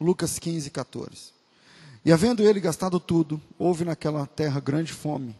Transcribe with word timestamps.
Lucas 0.00 0.38
15, 0.38 0.70
14. 0.70 1.32
E 2.02 2.10
havendo 2.10 2.42
ele 2.42 2.58
gastado 2.58 2.98
tudo, 2.98 3.38
houve 3.58 3.84
naquela 3.84 4.26
terra 4.26 4.58
grande 4.58 4.92
fome, 4.92 5.36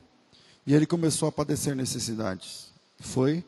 e 0.66 0.74
ele 0.74 0.84
começou 0.84 1.27
a 1.27 1.32
padecer 1.32 1.74
necessidades. 1.74 2.70
Foi, 2.98 3.42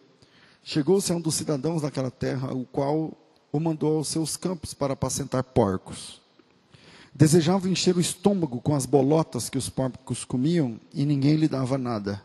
chegou-se 0.64 1.12
a 1.12 1.14
um 1.14 1.20
dos 1.20 1.34
cidadãos 1.34 1.82
daquela 1.82 2.10
terra, 2.10 2.54
o 2.54 2.64
qual 2.64 3.12
o 3.52 3.60
mandou 3.60 3.98
aos 3.98 4.08
seus 4.08 4.38
campos 4.38 4.72
para 4.72 4.94
apacentar 4.94 5.44
porcos. 5.44 6.22
Desejava 7.14 7.68
encher 7.68 7.94
o 7.94 8.00
estômago 8.00 8.62
com 8.62 8.74
as 8.74 8.86
bolotas 8.86 9.50
que 9.50 9.58
os 9.58 9.68
porcos 9.68 10.24
comiam, 10.24 10.80
e 10.94 11.04
ninguém 11.04 11.36
lhe 11.36 11.46
dava 11.46 11.76
nada. 11.76 12.22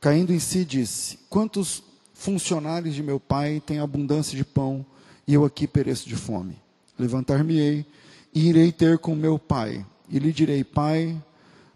Caindo 0.00 0.32
em 0.32 0.38
si, 0.38 0.64
disse: 0.64 1.18
Quantos 1.28 1.82
funcionários 2.14 2.94
de 2.94 3.02
meu 3.02 3.18
pai 3.18 3.60
têm 3.66 3.80
abundância 3.80 4.36
de 4.36 4.44
pão, 4.44 4.86
e 5.26 5.34
eu 5.34 5.44
aqui 5.44 5.66
pereço 5.66 6.08
de 6.08 6.14
fome? 6.14 6.64
Levantar-me-ei 6.98 7.86
e 8.34 8.48
irei 8.48 8.72
ter 8.72 8.98
com 8.98 9.14
meu 9.14 9.38
pai, 9.38 9.84
e 10.08 10.18
lhe 10.18 10.32
direi: 10.32 10.64
Pai, 10.64 11.20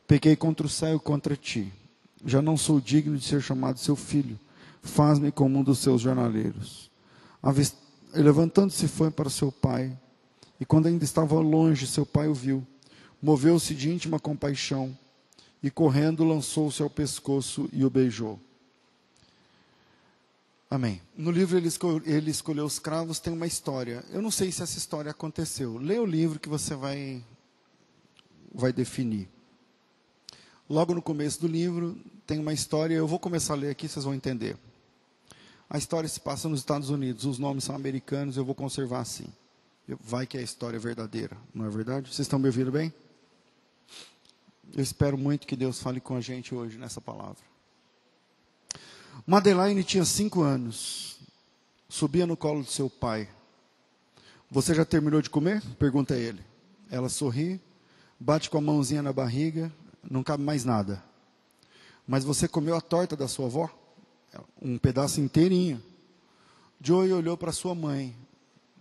pequei 0.07 0.37
contra 0.37 0.67
o 0.67 0.71
céu 0.71 0.97
e 0.97 1.01
contra 1.01 1.37
ti. 1.37 1.73
Já 2.25 2.43
não 2.43 2.57
sou 2.57 2.81
digno 2.81 3.17
de 3.17 3.25
ser 3.25 3.41
chamado 3.41 3.79
seu 3.79 3.97
filho. 3.97 4.39
Faz-me 4.83 5.31
como 5.31 5.59
um 5.59 5.63
dos 5.63 5.79
seus 5.79 6.03
jornaleiros. 6.03 6.91
Levantando-se 8.13 8.89
foi 8.89 9.11
para 9.11 9.31
seu 9.31 9.51
pai. 9.51 9.97
E 10.59 10.65
quando 10.65 10.87
ainda 10.87 11.05
estava 11.05 11.35
longe, 11.41 11.87
seu 11.87 12.05
pai 12.05 12.29
o 12.29 12.35
viu. 12.35 12.67
Moveu-se 13.23 13.75
de 13.75 13.91
íntima 13.91 14.19
compaixão 14.19 14.97
e 15.63 15.71
correndo 15.71 16.25
lançou-se 16.25 16.83
ao 16.83 16.91
pescoço 16.91 17.69
e 17.73 17.85
o 17.85 17.91
beijou. 17.91 18.39
Amém. 20.71 21.03
No 21.17 21.33
livro 21.33 21.57
ele, 21.57 21.67
escol 21.67 22.01
ele 22.05 22.31
escolheu 22.31 22.65
os 22.65 22.79
cravos, 22.79 23.19
tem 23.19 23.33
uma 23.33 23.47
história. 23.47 24.05
Eu 24.11 24.23
não 24.23 24.31
sei 24.31 24.53
se 24.53 24.63
essa 24.63 24.79
história 24.79 25.11
aconteceu. 25.11 25.77
Leia 25.77 26.01
o 26.01 26.07
livro 26.07 26.39
que 26.39 26.49
você 26.49 26.77
vai 26.77 27.25
vai 28.55 28.73
definir. 28.73 29.29
Logo 30.69 30.95
no 30.95 31.03
começo 31.03 31.41
do 31.41 31.49
livro 31.49 31.99
tem 32.25 32.39
uma 32.39 32.53
história, 32.53 32.95
eu 32.95 33.07
vou 33.07 33.19
começar 33.19 33.55
a 33.55 33.57
ler 33.57 33.71
aqui, 33.71 33.89
vocês 33.89 34.05
vão 34.05 34.15
entender. 34.15 34.57
A 35.69 35.77
história 35.77 36.09
se 36.09 36.21
passa 36.21 36.49
nos 36.49 36.61
Estados 36.61 36.89
Unidos, 36.89 37.25
os 37.25 37.39
nomes 37.39 37.65
são 37.65 37.75
americanos, 37.75 38.37
eu 38.37 38.45
vou 38.45 38.55
conservar 38.55 39.01
assim. 39.01 39.27
Vai 40.01 40.25
que 40.25 40.37
é 40.37 40.41
a 40.41 40.45
história 40.45 40.79
verdadeira, 40.79 41.37
não 41.53 41.67
é 41.67 41.69
verdade? 41.69 42.07
Vocês 42.07 42.21
estão 42.21 42.39
me 42.39 42.47
ouvindo 42.47 42.71
bem? 42.71 42.95
Eu 44.73 44.83
espero 44.83 45.19
muito 45.19 45.49
que 45.49 45.57
Deus 45.57 45.81
fale 45.81 46.01
com 46.01 46.15
a 46.15 46.21
gente 46.21 46.55
hoje 46.55 46.79
nessa 46.79 47.01
palavra. 47.01 47.50
Madeline 49.27 49.85
tinha 49.85 50.05
cinco 50.05 50.43
anos, 50.43 51.19
subia 51.89 52.27
no 52.27 52.37
colo 52.37 52.63
de 52.63 52.71
seu 52.71 52.89
pai. 52.89 53.29
Você 54.51 54.75
já 54.75 54.85
terminou 54.85 55.23
de 55.23 55.31
comer? 55.31 55.63
Pergunta 55.79 56.17
ele. 56.17 56.41
Ela 56.91 57.09
sorri 57.09 57.61
bate 58.21 58.51
com 58.51 58.59
a 58.59 58.61
mãozinha 58.61 59.03
na 59.03 59.15
barriga, 59.15 59.73
não 60.09 60.23
cabe 60.23 60.45
mais 60.45 60.63
nada. 60.63 61.03
Mas 62.07 62.23
você 62.23 62.47
comeu 62.47 62.77
a 62.77 62.81
torta 62.81 63.17
da 63.17 63.27
sua 63.27 63.47
avó? 63.47 63.71
Um 64.61 64.77
pedaço 64.77 65.21
inteirinho. 65.21 65.83
Joey 66.83 67.13
olhou 67.13 67.37
para 67.37 67.51
sua 67.51 67.75
mãe, 67.75 68.15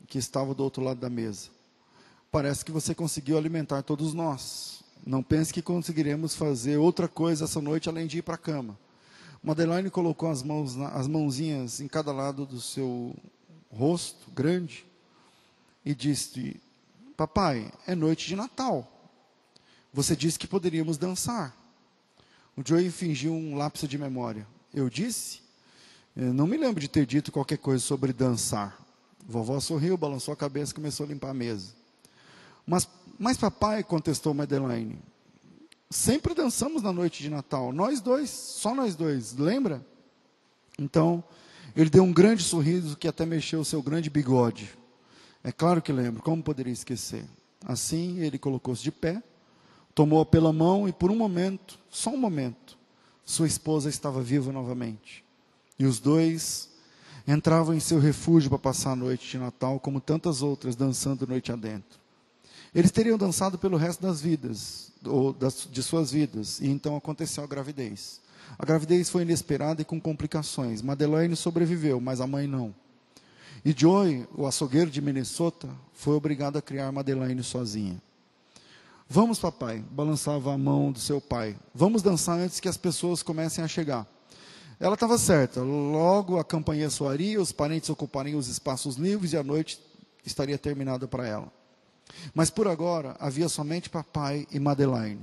que 0.07 0.17
estava 0.17 0.53
do 0.53 0.63
outro 0.63 0.83
lado 0.83 0.99
da 0.99 1.09
mesa. 1.09 1.49
Parece 2.29 2.65
que 2.65 2.71
você 2.71 2.93
conseguiu 2.93 3.37
alimentar 3.37 3.81
todos 3.81 4.13
nós. 4.13 4.83
Não 5.05 5.23
pense 5.23 5.53
que 5.53 5.61
conseguiremos 5.61 6.35
fazer 6.35 6.77
outra 6.77 7.07
coisa 7.07 7.45
essa 7.45 7.61
noite 7.61 7.87
além 7.87 8.07
de 8.07 8.17
ir 8.17 8.21
para 8.21 8.35
a 8.35 8.37
cama. 8.37 8.77
Madeline 9.41 9.89
colocou 9.89 10.29
as, 10.29 10.43
mãos, 10.43 10.77
as 10.77 11.07
mãozinhas 11.07 11.79
em 11.79 11.87
cada 11.87 12.11
lado 12.11 12.45
do 12.45 12.59
seu 12.59 13.15
rosto 13.71 14.29
grande 14.31 14.85
e 15.85 15.95
disse: 15.95 16.59
Papai, 17.15 17.71
é 17.87 17.95
noite 17.95 18.27
de 18.27 18.35
Natal. 18.35 18.87
Você 19.93 20.15
disse 20.15 20.37
que 20.37 20.47
poderíamos 20.47 20.97
dançar. 20.97 21.55
O 22.55 22.61
Joey 22.65 22.91
fingiu 22.91 23.33
um 23.33 23.55
lapso 23.55 23.87
de 23.87 23.97
memória. 23.97 24.45
Eu 24.73 24.89
disse? 24.89 25.41
Eu 26.15 26.33
não 26.33 26.45
me 26.45 26.57
lembro 26.57 26.81
de 26.81 26.87
ter 26.87 27.05
dito 27.05 27.31
qualquer 27.31 27.57
coisa 27.57 27.83
sobre 27.83 28.11
dançar. 28.11 28.77
Vovó 29.25 29.59
sorriu, 29.59 29.97
balançou 29.97 30.33
a 30.33 30.37
cabeça 30.37 30.71
e 30.71 30.75
começou 30.75 31.05
a 31.05 31.09
limpar 31.09 31.29
a 31.29 31.33
mesa. 31.33 31.73
Mas, 32.67 32.87
mas 33.17 33.37
papai, 33.37 33.83
contestou 33.83 34.33
Madeline, 34.33 34.99
sempre 35.89 36.35
dançamos 36.35 36.83
na 36.83 36.93
noite 36.93 37.23
de 37.23 37.29
Natal. 37.29 37.71
Nós 37.73 37.99
dois, 37.99 38.29
só 38.29 38.75
nós 38.75 38.95
dois, 38.95 39.35
lembra? 39.35 39.85
Então, 40.77 41.23
ele 41.75 41.89
deu 41.89 42.03
um 42.03 42.13
grande 42.13 42.43
sorriso 42.43 42.95
que 42.95 43.07
até 43.07 43.25
mexeu 43.25 43.61
o 43.61 43.65
seu 43.65 43.81
grande 43.81 44.09
bigode. 44.09 44.69
É 45.43 45.51
claro 45.51 45.81
que 45.81 45.91
lembro, 45.91 46.21
como 46.21 46.43
poderia 46.43 46.73
esquecer? 46.73 47.25
Assim, 47.65 48.19
ele 48.19 48.37
colocou-se 48.37 48.83
de 48.83 48.91
pé, 48.91 49.21
tomou-a 49.95 50.25
pela 50.25 50.53
mão 50.53 50.87
e 50.87 50.93
por 50.93 51.11
um 51.11 51.15
momento, 51.15 51.79
só 51.89 52.11
um 52.11 52.17
momento, 52.17 52.77
sua 53.25 53.47
esposa 53.47 53.89
estava 53.89 54.21
viva 54.21 54.51
novamente. 54.51 55.23
E 55.77 55.85
os 55.85 55.99
dois 55.99 56.69
entravam 57.27 57.75
em 57.75 57.79
seu 57.79 57.99
refúgio 57.99 58.49
para 58.49 58.59
passar 58.59 58.91
a 58.91 58.95
noite 58.95 59.29
de 59.29 59.37
Natal, 59.37 59.79
como 59.79 59.99
tantas 59.99 60.41
outras, 60.41 60.75
dançando 60.75 61.27
noite 61.27 61.51
adentro. 61.51 61.99
Eles 62.73 62.91
teriam 62.91 63.17
dançado 63.17 63.57
pelo 63.57 63.77
resto 63.77 64.01
das 64.01 64.21
vidas, 64.21 64.88
ou 65.05 65.33
das, 65.33 65.67
de 65.69 65.81
suas 65.81 66.11
vidas, 66.11 66.59
e 66.59 66.67
então 66.67 66.95
aconteceu 66.95 67.43
a 67.43 67.47
gravidez. 67.47 68.21
A 68.57 68.65
gravidez 68.65 69.09
foi 69.09 69.21
inesperada 69.21 69.81
e 69.81 69.85
com 69.85 69.99
complicações. 69.99 70.81
Madeleine 70.81 71.35
sobreviveu, 71.35 72.01
mas 72.01 72.19
a 72.19 72.27
mãe 72.27 72.47
não. 72.47 72.73
E 73.63 73.73
Joy, 73.75 74.27
o 74.35 74.47
açougueiro 74.47 74.89
de 74.89 75.01
Minnesota, 75.01 75.67
foi 75.93 76.15
obrigado 76.15 76.57
a 76.57 76.61
criar 76.61 76.91
Madeleine 76.91 77.43
sozinha. 77.43 78.01
Vamos, 79.07 79.39
papai, 79.39 79.83
balançava 79.91 80.53
a 80.53 80.57
mão 80.57 80.91
do 80.91 80.99
seu 80.99 81.19
pai. 81.19 81.55
Vamos 81.73 82.01
dançar 82.01 82.37
antes 82.37 82.59
que 82.59 82.69
as 82.69 82.77
pessoas 82.77 83.23
comecem 83.23 83.63
a 83.63 83.67
chegar. 83.67 84.07
Ela 84.79 84.93
estava 84.93 85.17
certa. 85.17 85.61
Logo 85.61 86.39
a 86.39 86.43
campanha 86.43 86.89
soaria, 86.89 87.41
os 87.41 87.51
parentes 87.51 87.89
ocupariam 87.89 88.39
os 88.39 88.47
espaços 88.47 88.95
livres 88.95 89.33
e 89.33 89.37
a 89.37 89.43
noite 89.43 89.79
estaria 90.25 90.57
terminada 90.57 91.07
para 91.07 91.27
ela. 91.27 91.58
Mas 92.33 92.49
por 92.49 92.67
agora 92.67 93.15
havia 93.19 93.49
somente 93.49 93.89
papai 93.89 94.47
e 94.51 94.59
Madeline. 94.59 95.19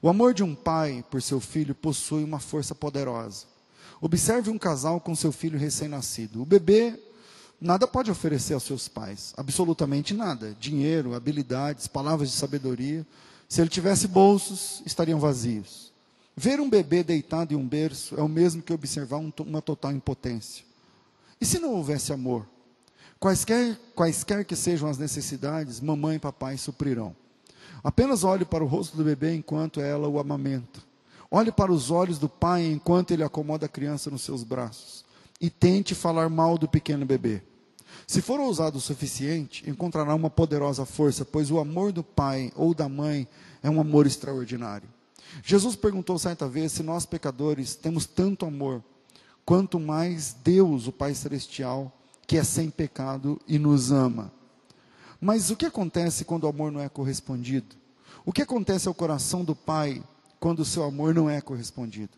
O 0.00 0.08
amor 0.08 0.34
de 0.34 0.42
um 0.42 0.54
pai 0.54 1.04
por 1.10 1.22
seu 1.22 1.40
filho 1.40 1.74
possui 1.74 2.22
uma 2.22 2.38
força 2.38 2.74
poderosa. 2.74 3.46
Observe 4.00 4.50
um 4.50 4.58
casal 4.58 5.00
com 5.00 5.14
seu 5.14 5.32
filho 5.32 5.58
recém-nascido. 5.58 6.42
O 6.42 6.46
bebê 6.46 7.00
nada 7.60 7.86
pode 7.86 8.10
oferecer 8.10 8.54
aos 8.54 8.62
seus 8.62 8.88
pais, 8.88 9.32
absolutamente 9.36 10.12
nada. 10.12 10.54
Dinheiro, 10.60 11.14
habilidades, 11.14 11.86
palavras 11.86 12.30
de 12.30 12.36
sabedoria. 12.36 13.06
Se 13.48 13.60
ele 13.60 13.70
tivesse 13.70 14.06
bolsos, 14.06 14.82
estariam 14.84 15.18
vazios. 15.18 15.92
Ver 16.36 16.60
um 16.60 16.68
bebê 16.68 17.02
deitado 17.02 17.54
em 17.54 17.56
um 17.56 17.66
berço 17.66 18.14
é 18.16 18.22
o 18.22 18.28
mesmo 18.28 18.60
que 18.60 18.72
observar 18.72 19.16
um, 19.16 19.32
uma 19.40 19.62
total 19.62 19.92
impotência. 19.92 20.64
E 21.40 21.46
se 21.46 21.58
não 21.58 21.74
houvesse 21.74 22.12
amor? 22.12 22.46
Quaisquer, 23.18 23.78
quaisquer 23.94 24.44
que 24.44 24.54
sejam 24.54 24.88
as 24.88 24.98
necessidades, 24.98 25.80
mamãe 25.80 26.16
e 26.16 26.20
papai 26.20 26.56
suprirão. 26.58 27.16
Apenas 27.82 28.24
olhe 28.24 28.44
para 28.44 28.62
o 28.62 28.66
rosto 28.66 28.96
do 28.96 29.04
bebê 29.04 29.34
enquanto 29.34 29.80
ela 29.80 30.08
o 30.08 30.18
amamenta. 30.18 30.80
Olhe 31.30 31.50
para 31.50 31.72
os 31.72 31.90
olhos 31.90 32.18
do 32.18 32.28
pai 32.28 32.66
enquanto 32.66 33.10
ele 33.10 33.22
acomoda 33.22 33.66
a 33.66 33.68
criança 33.68 34.10
nos 34.10 34.22
seus 34.22 34.44
braços 34.44 35.04
e 35.40 35.50
tente 35.50 35.94
falar 35.94 36.28
mal 36.28 36.56
do 36.56 36.68
pequeno 36.68 37.04
bebê. 37.04 37.42
Se 38.06 38.22
for 38.22 38.38
ousado 38.38 38.78
o 38.78 38.80
suficiente, 38.80 39.68
encontrará 39.68 40.14
uma 40.14 40.30
poderosa 40.30 40.84
força, 40.84 41.24
pois 41.24 41.50
o 41.50 41.58
amor 41.58 41.92
do 41.92 42.04
pai 42.04 42.52
ou 42.54 42.74
da 42.74 42.88
mãe 42.88 43.26
é 43.62 43.70
um 43.70 43.80
amor 43.80 44.06
extraordinário. 44.06 44.88
Jesus 45.42 45.74
perguntou 45.74 46.18
certa 46.18 46.48
vez 46.48 46.72
se 46.72 46.82
nós 46.82 47.04
pecadores 47.04 47.74
temos 47.74 48.06
tanto 48.06 48.46
amor, 48.46 48.82
quanto 49.44 49.80
mais 49.80 50.34
Deus, 50.44 50.86
o 50.86 50.92
Pai 50.92 51.14
Celestial, 51.14 51.92
que 52.26 52.36
é 52.36 52.44
sem 52.44 52.70
pecado 52.70 53.40
e 53.46 53.58
nos 53.58 53.92
ama. 53.92 54.32
Mas 55.20 55.50
o 55.50 55.56
que 55.56 55.66
acontece 55.66 56.24
quando 56.24 56.44
o 56.44 56.48
amor 56.48 56.70
não 56.72 56.80
é 56.80 56.88
correspondido? 56.88 57.76
O 58.24 58.32
que 58.32 58.42
acontece 58.42 58.88
ao 58.88 58.94
coração 58.94 59.44
do 59.44 59.54
Pai 59.54 60.02
quando 60.40 60.60
o 60.60 60.64
seu 60.64 60.82
amor 60.82 61.14
não 61.14 61.30
é 61.30 61.40
correspondido? 61.40 62.10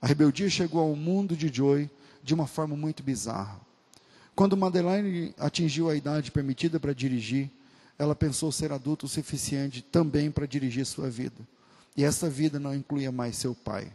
A 0.00 0.06
rebeldia 0.06 0.50
chegou 0.50 0.80
ao 0.80 0.94
mundo 0.94 1.36
de 1.36 1.48
Joy 1.52 1.90
de 2.22 2.34
uma 2.34 2.46
forma 2.46 2.76
muito 2.76 3.02
bizarra. 3.02 3.60
Quando 4.34 4.56
Madeleine 4.56 5.34
atingiu 5.38 5.88
a 5.88 5.96
idade 5.96 6.30
permitida 6.30 6.78
para 6.78 6.92
dirigir, 6.92 7.50
ela 7.98 8.14
pensou 8.14 8.50
ser 8.50 8.72
adulta 8.72 9.06
o 9.06 9.08
suficiente 9.08 9.80
também 9.80 10.30
para 10.30 10.46
dirigir 10.46 10.84
sua 10.84 11.08
vida. 11.08 11.40
E 11.96 12.04
essa 12.04 12.28
vida 12.28 12.58
não 12.58 12.74
incluía 12.74 13.12
mais 13.12 13.36
seu 13.36 13.54
pai. 13.54 13.90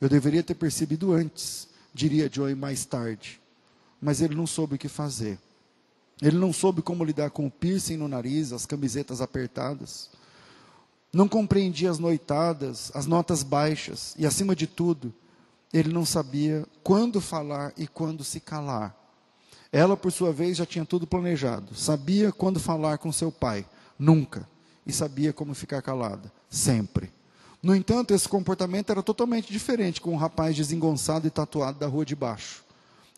Eu 0.00 0.08
deveria 0.08 0.42
ter 0.42 0.54
percebido 0.54 1.12
antes, 1.12 1.68
diria 1.94 2.30
Joey 2.30 2.54
mais 2.54 2.84
tarde. 2.84 3.40
Mas 4.04 4.20
ele 4.20 4.34
não 4.34 4.46
soube 4.46 4.74
o 4.74 4.78
que 4.78 4.86
fazer. 4.86 5.38
Ele 6.20 6.36
não 6.36 6.52
soube 6.52 6.82
como 6.82 7.02
lidar 7.02 7.30
com 7.30 7.46
o 7.46 7.50
piercing 7.50 7.96
no 7.96 8.06
nariz, 8.06 8.52
as 8.52 8.66
camisetas 8.66 9.22
apertadas. 9.22 10.10
Não 11.10 11.26
compreendia 11.26 11.90
as 11.90 11.98
noitadas, 11.98 12.92
as 12.94 13.06
notas 13.06 13.42
baixas 13.42 14.14
e, 14.18 14.26
acima 14.26 14.54
de 14.54 14.66
tudo, 14.66 15.10
ele 15.72 15.90
não 15.90 16.04
sabia 16.04 16.66
quando 16.82 17.18
falar 17.18 17.72
e 17.78 17.86
quando 17.86 18.22
se 18.22 18.40
calar. 18.40 18.94
Ela, 19.72 19.96
por 19.96 20.12
sua 20.12 20.34
vez, 20.34 20.58
já 20.58 20.66
tinha 20.66 20.84
tudo 20.84 21.06
planejado. 21.06 21.74
Sabia 21.74 22.30
quando 22.30 22.60
falar 22.60 22.98
com 22.98 23.10
seu 23.10 23.32
pai, 23.32 23.64
nunca. 23.98 24.46
E 24.86 24.92
sabia 24.92 25.32
como 25.32 25.54
ficar 25.54 25.80
calada, 25.80 26.30
sempre. 26.50 27.10
No 27.62 27.74
entanto, 27.74 28.12
esse 28.12 28.28
comportamento 28.28 28.90
era 28.90 29.02
totalmente 29.02 29.50
diferente 29.50 29.98
com 29.98 30.12
um 30.12 30.18
rapaz 30.18 30.54
desengonçado 30.54 31.26
e 31.26 31.30
tatuado 31.30 31.78
da 31.78 31.86
rua 31.86 32.04
de 32.04 32.14
baixo. 32.14 32.63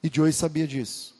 E 0.07 0.11
Joey 0.13 0.33
sabia 0.33 0.69
disso. 0.69 1.17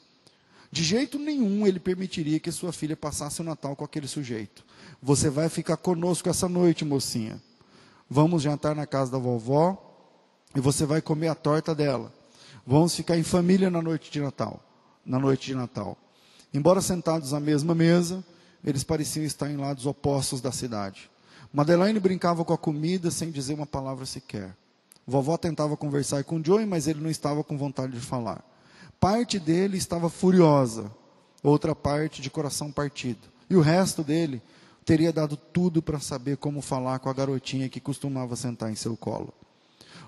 De 0.71 0.85
jeito 0.85 1.19
nenhum 1.19 1.67
ele 1.67 1.81
permitiria 1.81 2.39
que 2.39 2.53
sua 2.53 2.73
filha 2.73 2.97
passasse 2.97 3.41
o 3.41 3.45
Natal 3.45 3.75
com 3.75 3.85
aquele 3.85 4.07
sujeito. 4.07 4.65
Você 5.03 5.29
vai 5.29 5.49
ficar 5.49 5.77
conosco 5.77 6.29
essa 6.29 6.49
noite, 6.49 6.85
mocinha. 6.85 7.43
Vamos 8.09 8.43
jantar 8.43 8.77
na 8.77 8.87
casa 8.87 9.11
da 9.11 9.19
vovó 9.19 9.77
e 10.55 10.61
você 10.61 10.87
vai 10.87 11.03
comer 11.03 11.27
a 11.27 11.35
torta 11.35 11.75
dela. 11.75 12.15
Vamos 12.65 12.95
ficar 12.95 13.19
em 13.19 13.25
família 13.25 13.69
na 13.71 13.83
noite 13.83 14.09
de 14.09 14.21
Natal. 14.21 14.63
Na 15.05 15.19
noite 15.19 15.47
de 15.47 15.57
Natal. 15.57 15.99
Embora 16.55 16.81
sentados 16.81 17.35
à 17.35 17.41
mesma 17.41 17.75
mesa, 17.75 18.25
eles 18.63 18.85
pareciam 18.85 19.25
estar 19.25 19.51
em 19.51 19.57
lados 19.57 19.85
opostos 19.85 20.41
da 20.41 20.53
cidade. 20.53 21.11
Madeleine 21.53 21.99
brincava 21.99 22.45
com 22.45 22.53
a 22.53 22.59
comida 22.59 23.11
sem 23.11 23.33
dizer 23.33 23.55
uma 23.55 23.67
palavra 23.67 24.07
sequer. 24.07 24.57
Vovó 25.05 25.37
tentava 25.37 25.77
conversar 25.77 26.23
com 26.23 26.41
Joey, 26.41 26.67
mas 26.67 26.87
ele 26.87 27.01
não 27.01 27.11
estava 27.11 27.43
com 27.43 27.59
vontade 27.59 27.93
de 27.93 28.01
falar. 28.01 28.45
Parte 29.01 29.39
dele 29.39 29.77
estava 29.77 30.09
furiosa, 30.09 30.91
outra 31.43 31.75
parte 31.75 32.23
de 32.23 32.31
coração 32.31 32.73
partido. 32.73 33.29
E 33.49 33.57
o 33.57 33.61
resto 33.61 34.03
dele 34.03 34.43
teria 34.85 35.13
dado 35.13 35.37
tudo 35.37 35.83
para 35.83 35.99
saber 35.99 36.37
como 36.37 36.63
falar 36.63 36.99
com 36.99 37.09
a 37.09 37.13
garotinha 37.13 37.69
que 37.69 37.81
costumava 37.81 38.37
sentar 38.37 38.71
em 38.71 38.77
seu 38.77 38.97
colo. 38.97 39.33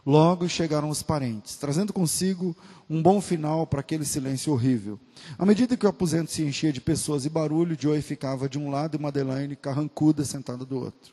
Logo 0.06 0.48
chegaram 0.48 0.88
os 0.88 1.02
parentes, 1.02 1.56
trazendo 1.56 1.92
consigo 1.92 2.56
um 2.88 3.02
bom 3.02 3.20
final 3.20 3.66
para 3.66 3.80
aquele 3.80 4.04
silêncio 4.04 4.52
horrível. 4.52 4.98
À 5.36 5.44
medida 5.44 5.76
que 5.76 5.84
o 5.84 5.88
aposento 5.88 6.30
se 6.30 6.42
enchia 6.42 6.72
de 6.72 6.80
pessoas 6.80 7.26
e 7.26 7.28
barulho, 7.28 7.76
Joey 7.78 8.00
ficava 8.00 8.48
de 8.48 8.58
um 8.58 8.70
lado 8.70 8.96
e 8.96 9.00
Madeleine 9.00 9.56
carrancuda 9.56 10.24
sentada 10.24 10.64
do 10.64 10.78
outro. 10.78 11.12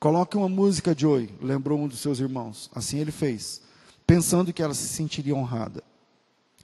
Coloque 0.00 0.36
uma 0.36 0.48
música, 0.48 0.94
Joey, 0.96 1.30
lembrou 1.40 1.78
um 1.78 1.86
dos 1.86 2.00
seus 2.00 2.18
irmãos. 2.18 2.70
Assim 2.74 2.98
ele 2.98 3.12
fez, 3.12 3.62
pensando 4.06 4.52
que 4.52 4.62
ela 4.62 4.74
se 4.74 4.88
sentiria 4.88 5.34
honrada. 5.36 5.82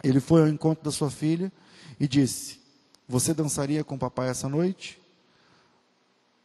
Ele 0.03 0.21
foi 0.21 0.43
ao 0.43 0.49
encontro 0.49 0.85
da 0.85 0.91
sua 0.91 1.11
filha 1.11 1.53
e 1.99 2.09
disse: 2.09 2.61
Você 3.09 3.33
dançaria 3.33 3.85
com 3.85 3.99
papai 3.99 4.29
essa 4.29 4.49
noite? 4.49 5.01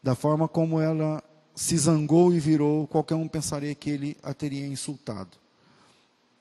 Da 0.02 0.16
forma 0.16 0.48
como 0.48 0.80
ela 0.80 1.24
se 1.56 1.78
zangou 1.78 2.34
e 2.34 2.40
virou, 2.40 2.88
qualquer 2.88 3.16
um 3.16 3.28
pensaria 3.28 3.74
que 3.74 3.90
ele 3.90 4.18
a 4.22 4.34
teria 4.34 4.68
insultado. 4.68 5.38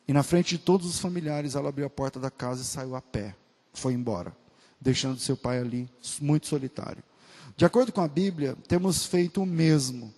E 0.07 0.13
na 0.13 0.23
frente 0.23 0.57
de 0.57 0.59
todos 0.63 0.87
os 0.87 1.01
familiares, 1.01 1.55
ela 1.55 1.69
abriu 1.69 1.87
a 1.87 1.91
porta 1.91 2.21
da 2.21 2.31
casa 2.31 2.63
e 2.63 2.65
saiu 2.65 2.95
a 2.95 3.03
pé. 3.03 3.35
Foi 3.73 3.93
embora, 3.93 4.37
deixando 4.81 5.19
seu 5.19 5.37
pai 5.37 5.59
ali, 5.59 5.89
muito 6.21 6.47
solitário. 6.47 7.03
De 7.57 7.65
acordo 7.65 7.91
com 7.91 8.03
a 8.03 8.09
Bíblia, 8.09 8.57
temos 8.69 9.07
feito 9.07 9.43
o 9.43 9.47
mesmo 9.47 10.15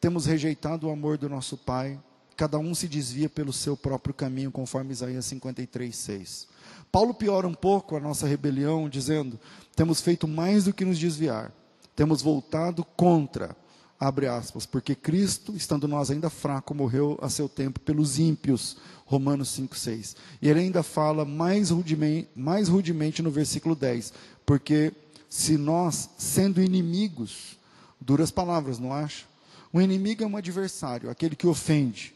temos 0.00 0.26
rejeitado 0.26 0.86
o 0.86 0.90
amor 0.90 1.18
do 1.18 1.28
nosso 1.28 1.56
Pai, 1.56 1.98
cada 2.36 2.58
um 2.58 2.74
se 2.74 2.86
desvia 2.86 3.28
pelo 3.28 3.52
seu 3.52 3.76
próprio 3.76 4.14
caminho, 4.14 4.52
conforme 4.52 4.92
Isaías 4.92 5.24
53, 5.26 5.94
6. 5.94 6.48
Paulo 6.92 7.14
piora 7.14 7.46
um 7.46 7.54
pouco 7.54 7.96
a 7.96 8.00
nossa 8.00 8.26
rebelião, 8.26 8.88
dizendo: 8.88 9.38
temos 9.74 10.00
feito 10.00 10.28
mais 10.28 10.64
do 10.64 10.72
que 10.72 10.84
nos 10.84 10.98
desviar, 10.98 11.52
temos 11.94 12.22
voltado 12.22 12.84
contra, 12.84 13.56
abre 13.98 14.26
aspas, 14.26 14.66
porque 14.66 14.94
Cristo, 14.94 15.54
estando 15.56 15.88
nós 15.88 16.10
ainda 16.10 16.30
fraco, 16.30 16.74
morreu 16.74 17.18
a 17.22 17.28
seu 17.28 17.48
tempo 17.48 17.80
pelos 17.80 18.18
ímpios, 18.18 18.76
Romanos 19.04 19.48
5, 19.50 19.76
6. 19.76 20.16
E 20.42 20.48
ele 20.48 20.60
ainda 20.60 20.82
fala 20.82 21.24
mais 21.24 21.70
rudemente, 21.70 22.28
mais 22.34 22.68
rudemente 22.68 23.22
no 23.22 23.30
versículo 23.30 23.74
10, 23.74 24.12
porque 24.44 24.92
se 25.28 25.58
nós, 25.58 26.10
sendo 26.16 26.62
inimigos, 26.62 27.58
duras 28.00 28.30
palavras, 28.30 28.78
não 28.78 28.92
acha? 28.92 29.24
O 29.72 29.82
inimigo 29.82 30.24
é 30.24 30.26
um 30.26 30.36
adversário, 30.36 31.10
aquele 31.10 31.36
que 31.36 31.46
ofende, 31.46 32.15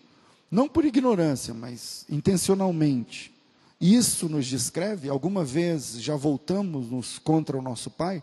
não 0.50 0.68
por 0.68 0.84
ignorância, 0.84 1.54
mas 1.54 2.04
intencionalmente. 2.08 3.32
Isso 3.80 4.28
nos 4.28 4.46
descreve? 4.46 5.08
Alguma 5.08 5.44
vez 5.44 6.00
já 6.00 6.16
voltamos-nos 6.16 7.18
contra 7.18 7.56
o 7.56 7.62
nosso 7.62 7.90
Pai? 7.90 8.22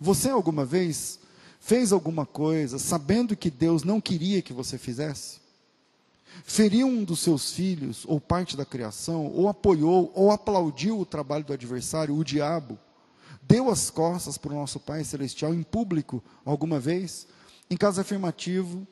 Você 0.00 0.30
alguma 0.30 0.64
vez 0.64 1.18
fez 1.60 1.92
alguma 1.92 2.24
coisa 2.24 2.78
sabendo 2.78 3.36
que 3.36 3.50
Deus 3.50 3.84
não 3.84 4.00
queria 4.00 4.40
que 4.40 4.52
você 4.52 4.78
fizesse? 4.78 5.40
Feriu 6.44 6.86
um 6.86 7.04
dos 7.04 7.20
seus 7.20 7.52
filhos, 7.52 8.04
ou 8.06 8.20
parte 8.20 8.56
da 8.56 8.64
criação, 8.64 9.26
ou 9.26 9.48
apoiou, 9.48 10.10
ou 10.14 10.30
aplaudiu 10.30 10.98
o 10.98 11.06
trabalho 11.06 11.44
do 11.44 11.52
adversário, 11.52 12.16
o 12.16 12.24
diabo? 12.24 12.78
Deu 13.42 13.68
as 13.68 13.90
costas 13.90 14.38
para 14.38 14.52
o 14.52 14.56
nosso 14.56 14.80
Pai 14.80 15.04
Celestial 15.04 15.52
em 15.52 15.62
público 15.62 16.22
alguma 16.44 16.80
vez? 16.80 17.26
Em 17.68 17.76
caso 17.76 18.00
afirmativo, 18.00 18.86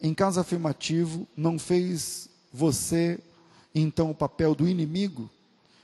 em 0.00 0.14
caso 0.14 0.40
afirmativo, 0.40 1.26
não 1.36 1.58
fez 1.58 2.28
você 2.52 3.18
então 3.74 4.10
o 4.10 4.14
papel 4.14 4.54
do 4.54 4.68
inimigo? 4.68 5.30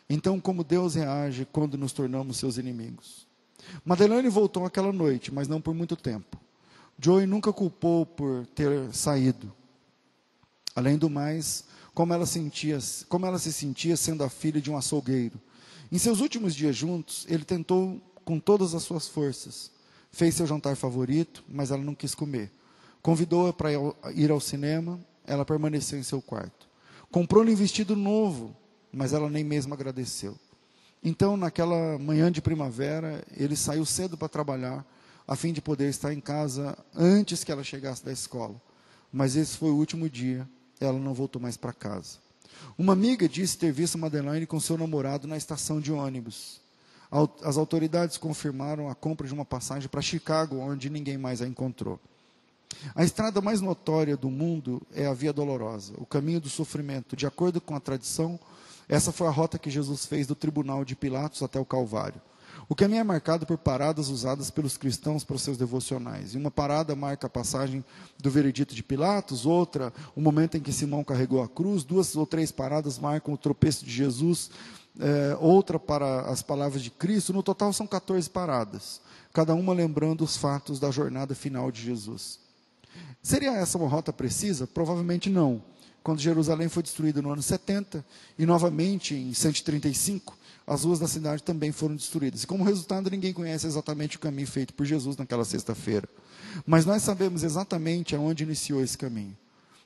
Então, 0.09 0.41
como 0.41 0.65
Deus 0.65 0.95
reage 0.95 1.47
quando 1.51 1.79
nos 1.79 1.93
tornamos 1.93 2.37
seus 2.37 2.59
inimigos? 2.59 3.27
Madeleine 3.85 4.29
voltou 4.29 4.65
aquela 4.65 4.93
noite, 4.93 5.33
mas 5.33 5.49
não 5.49 5.61
por 5.61 5.75
muito 5.75 5.97
tempo. 5.97 6.39
Joey 6.99 7.27
nunca 7.27 7.53
culpou 7.53 8.05
por 8.05 8.47
ter 8.49 8.93
saído. 8.93 9.53
Além 10.75 10.99
do 10.99 11.09
mais, 11.09 11.65
como 11.95 12.13
ela, 12.13 12.27
sentia, 12.27 12.79
como 13.09 13.27
ela 13.27 13.39
se 13.39 13.53
sentia 13.53 13.97
sendo 13.97 14.25
a 14.25 14.29
filha 14.29 14.61
de 14.61 14.71
um 14.71 14.77
açougueiro. 14.77 15.41
Em 15.91 15.99
seus 15.99 16.21
últimos 16.21 16.55
dias 16.55 16.77
juntos, 16.77 17.27
ele 17.29 17.45
tentou 17.45 18.01
com 18.25 18.39
todas 18.39 18.75
as 18.75 18.83
suas 18.83 19.09
forças 19.09 19.71
fez 20.11 20.35
seu 20.35 20.47
jantar 20.47 20.77
favorito, 20.77 21.45
mas 21.49 21.71
ela 21.71 21.83
não 21.83 21.95
quis 21.95 22.15
comer. 22.15 22.51
Convidou-a 23.02 23.52
para 23.52 23.70
ir 24.14 24.31
ao 24.31 24.41
cinema, 24.41 25.00
ela 25.26 25.44
permaneceu 25.44 25.99
em 25.99 26.02
seu 26.02 26.20
quarto. 26.20 26.69
Comprou-lhe 27.11 27.52
um 27.52 27.56
vestido 27.56 27.97
novo, 27.97 28.55
mas 28.93 29.12
ela 29.12 29.29
nem 29.29 29.43
mesmo 29.43 29.75
agradeceu. 29.75 30.37
Então, 31.02 31.37
naquela 31.37 31.99
manhã 31.99 32.31
de 32.31 32.43
primavera, 32.43 33.25
ele 33.37 33.56
saiu 33.56 33.87
cedo 33.87 34.19
para 34.19 34.29
trabalhar, 34.29 34.85
a 35.26 35.35
fim 35.35 35.52
de 35.52 35.62
poder 35.62 35.89
estar 35.89 36.13
em 36.13 36.20
casa 36.20 36.77
antes 36.94 37.43
que 37.43 37.51
ela 37.51 37.65
chegasse 37.65 38.05
da 38.05 38.13
escola. 38.13 38.60
Mas 39.13 39.34
esse 39.34 39.56
foi 39.56 39.70
o 39.70 39.77
último 39.77 40.10
dia, 40.10 40.46
ela 40.79 40.98
não 40.98 41.15
voltou 41.15 41.41
mais 41.41 41.56
para 41.56 41.72
casa. 41.72 42.19
Uma 42.77 42.93
amiga 42.93 43.29
disse 43.29 43.56
ter 43.56 43.72
visto 43.72 43.96
Madeleine 43.96 44.46
com 44.46 44.60
seu 44.60 44.77
namorado 44.77 45.27
na 45.27 45.36
estação 45.36 45.81
de 45.81 45.91
ônibus. 45.91 46.60
As 47.43 47.56
autoridades 47.56 48.19
confirmaram 48.19 48.89
a 48.89 48.94
compra 48.94 49.27
de 49.27 49.32
uma 49.32 49.44
passagem 49.44 49.89
para 49.89 50.03
Chicago, 50.03 50.58
onde 50.58 50.91
ninguém 50.91 51.17
mais 51.17 51.41
a 51.41 51.46
encontrou. 51.46 51.98
A 52.94 53.05
estrada 53.05 53.41
mais 53.41 53.60
notória 53.60 54.17
do 54.17 54.31
mundo 54.31 54.82
é 54.94 55.06
a 55.06 55.15
Via 55.15 55.32
Dolorosa, 55.32 55.94
o 55.96 56.06
caminho 56.06 56.41
do 56.41 56.48
sofrimento. 56.48 57.17
De 57.17 57.27
acordo 57.27 57.60
com 57.60 57.74
a 57.74 57.81
tradição, 57.81 58.39
essa 58.89 59.12
foi 59.12 59.27
a 59.27 59.31
rota 59.31 59.58
que 59.58 59.70
Jesus 59.70 60.06
fez 60.06 60.27
do 60.27 60.34
tribunal 60.34 60.84
de 60.84 60.96
Pilatos 60.96 61.43
até 61.43 61.58
o 61.58 61.65
Calvário. 61.65 62.20
O 62.69 62.74
caminho 62.74 63.00
é 63.00 63.05
marcado 63.05 63.44
por 63.44 63.58
paradas 63.58 64.08
usadas 64.08 64.50
pelos 64.50 64.77
cristãos 64.77 65.24
para 65.24 65.36
os 65.36 65.43
seus 65.43 65.58
devocionais. 65.58 66.34
E 66.34 66.39
uma 66.39 66.50
parada 66.50 66.94
marca 66.94 67.27
a 67.27 67.31
passagem 67.31 67.84
do 68.19 68.31
veredito 68.31 68.74
de 68.74 68.82
Pilatos, 68.82 69.44
outra, 69.44 69.93
o 70.15 70.20
momento 70.20 70.56
em 70.56 70.60
que 70.60 70.72
Simão 70.72 71.03
carregou 71.03 71.43
a 71.43 71.48
cruz, 71.48 71.82
duas 71.82 72.15
ou 72.15 72.27
três 72.27 72.53
paradas 72.53 72.98
marcam 72.98 73.34
o 73.34 73.39
tropeço 73.39 73.84
de 73.84 73.91
Jesus 73.91 74.50
é, 74.98 75.36
outra 75.39 75.79
para 75.79 76.22
as 76.22 76.43
palavras 76.43 76.82
de 76.82 76.91
Cristo. 76.91 77.32
No 77.32 77.43
total 77.43 77.72
são 77.72 77.86
14 77.86 78.29
paradas, 78.29 79.00
cada 79.32 79.55
uma 79.55 79.72
lembrando 79.72 80.24
os 80.24 80.36
fatos 80.36 80.81
da 80.81 80.91
jornada 80.91 81.34
final 81.34 81.70
de 81.70 81.82
Jesus. 81.82 82.39
Seria 83.23 83.53
essa 83.53 83.77
uma 83.77 83.89
rota 83.89 84.13
precisa? 84.13 84.67
Provavelmente 84.67 85.29
não. 85.29 85.63
Quando 86.03 86.20
Jerusalém 86.20 86.69
foi 86.69 86.82
destruída 86.82 87.20
no 87.20 87.31
ano 87.31 87.43
70 87.43 88.05
e 88.39 88.47
novamente 88.47 89.15
em 89.15 89.35
135, 89.35 90.37
as 90.67 90.85
ruas 90.85 90.99
da 90.99 91.09
cidade 91.09 91.43
também 91.43 91.73
foram 91.73 91.94
destruídas. 91.94 92.43
E 92.43 92.47
como 92.47 92.65
resultado, 92.65 93.11
ninguém 93.11 93.32
conhece 93.32 93.67
exatamente 93.67 94.17
o 94.17 94.20
caminho 94.20 94.47
feito 94.47 94.73
por 94.73 94.87
Jesus 94.87 95.17
naquela 95.17 95.44
sexta-feira. 95.44 96.09
Mas 96.65 96.87
nós 96.87 97.03
sabemos 97.03 97.43
exatamente 97.43 98.15
aonde 98.15 98.44
iniciou 98.44 98.82
esse 98.82 98.97
caminho. 98.97 99.37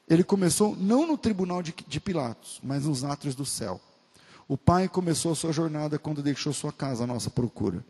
Ele 0.08 0.22
começou 0.22 0.76
não 0.76 1.06
no 1.06 1.16
tribunal 1.16 1.62
de, 1.62 1.74
de 1.86 1.98
Pilatos, 1.98 2.60
mas 2.62 2.84
nos 2.84 3.02
átrios 3.02 3.34
do 3.34 3.46
céu. 3.46 3.80
O 4.46 4.58
pai 4.58 4.88
começou 4.88 5.32
a 5.32 5.34
sua 5.34 5.52
jornada 5.52 5.98
quando 5.98 6.22
deixou 6.22 6.52
sua 6.52 6.72
casa 6.72 7.04
à 7.04 7.06
nossa 7.06 7.30
procura. 7.30 7.84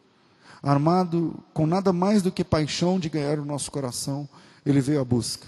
Armado 0.62 1.34
com 1.52 1.66
nada 1.66 1.92
mais 1.92 2.22
do 2.22 2.30
que 2.30 2.44
paixão 2.44 2.98
de 2.98 3.08
ganhar 3.08 3.38
o 3.38 3.44
nosso 3.44 3.70
coração, 3.70 4.28
ele 4.64 4.80
veio 4.80 5.00
à 5.00 5.04
busca. 5.04 5.46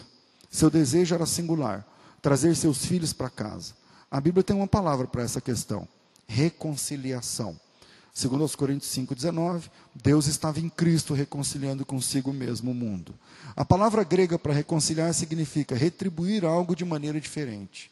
Seu 0.51 0.71
desejo 0.71 1.15
era 1.15 1.27
singular: 1.27 1.87
trazer 2.21 2.55
seus 2.57 2.85
filhos 2.85 3.13
para 3.13 3.31
casa. 3.31 3.75
A 4.11 4.21
Bíblia 4.21 4.45
tem 4.45 4.57
uma 4.57 4.67
palavra 4.67 5.07
para 5.07 5.23
essa 5.23 5.41
questão: 5.41 5.87
reconciliação. 6.27 7.59
Segundo 8.13 8.43
aos 8.43 8.57
Coríntios 8.57 8.91
5:19, 8.93 9.71
Deus 9.95 10.27
estava 10.27 10.59
em 10.59 10.71
Cristo 10.71 11.13
reconciliando 11.13 11.85
consigo 11.85 12.33
mesmo 12.33 12.71
o 12.71 12.75
mundo. 12.75 13.15
A 13.55 13.65
palavra 13.65 14.03
grega 14.05 14.39
para 14.39 14.55
reconciliar 14.55 15.13
significa 15.13 15.77
retribuir 15.77 16.45
algo 16.45 16.75
de 16.75 16.85
maneira 16.85 17.21
diferente. 17.21 17.91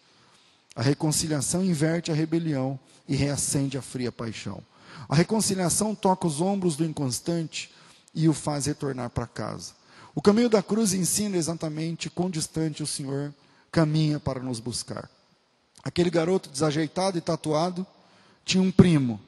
A 0.75 0.83
reconciliação 0.83 1.63
inverte 1.63 2.11
a 2.11 2.15
rebelião 2.15 2.81
e 3.07 3.15
reacende 3.15 3.77
a 3.77 3.83
fria 3.83 4.11
paixão. 4.11 4.63
A 5.09 5.15
reconciliação 5.15 5.95
toca 5.95 6.27
os 6.27 6.41
ombros 6.41 6.75
do 6.75 6.85
inconstante 6.85 7.71
e 8.15 8.29
o 8.29 8.33
faz 8.33 8.67
retornar 8.67 9.11
para 9.11 9.27
casa. 9.27 9.73
O 10.15 10.23
caminho 10.23 10.49
da 10.49 10.63
cruz 10.63 10.93
ensina 10.93 11.37
exatamente 11.37 12.09
quão 12.09 12.31
distante 12.31 12.83
o 12.83 12.87
Senhor 12.87 13.35
caminha 13.73 14.21
para 14.21 14.41
nos 14.41 14.61
buscar. 14.61 15.11
Aquele 15.83 16.09
garoto 16.09 16.49
desajeitado 16.49 17.19
e 17.19 17.21
tatuado 17.21 17.85
tinha 18.45 18.63
um 18.63 18.71
primo. 18.71 19.21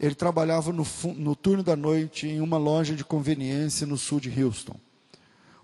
Ele 0.00 0.14
trabalhava 0.14 0.72
no, 0.72 0.86
no 1.16 1.36
turno 1.36 1.62
da 1.62 1.76
noite 1.76 2.26
em 2.26 2.40
uma 2.40 2.58
loja 2.58 2.94
de 2.94 3.04
conveniência 3.04 3.86
no 3.86 3.96
sul 3.96 4.18
de 4.18 4.42
Houston. 4.42 4.76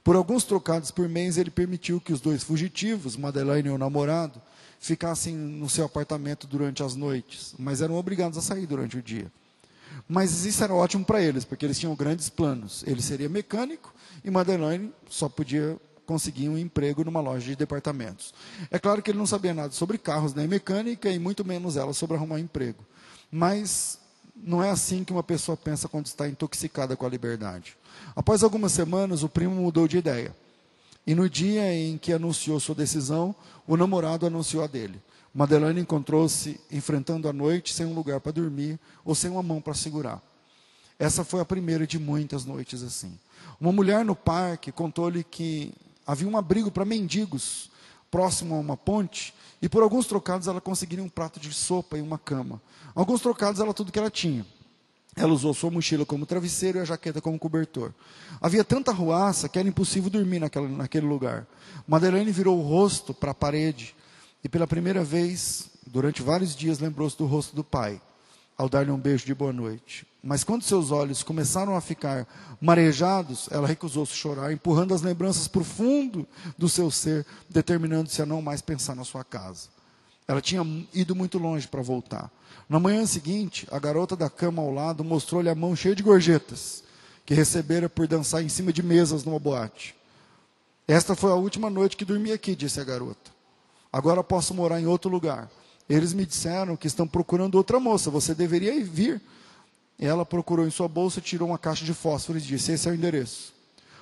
Por 0.05 0.17
alguns 0.17 0.45
trocados 0.45 0.91
por 0.91 1.09
mês, 1.09 1.37
ele 1.37 1.51
permitiu 1.51 2.01
que 2.01 2.13
os 2.13 2.21
dois 2.21 2.43
fugitivos, 2.43 3.17
Madeleine 3.17 3.69
e 3.69 3.73
o 3.73 3.79
namorado, 3.79 4.41
ficassem 4.81 5.35
no 5.35 5.69
seu 5.69 5.85
apartamento 5.85 6.47
durante 6.47 6.83
as 6.83 6.97
noites, 6.97 7.55
mas 7.59 7.81
eram 7.81 7.95
obrigados 7.95 8.37
a 8.39 8.43
sair 8.43 8.67
durante 8.67 8.97
o 8.97 9.03
dia. 9.03 9.31
Mas 10.09 10.45
isso 10.45 10.63
era 10.63 10.75
ótimo 10.75 11.05
para 11.05 11.23
eles, 11.23 11.45
porque 11.45 11.65
eles 11.65 11.79
tinham 11.79 11.95
grandes 11.95 12.29
planos. 12.29 12.85
Ele 12.87 13.01
seria 13.01 13.29
mecânico 13.29 13.95
e 14.25 14.31
Madeleine 14.31 14.93
só 15.09 15.29
podia 15.29 15.79
conseguir 16.07 16.49
um 16.49 16.59
emprego 16.59 17.05
numa 17.05 17.21
loja 17.21 17.47
de 17.47 17.57
departamentos. 17.57 18.35
É 18.71 18.79
claro 18.79 19.03
que 19.03 19.11
ele 19.11 19.19
não 19.19 19.27
sabia 19.27 19.55
nada 19.55 19.73
sobre 19.73 19.99
carros 19.99 20.35
nem 20.35 20.47
mecânica 20.47 21.09
e 21.09 21.19
muito 21.19 21.45
menos 21.45 21.77
ela 21.77 21.93
sobre 21.93 22.17
arrumar 22.17 22.37
um 22.37 22.39
emprego. 22.39 22.85
Mas 23.31 23.99
não 24.37 24.63
é 24.63 24.71
assim 24.71 25.05
que 25.05 25.13
uma 25.13 25.23
pessoa 25.23 25.57
pensa 25.57 25.89
quando 25.89 26.07
está 26.07 26.29
intoxicada 26.29 26.97
com 26.97 27.07
a 27.07 27.09
liberdade. 27.09 27.77
Após 28.15 28.43
algumas 28.43 28.73
semanas, 28.73 29.23
o 29.23 29.29
primo 29.29 29.55
mudou 29.55 29.87
de 29.87 29.99
ideia. 29.99 30.35
E 31.07 31.15
no 31.15 31.29
dia 31.29 31.75
em 31.75 31.99
que 31.99 32.13
anunciou 32.13 32.61
sua 32.61 32.75
decisão, 32.75 33.35
o 33.67 33.77
namorado 33.77 34.27
anunciou 34.27 34.63
a 34.63 34.67
dele. 34.67 35.01
Madeleine 35.35 35.81
encontrou-se 35.81 36.61
enfrentando 36.71 37.29
a 37.29 37.33
noite 37.33 37.73
sem 37.73 37.87
um 37.87 37.95
lugar 37.95 38.21
para 38.21 38.33
dormir 38.33 38.79
ou 39.05 39.15
sem 39.15 39.31
uma 39.31 39.43
mão 39.43 39.61
para 39.61 39.75
segurar. 39.75 40.21
Essa 40.99 41.25
foi 41.25 41.41
a 41.41 41.45
primeira 41.45 41.87
de 41.87 41.99
muitas 41.99 42.45
noites 42.45 42.83
assim. 42.83 43.19
Uma 43.61 43.73
mulher 43.73 44.05
no 44.05 44.15
parque 44.15 44.71
contou-lhe 44.71 45.25
que 45.25 45.73
havia 46.07 46.29
um 46.29 46.37
abrigo 46.37 46.71
para 46.71 46.85
mendigos 46.85 47.71
próximo 48.11 48.55
a 48.55 48.59
uma 48.59 48.77
ponte 48.77 49.35
e 49.61 49.69
por 49.69 49.83
alguns 49.83 50.07
trocados 50.07 50.49
ela 50.49 50.61
conseguiria 50.61 51.05
um 51.05 51.09
prato 51.09 51.41
de 51.41 51.53
sopa 51.53 51.97
e 51.97 52.03
uma 52.03 52.19
cama. 52.19 52.61
Alguns 52.95 53.23
trocados 53.23 53.61
era 53.61 53.73
tudo 53.73 53.91
que 53.91 53.99
ela 53.99 54.11
tinha. 54.11 54.45
Ela 55.17 55.33
usou 55.33 55.53
sua 55.55 55.71
mochila 55.71 56.05
como 56.05 56.27
travesseiro 56.27 56.79
e 56.79 56.81
a 56.81 56.85
jaqueta 56.85 57.21
como 57.21 57.39
cobertor. 57.39 57.93
Havia 58.41 58.65
tanta 58.65 58.93
ruaça 58.93 59.49
que 59.49 59.59
era 59.59 59.69
impossível 59.69 60.11
dormir 60.11 60.41
naquela, 60.41 60.69
naquele 60.69 61.07
lugar. 61.07 61.47
Madeleine 61.87 62.31
virou 62.31 62.59
o 62.59 62.63
rosto 62.63 63.15
para 63.15 63.31
a 63.31 63.35
parede 63.35 63.95
e, 64.43 64.49
pela 64.49 64.67
primeira 64.67 65.05
vez, 65.05 65.71
durante 65.87 66.23
vários 66.23 66.55
dias, 66.55 66.79
lembrou-se 66.79 67.17
do 67.17 67.27
rosto 67.27 67.55
do 67.55 67.63
pai, 67.63 68.01
ao 68.57 68.69
dar-lhe 68.69 68.91
um 68.91 68.99
beijo 68.99 69.25
de 69.25 69.35
boa 69.35 69.53
noite. 69.53 70.07
Mas 70.23 70.45
quando 70.45 70.63
seus 70.63 70.91
olhos 70.91 71.23
começaram 71.23 71.77
a 71.77 71.81
ficar 71.81 72.27
marejados, 72.61 73.49
ela 73.51 73.67
recusou-se 73.67 74.15
chorar, 74.15 74.53
empurrando 74.53 74.95
as 74.95 75.03
lembranças 75.03 75.49
para 75.49 75.63
o 75.63 75.65
fundo 75.65 76.27
do 76.57 76.69
seu 76.69 76.91
ser, 76.91 77.27
determinando-se 77.49 78.23
a 78.23 78.27
não 78.27 78.41
mais 78.41 78.61
pensar 78.61 78.95
na 78.95 79.05
sua 79.05 79.25
casa. 79.25 79.69
Ela 80.29 80.41
tinha 80.41 80.65
ido 80.95 81.15
muito 81.15 81.39
longe 81.39 81.67
para 81.67 81.83
voltar. 81.83 82.31
Na 82.69 82.79
manhã 82.79 83.05
seguinte, 83.05 83.67
a 83.71 83.79
garota 83.79 84.17
da 84.17 84.31
cama 84.31 84.63
ao 84.63 84.73
lado 84.73 85.03
mostrou-lhe 85.03 85.49
a 85.49 85.55
mão 85.55 85.75
cheia 85.75 85.95
de 85.95 86.03
gorjetas, 86.03 86.83
que 87.27 87.35
recebera 87.35 87.89
por 87.89 88.07
dançar 88.07 88.43
em 88.43 88.49
cima 88.49 88.73
de 88.73 88.83
mesas 88.83 89.25
numa 89.25 89.39
boate. 89.39 89.95
Esta 90.87 91.15
foi 91.15 91.31
a 91.31 91.37
última 91.37 91.69
noite 91.69 91.97
que 91.97 92.05
dormi 92.05 92.33
aqui, 92.33 92.55
disse 92.55 92.81
a 92.81 92.85
garota. 92.85 93.31
Agora 93.93 94.25
posso 94.25 94.55
morar 94.55 94.81
em 94.81 94.87
outro 94.87 95.11
lugar. 95.11 95.51
Eles 95.89 96.15
me 96.15 96.25
disseram 96.25 96.77
que 96.77 96.87
estão 96.87 97.07
procurando 97.07 97.57
outra 97.57 97.79
moça, 97.79 98.11
você 98.11 98.35
deveria 98.35 98.83
vir. 98.83 99.21
Ela 99.99 100.25
procurou 100.25 100.67
em 100.67 100.71
sua 100.71 100.89
bolsa, 100.89 101.21
tirou 101.21 101.49
uma 101.49 101.59
caixa 101.59 101.85
de 101.85 101.93
fósforo 101.93 102.39
e 102.39 102.41
disse: 102.41 102.73
Esse 102.73 102.89
é 102.89 102.93
o 102.93 102.95
endereço. 102.95 103.53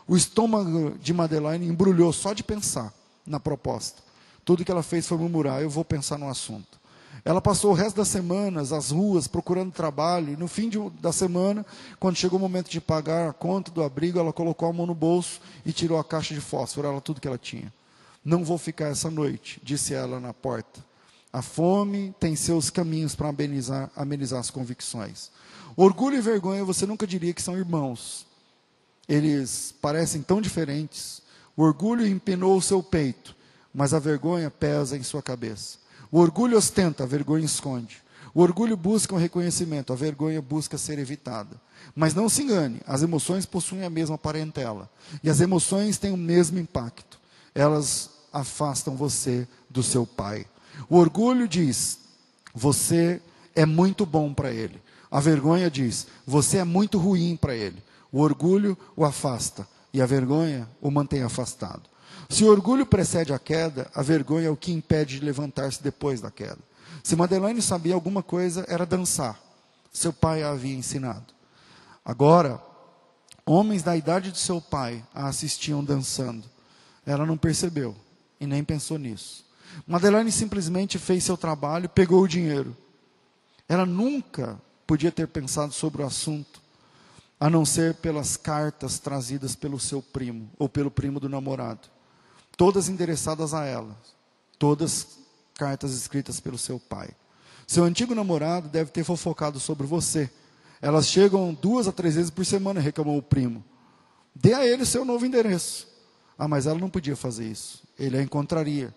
O 0.07 0.17
estômago 0.17 0.97
de 0.99 1.13
Madeleine 1.13 1.67
embrulhou 1.67 2.13
só 2.13 2.33
de 2.33 2.45
pensar 2.45 2.93
na 3.27 3.41
proposta. 3.41 4.03
Tudo 4.45 4.65
que 4.65 4.71
ela 4.71 4.83
fez 4.83 5.07
foi 5.07 5.19
murmurar: 5.19 5.61
Eu 5.61 5.69
vou 5.69 5.85
pensar 5.85 6.19
no 6.19 6.29
assunto. 6.29 6.79
Ela 7.25 7.41
passou 7.41 7.73
o 7.73 7.75
resto 7.75 7.97
das 7.97 8.09
semanas 8.09 8.73
às 8.73 8.91
ruas 8.91 9.27
procurando 9.27 9.73
trabalho. 9.73 10.33
E 10.33 10.37
no 10.37 10.49
fim 10.49 10.69
de, 10.69 10.79
da 11.01 11.13
semana, 11.13 11.67
quando 11.99 12.17
chegou 12.17 12.39
o 12.39 12.43
momento 12.43 12.71
de 12.71 12.81
pagar 12.81 13.29
a 13.29 13.33
conta 13.33 13.71
do 13.71 13.83
abrigo, 13.83 14.19
ela 14.19 14.33
colocou 14.33 14.69
a 14.69 14.73
mão 14.73 14.87
no 14.87 14.95
bolso 14.95 15.41
e 15.67 15.73
tirou 15.73 15.99
a 15.99 16.05
caixa 16.05 16.33
de 16.33 16.41
fósforo, 16.41 16.89
era 16.89 17.01
tudo 17.01 17.21
que 17.21 17.29
ela 17.29 17.37
tinha. 17.37 17.73
Não 18.25 18.45
vou 18.45 18.59
ficar 18.59 18.89
essa 18.89 19.11
noite, 19.11 19.61
disse 19.63 19.95
ela 19.95 20.21
na 20.21 20.35
porta. 20.35 20.85
A 21.33 21.43
fome 21.43 22.15
tem 22.19 22.35
seus 22.35 22.71
caminhos 22.71 23.15
para 23.15 23.29
amenizar, 23.29 23.91
amenizar 23.95 24.41
as 24.41 24.51
convicções. 24.51 25.31
Orgulho 25.77 26.17
e 26.17 26.21
vergonha 26.21 26.65
você 26.65 26.85
nunca 26.85 27.07
diria 27.07 27.33
que 27.33 27.41
são 27.41 27.57
irmãos. 27.57 28.27
Eles 29.09 29.75
parecem 29.81 30.23
tão 30.23 30.41
diferentes. 30.41 31.23
O 31.57 31.63
orgulho 31.63 32.07
empinou 32.07 32.57
o 32.57 32.63
seu 32.63 32.83
peito, 32.83 33.35
mas 33.73 33.95
a 33.95 33.99
vergonha 33.99 34.51
pesa 34.51 34.97
em 34.97 35.03
sua 35.03 35.23
cabeça. 35.23 35.79
O 36.11 36.19
orgulho 36.19 36.59
ostenta, 36.59 37.05
a 37.05 37.07
vergonha 37.07 37.45
esconde. 37.45 38.03
O 38.35 38.43
orgulho 38.43 38.77
busca 38.77 39.15
um 39.15 39.19
reconhecimento, 39.19 39.93
a 39.93 39.97
vergonha 39.97 40.43
busca 40.43 40.77
ser 40.77 40.99
evitada. 40.99 41.61
Mas 41.95 42.15
não 42.15 42.29
se 42.29 42.43
engane, 42.43 42.81
as 42.87 43.03
emoções 43.03 43.47
possuem 43.47 43.85
a 43.85 43.91
mesma 43.91 44.19
parentela. 44.19 44.91
E 45.23 45.31
as 45.31 45.41
emoções 45.41 45.97
têm 45.97 46.13
o 46.13 46.17
mesmo 46.17 46.59
impacto. 46.59 47.20
Elas 47.55 48.11
afastam 48.33 48.97
você 48.97 49.47
do 49.69 49.83
seu 49.83 50.07
pai. 50.07 50.47
O 50.89 50.97
orgulho 50.97 51.49
diz: 51.49 51.99
você 52.55 53.21
é 53.55 53.65
muito 53.67 54.05
bom 54.05 54.33
para 54.33 54.53
ele. 54.53 54.81
A 55.11 55.21
vergonha 55.21 55.71
diz: 55.71 56.07
você 56.27 56.59
é 56.59 56.65
muito 56.65 56.99
ruim 56.99 57.37
para 57.37 57.55
ele. 57.55 57.83
O 58.13 58.21
orgulho 58.21 58.77
o 58.97 59.05
afasta 59.05 59.67
e 59.93 60.01
a 60.01 60.07
vergonha 60.07 60.69
o 60.81 60.91
mantém 60.91 61.23
afastado. 61.23 61.83
Se 62.29 62.45
o 62.45 62.49
orgulho 62.49 62.87
precede 62.87 63.33
a 63.33 63.39
queda, 63.39 63.91
a 63.95 64.03
vergonha 64.03 64.47
é 64.47 64.51
o 64.51 64.57
que 64.57 64.73
impede 64.73 65.19
de 65.19 65.25
levantar-se 65.25 65.83
depois 65.83 66.21
da 66.21 66.31
queda. 66.31 66.59
Se 67.03 67.17
Madeleine 67.17 67.61
sabia 67.61 67.95
alguma 67.95 68.23
coisa, 68.23 68.65
era 68.69 68.87
dançar. 68.87 69.41
Seu 69.93 70.13
pai 70.13 70.43
a 70.43 70.51
havia 70.51 70.77
ensinado. 70.77 71.35
Agora, 72.05 72.63
homens 73.45 73.83
da 73.83 73.97
idade 73.97 74.31
de 74.31 74.39
seu 74.39 74.61
pai 74.61 75.05
a 75.13 75.27
assistiam 75.27 75.83
dançando. 75.83 76.45
Ela 77.11 77.27
não 77.27 77.37
percebeu 77.37 77.97
e 78.41 78.47
nem 78.47 78.63
pensou 78.63 78.99
nisso. 78.99 79.45
Madeleine 79.87 80.31
simplesmente 80.31 80.99
fez 80.99 81.25
seu 81.25 81.37
trabalho, 81.37 81.89
pegou 81.89 82.23
o 82.23 82.29
dinheiro. 82.29 82.77
Ela 83.69 83.87
nunca 83.87 84.61
podia 84.87 85.13
ter 85.13 85.29
pensado 85.29 85.73
sobre 85.73 86.03
o 86.03 86.07
assunto, 86.07 86.61
a 87.39 87.49
não 87.49 87.65
ser 87.65 87.95
pelas 87.95 88.37
cartas 88.37 88.99
trazidas 88.99 89.55
pelo 89.55 89.79
seu 89.79 90.03
primo 90.03 90.51
ou 90.59 90.69
pelo 90.69 90.91
primo 90.91 91.21
do 91.21 91.29
namorado 91.29 91.89
todas 92.61 92.91
endereçadas 92.91 93.55
a 93.55 93.65
ela, 93.65 93.97
todas 94.59 95.07
cartas 95.55 95.95
escritas 95.95 96.41
pelo 96.41 96.59
seu 96.59 96.79
pai. 96.79 97.09
Seu 97.67 97.85
antigo 97.85 98.15
namorado 98.15 98.69
deve 98.69 98.91
ter 98.91 99.03
fofocado 99.03 99.59
sobre 99.59 99.87
você. 99.87 100.31
Elas 100.83 101.07
chegam 101.09 101.55
duas 101.55 101.89
a 101.89 101.93
três 101.93 102.17
vezes 102.17 102.31
por 102.31 102.45
semana, 102.45 102.79
reclamou 102.79 103.17
o 103.17 103.23
primo. 103.23 103.65
Dê 104.35 104.53
a 104.53 104.67
ele 104.67 104.85
seu 104.85 105.07
novo 105.07 105.25
endereço. 105.25 105.89
Ah, 106.41 106.49
mas 106.49 106.67
ela 106.67 106.79
não 106.79 106.91
podia 106.91 107.15
fazer 107.15 107.45
isso. 107.45 107.83
Ele 107.99 108.17
a 108.17 108.23
encontraria. 108.23 108.93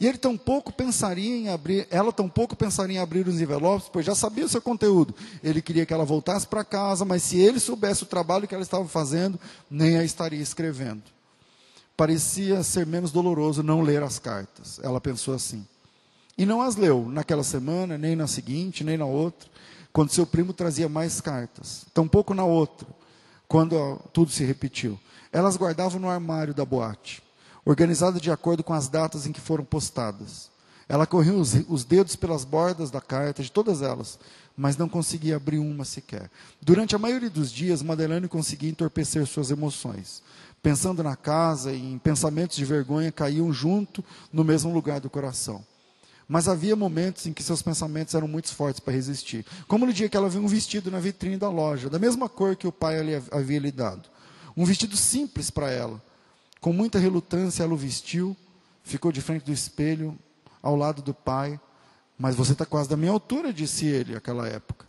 E 0.00 0.06
ele 0.06 0.18
tampouco 0.18 0.72
pensaria 0.72 1.36
em 1.36 1.48
abrir, 1.48 1.86
ela 1.90 2.12
tampouco 2.12 2.56
pensaria 2.56 2.96
em 2.96 3.00
abrir 3.00 3.28
os 3.28 3.40
envelopes, 3.40 3.88
pois 3.92 4.06
já 4.06 4.14
sabia 4.14 4.44
o 4.44 4.48
seu 4.48 4.62
conteúdo. 4.62 5.14
Ele 5.42 5.60
queria 5.60 5.84
que 5.84 5.92
ela 5.92 6.04
voltasse 6.04 6.46
para 6.46 6.64
casa, 6.64 7.04
mas 7.04 7.22
se 7.22 7.38
ele 7.38 7.60
soubesse 7.60 8.04
o 8.04 8.06
trabalho 8.06 8.48
que 8.48 8.54
ela 8.54 8.62
estava 8.62 8.88
fazendo, 8.88 9.38
nem 9.70 9.98
a 9.98 10.04
estaria 10.04 10.40
escrevendo 10.40 11.02
parecia 11.98 12.62
ser 12.62 12.86
menos 12.86 13.10
doloroso 13.10 13.60
não 13.60 13.82
ler 13.82 14.04
as 14.04 14.20
cartas. 14.20 14.78
Ela 14.84 15.00
pensou 15.00 15.34
assim. 15.34 15.66
E 16.38 16.46
não 16.46 16.62
as 16.62 16.76
leu 16.76 17.08
naquela 17.08 17.42
semana, 17.42 17.98
nem 17.98 18.14
na 18.14 18.28
seguinte, 18.28 18.84
nem 18.84 18.96
na 18.96 19.04
outra, 19.04 19.50
quando 19.92 20.12
seu 20.12 20.24
primo 20.24 20.52
trazia 20.52 20.88
mais 20.88 21.20
cartas. 21.20 21.84
Tampouco 21.92 22.34
na 22.34 22.44
outra, 22.44 22.86
quando 23.48 23.96
tudo 24.12 24.30
se 24.30 24.44
repetiu. 24.44 24.96
Elas 25.32 25.56
guardavam 25.56 26.00
no 26.00 26.08
armário 26.08 26.54
da 26.54 26.64
boate, 26.64 27.22
organizada 27.64 28.20
de 28.20 28.30
acordo 28.30 28.64
com 28.64 28.72
as 28.72 28.88
datas 28.88 29.26
em 29.26 29.32
que 29.32 29.40
foram 29.40 29.64
postadas. 29.64 30.50
Ela 30.88 31.06
corria 31.06 31.34
os, 31.34 31.54
os 31.68 31.84
dedos 31.84 32.16
pelas 32.16 32.44
bordas 32.44 32.90
da 32.90 33.00
carta, 33.00 33.42
de 33.42 33.52
todas 33.52 33.82
elas, 33.82 34.18
mas 34.56 34.76
não 34.76 34.88
conseguia 34.88 35.36
abrir 35.36 35.58
uma 35.58 35.84
sequer. 35.84 36.30
Durante 36.62 36.96
a 36.96 36.98
maioria 36.98 37.28
dos 37.28 37.52
dias, 37.52 37.82
Madeleine 37.82 38.26
conseguia 38.26 38.70
entorpecer 38.70 39.26
suas 39.26 39.50
emoções 39.50 40.22
pensando 40.62 41.02
na 41.02 41.16
casa 41.16 41.72
e 41.72 41.92
em 41.94 41.98
pensamentos 41.98 42.56
de 42.56 42.64
vergonha 42.64 43.12
caíam 43.12 43.52
junto 43.52 44.04
no 44.32 44.44
mesmo 44.44 44.72
lugar 44.72 45.00
do 45.00 45.10
coração. 45.10 45.64
Mas 46.28 46.46
havia 46.46 46.76
momentos 46.76 47.26
em 47.26 47.32
que 47.32 47.42
seus 47.42 47.62
pensamentos 47.62 48.14
eram 48.14 48.28
muito 48.28 48.54
fortes 48.54 48.80
para 48.80 48.92
resistir. 48.92 49.46
Como 49.66 49.86
no 49.86 49.92
dia 49.92 50.08
que 50.08 50.16
ela 50.16 50.28
viu 50.28 50.42
um 50.42 50.46
vestido 50.46 50.90
na 50.90 51.00
vitrine 51.00 51.38
da 51.38 51.48
loja, 51.48 51.88
da 51.88 51.98
mesma 51.98 52.28
cor 52.28 52.54
que 52.54 52.66
o 52.66 52.72
pai 52.72 52.96
havia 53.30 53.58
lhe 53.58 53.72
dado. 53.72 54.02
Um 54.58 54.64
vestido 54.64 54.96
simples 54.96 55.50
para 55.50 55.70
ela. 55.70 56.02
Com 56.60 56.72
muita 56.72 56.98
relutância, 56.98 57.62
ela 57.62 57.72
o 57.72 57.76
vestiu, 57.76 58.36
ficou 58.82 59.12
de 59.12 59.20
frente 59.20 59.44
do 59.44 59.52
espelho, 59.52 60.18
ao 60.60 60.74
lado 60.74 61.00
do 61.00 61.14
pai. 61.14 61.60
Mas 62.18 62.34
você 62.34 62.54
está 62.54 62.66
quase 62.66 62.88
da 62.88 62.96
minha 62.96 63.12
altura, 63.12 63.52
disse 63.52 63.86
ele, 63.86 64.14
naquela 64.14 64.48
época. 64.48 64.84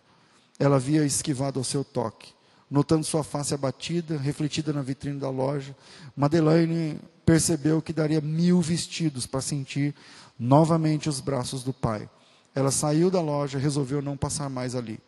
Ela 0.57 0.77
havia 0.77 1.05
esquivado 1.05 1.59
ao 1.59 1.63
seu 1.63 1.83
toque. 1.83 2.33
Notando 2.67 3.05
sua 3.05 3.23
face 3.23 3.53
abatida, 3.53 4.17
refletida 4.17 4.73
na 4.73 4.81
vitrine 4.81 5.19
da 5.19 5.29
loja, 5.29 5.75
Madeleine 6.17 6.99
percebeu 7.23 7.79
que 7.79 7.93
daria 7.93 8.21
mil 8.21 8.61
vestidos 8.61 9.27
para 9.27 9.39
sentir 9.39 9.93
novamente 10.39 11.07
os 11.07 11.19
braços 11.19 11.63
do 11.63 11.73
pai. 11.73 12.09
Ela 12.55 12.71
saiu 12.71 13.11
da 13.11 13.21
loja, 13.21 13.59
resolveu 13.59 14.01
não 14.01 14.17
passar 14.17 14.49
mais 14.49 14.73
ali. 14.73 14.99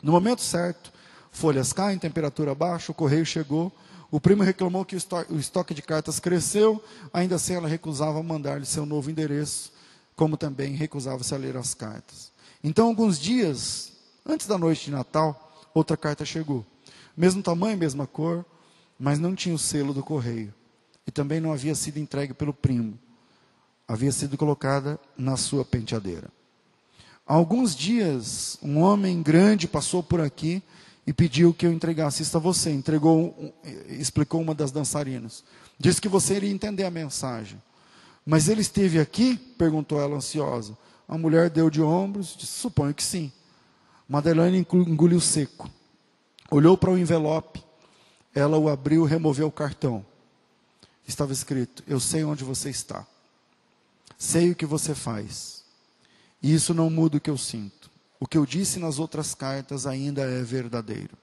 No 0.00 0.12
momento 0.12 0.42
certo, 0.42 0.92
folhas 1.30 1.72
caem, 1.72 1.98
temperatura 1.98 2.54
baixa, 2.54 2.92
o 2.92 2.94
correio 2.94 3.24
chegou. 3.24 3.72
O 4.10 4.20
primo 4.20 4.42
reclamou 4.42 4.84
que 4.84 4.96
o 4.96 5.38
estoque 5.38 5.72
de 5.72 5.82
cartas 5.82 6.18
cresceu, 6.18 6.82
ainda 7.12 7.36
assim 7.36 7.54
ela 7.54 7.68
recusava 7.68 8.22
mandar-lhe 8.22 8.66
seu 8.66 8.84
novo 8.84 9.10
endereço, 9.10 9.72
como 10.16 10.36
também 10.36 10.74
recusava-se 10.74 11.32
a 11.32 11.38
ler 11.38 11.56
as 11.56 11.74
cartas. 11.74 12.32
Então, 12.62 12.88
alguns 12.88 13.18
dias 13.18 13.92
antes 14.26 14.46
da 14.46 14.58
noite 14.58 14.86
de 14.86 14.90
Natal, 14.90 15.54
outra 15.72 15.96
carta 15.96 16.24
chegou. 16.24 16.66
Mesmo 17.16 17.42
tamanho, 17.42 17.76
mesma 17.76 18.06
cor, 18.06 18.44
mas 18.98 19.18
não 19.18 19.34
tinha 19.34 19.54
o 19.54 19.58
selo 19.58 19.94
do 19.94 20.02
correio. 20.02 20.52
E 21.06 21.10
também 21.10 21.40
não 21.40 21.52
havia 21.52 21.74
sido 21.74 21.98
entregue 21.98 22.34
pelo 22.34 22.52
primo. 22.52 22.98
Havia 23.86 24.12
sido 24.12 24.36
colocada 24.36 24.98
na 25.16 25.36
sua 25.36 25.64
penteadeira. 25.64 26.28
Há 27.26 27.34
alguns 27.34 27.74
dias, 27.74 28.58
um 28.62 28.78
homem 28.78 29.22
grande 29.22 29.68
passou 29.68 30.02
por 30.02 30.20
aqui 30.20 30.62
e 31.06 31.12
pediu 31.12 31.52
que 31.52 31.66
eu 31.66 31.72
entregasse 31.72 32.22
isso 32.22 32.36
a 32.36 32.40
você. 32.40 32.70
Entregou, 32.70 33.54
explicou 33.88 34.40
uma 34.40 34.54
das 34.54 34.70
dançarinas. 34.70 35.42
Disse 35.78 36.00
que 36.00 36.08
você 36.08 36.36
iria 36.36 36.50
entender 36.50 36.84
a 36.84 36.90
mensagem. 36.90 37.60
Mas 38.24 38.48
ele 38.48 38.60
esteve 38.60 39.00
aqui? 39.00 39.36
perguntou 39.36 40.00
ela 40.00 40.16
ansiosa. 40.16 40.76
A 41.08 41.18
mulher 41.18 41.50
deu 41.50 41.68
de 41.70 41.82
ombros, 41.82 42.36
disse: 42.36 42.52
suponho 42.52 42.94
que 42.94 43.02
sim. 43.02 43.32
Madeleine 44.08 44.66
engoliu 44.72 45.20
seco. 45.20 45.68
Olhou 46.50 46.76
para 46.76 46.90
o 46.90 46.98
envelope. 46.98 47.64
Ela 48.34 48.58
o 48.58 48.68
abriu, 48.68 49.04
removeu 49.04 49.48
o 49.48 49.52
cartão. 49.52 50.04
Estava 51.06 51.32
escrito: 51.32 51.82
Eu 51.86 51.98
sei 51.98 52.22
onde 52.22 52.44
você 52.44 52.70
está. 52.70 53.06
Sei 54.16 54.50
o 54.50 54.54
que 54.54 54.66
você 54.66 54.94
faz. 54.94 55.64
E 56.42 56.54
isso 56.54 56.72
não 56.72 56.88
muda 56.90 57.16
o 57.16 57.20
que 57.20 57.30
eu 57.30 57.38
sinto. 57.38 57.89
O 58.20 58.26
que 58.26 58.36
eu 58.36 58.44
disse 58.44 58.78
nas 58.78 58.98
outras 58.98 59.34
cartas 59.34 59.86
ainda 59.86 60.20
é 60.20 60.42
verdadeiro. 60.42 61.16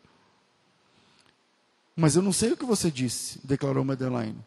Mas 1.96 2.16
eu 2.16 2.24
não 2.24 2.34
sei 2.34 2.52
o 2.52 2.58
que 2.58 2.66
você 2.66 2.90
disse, 2.90 3.40
declarou 3.44 3.86
Madeleine. 3.86 4.44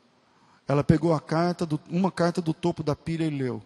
Ela 0.67 0.83
pegou 0.83 1.15
a 1.15 1.21
carta, 1.21 1.65
do, 1.65 1.81
uma 1.89 2.11
carta 2.11 2.43
do 2.43 2.53
topo 2.53 2.83
da 2.83 2.97
pilha 2.97 3.25
e 3.25 3.31
leu. 3.31 3.63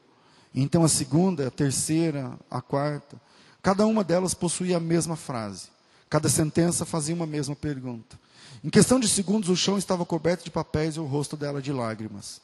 Então 0.54 0.84
a 0.84 0.88
segunda, 0.88 1.48
a 1.48 1.50
terceira, 1.50 2.38
a 2.50 2.60
quarta, 2.60 3.20
cada 3.62 3.86
uma 3.86 4.04
delas 4.04 4.34
possuía 4.34 4.76
a 4.76 4.80
mesma 4.80 5.16
frase. 5.16 5.68
Cada 6.08 6.28
sentença 6.28 6.84
fazia 6.84 7.14
uma 7.14 7.26
mesma 7.26 7.56
pergunta. 7.56 8.18
Em 8.62 8.70
questão 8.70 9.00
de 9.00 9.08
segundos, 9.08 9.48
o 9.48 9.56
chão 9.56 9.76
estava 9.76 10.04
coberto 10.06 10.44
de 10.44 10.50
papéis 10.50 10.96
e 10.96 11.00
o 11.00 11.04
rosto 11.04 11.36
dela 11.36 11.60
de 11.60 11.72
lágrimas. 11.72 12.40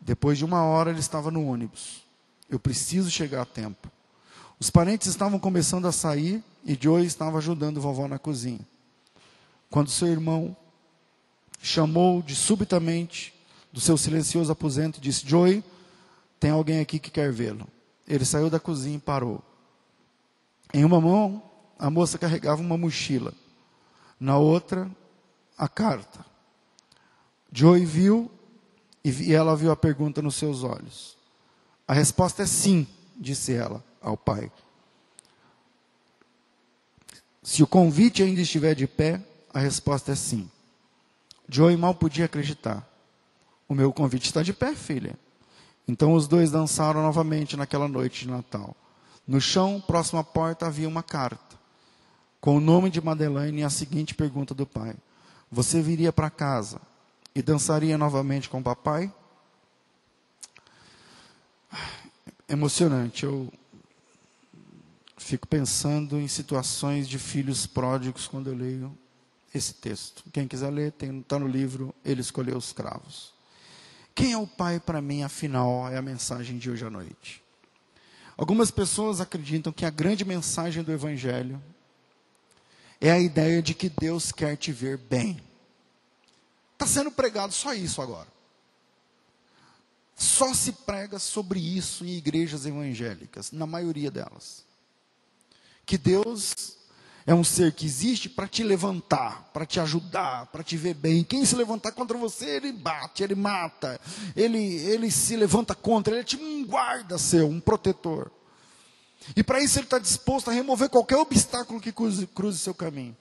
Depois 0.00 0.38
de 0.38 0.44
uma 0.44 0.62
hora, 0.62 0.90
ele 0.90 1.00
estava 1.00 1.30
no 1.30 1.46
ônibus. 1.46 2.02
Eu 2.48 2.58
preciso 2.58 3.10
chegar 3.10 3.42
a 3.42 3.46
tempo. 3.46 3.90
Os 4.60 4.68
parentes 4.68 5.08
estavam 5.08 5.38
começando 5.38 5.86
a 5.86 5.92
sair 5.92 6.44
e 6.66 6.78
Joey 6.78 7.06
estava 7.06 7.38
ajudando 7.38 7.80
vovó 7.80 8.06
na 8.06 8.18
cozinha. 8.18 8.60
Quando 9.70 9.88
seu 9.88 10.06
irmão 10.06 10.54
chamou 11.62 12.20
de 12.20 12.36
subitamente 12.36 13.32
do 13.72 13.80
seu 13.80 13.96
silencioso 13.96 14.52
aposento 14.52 14.98
e 14.98 15.00
disse: 15.00 15.26
Joey, 15.26 15.64
tem 16.38 16.50
alguém 16.50 16.78
aqui 16.78 16.98
que 16.98 17.10
quer 17.10 17.32
vê-lo. 17.32 17.66
Ele 18.06 18.22
saiu 18.26 18.50
da 18.50 18.60
cozinha 18.60 18.98
e 18.98 19.00
parou. 19.00 19.42
Em 20.74 20.84
uma 20.84 21.00
mão, 21.00 21.42
a 21.78 21.88
moça 21.88 22.18
carregava 22.18 22.60
uma 22.60 22.76
mochila. 22.76 23.32
Na 24.18 24.36
outra, 24.36 24.90
a 25.56 25.68
carta. 25.68 26.22
Joey 27.50 27.86
viu 27.86 28.30
e 29.02 29.32
ela 29.32 29.56
viu 29.56 29.70
a 29.70 29.76
pergunta 29.76 30.20
nos 30.20 30.34
seus 30.34 30.62
olhos. 30.62 31.16
A 31.88 31.94
resposta 31.94 32.42
é 32.42 32.46
sim, 32.46 32.86
disse 33.16 33.54
ela 33.54 33.82
ao 34.00 34.16
pai. 34.16 34.50
Se 37.42 37.62
o 37.62 37.66
convite 37.66 38.22
ainda 38.22 38.40
estiver 38.40 38.74
de 38.74 38.86
pé, 38.86 39.20
a 39.52 39.58
resposta 39.58 40.12
é 40.12 40.14
sim. 40.14 40.50
Joey 41.48 41.76
mal 41.76 41.94
podia 41.94 42.26
acreditar. 42.26 42.86
O 43.68 43.74
meu 43.74 43.92
convite 43.92 44.26
está 44.26 44.42
de 44.42 44.52
pé, 44.52 44.74
filha. 44.74 45.18
Então 45.88 46.14
os 46.14 46.28
dois 46.28 46.50
dançaram 46.50 47.02
novamente 47.02 47.56
naquela 47.56 47.88
noite 47.88 48.24
de 48.24 48.30
Natal. 48.30 48.76
No 49.26 49.40
chão, 49.40 49.82
próximo 49.84 50.20
à 50.20 50.24
porta, 50.24 50.66
havia 50.66 50.88
uma 50.88 51.02
carta, 51.02 51.56
com 52.40 52.56
o 52.56 52.60
nome 52.60 52.90
de 52.90 53.00
Madeleine 53.00 53.60
e 53.60 53.64
a 53.64 53.70
seguinte 53.70 54.14
pergunta 54.14 54.54
do 54.54 54.66
pai: 54.66 54.94
Você 55.50 55.80
viria 55.80 56.12
para 56.12 56.30
casa 56.30 56.80
e 57.34 57.42
dançaria 57.42 57.96
novamente 57.96 58.48
com 58.48 58.60
o 58.60 58.62
papai? 58.62 59.12
emocionante. 62.50 63.24
Eu 63.24 63.50
fico 65.20 65.46
pensando 65.46 66.18
em 66.18 66.26
situações 66.26 67.08
de 67.08 67.18
filhos 67.18 67.66
pródigos 67.66 68.26
quando 68.26 68.48
eu 68.48 68.56
leio 68.56 68.98
esse 69.54 69.74
texto. 69.74 70.24
Quem 70.32 70.48
quiser 70.48 70.70
ler, 70.70 70.94
está 70.98 71.38
no 71.38 71.46
livro 71.46 71.94
Ele 72.04 72.20
Escolheu 72.20 72.56
os 72.56 72.72
Cravos. 72.72 73.32
Quem 74.14 74.32
é 74.32 74.38
o 74.38 74.46
Pai 74.46 74.80
para 74.80 75.00
mim, 75.00 75.22
afinal, 75.22 75.88
é 75.88 75.96
a 75.96 76.02
mensagem 76.02 76.58
de 76.58 76.70
hoje 76.70 76.84
à 76.84 76.90
noite. 76.90 77.42
Algumas 78.36 78.70
pessoas 78.70 79.20
acreditam 79.20 79.72
que 79.72 79.84
a 79.84 79.90
grande 79.90 80.24
mensagem 80.24 80.82
do 80.82 80.90
Evangelho 80.90 81.62
é 83.00 83.10
a 83.10 83.20
ideia 83.20 83.62
de 83.62 83.74
que 83.74 83.90
Deus 83.90 84.32
quer 84.32 84.56
te 84.56 84.72
ver 84.72 84.96
bem. 84.96 85.40
Está 86.72 86.86
sendo 86.86 87.10
pregado 87.12 87.52
só 87.52 87.74
isso 87.74 88.00
agora. 88.00 88.28
Só 90.16 90.54
se 90.54 90.72
prega 90.72 91.18
sobre 91.18 91.60
isso 91.60 92.04
em 92.04 92.16
igrejas 92.16 92.64
evangélicas, 92.64 93.52
na 93.52 93.66
maioria 93.66 94.10
delas. 94.10 94.69
Que 95.90 95.98
Deus 95.98 96.76
é 97.26 97.34
um 97.34 97.42
ser 97.42 97.72
que 97.72 97.84
existe 97.84 98.28
para 98.28 98.46
te 98.46 98.62
levantar, 98.62 99.50
para 99.52 99.66
te 99.66 99.80
ajudar, 99.80 100.46
para 100.46 100.62
te 100.62 100.76
ver 100.76 100.94
bem. 100.94 101.24
Quem 101.24 101.44
se 101.44 101.56
levantar 101.56 101.90
contra 101.90 102.16
você, 102.16 102.48
ele 102.48 102.70
bate, 102.70 103.24
ele 103.24 103.34
mata, 103.34 104.00
ele, 104.36 104.56
ele 104.56 105.10
se 105.10 105.34
levanta 105.34 105.74
contra, 105.74 106.14
ele 106.14 106.20
é 106.20 106.24
tipo 106.24 106.44
um 106.44 106.64
guarda 106.64 107.18
seu, 107.18 107.48
um 107.48 107.58
protetor. 107.58 108.30
E 109.34 109.42
para 109.42 109.60
isso 109.60 109.80
ele 109.80 109.86
está 109.86 109.98
disposto 109.98 110.48
a 110.48 110.52
remover 110.52 110.88
qualquer 110.88 111.16
obstáculo 111.16 111.80
que 111.80 111.90
cruze, 111.90 112.24
cruze 112.28 112.60
seu 112.60 112.72
caminho. 112.72 113.16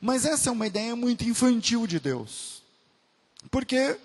Mas 0.00 0.24
essa 0.24 0.48
é 0.48 0.52
uma 0.52 0.66
ideia 0.66 0.96
muito 0.96 1.24
infantil 1.24 1.86
de 1.86 2.00
Deus. 2.00 2.62
Porque 3.50 3.98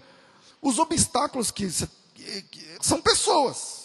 os 0.61 0.77
obstáculos 0.77 1.51
que, 1.51 1.69
que 2.51 2.77
são 2.81 3.01
pessoas. 3.01 3.80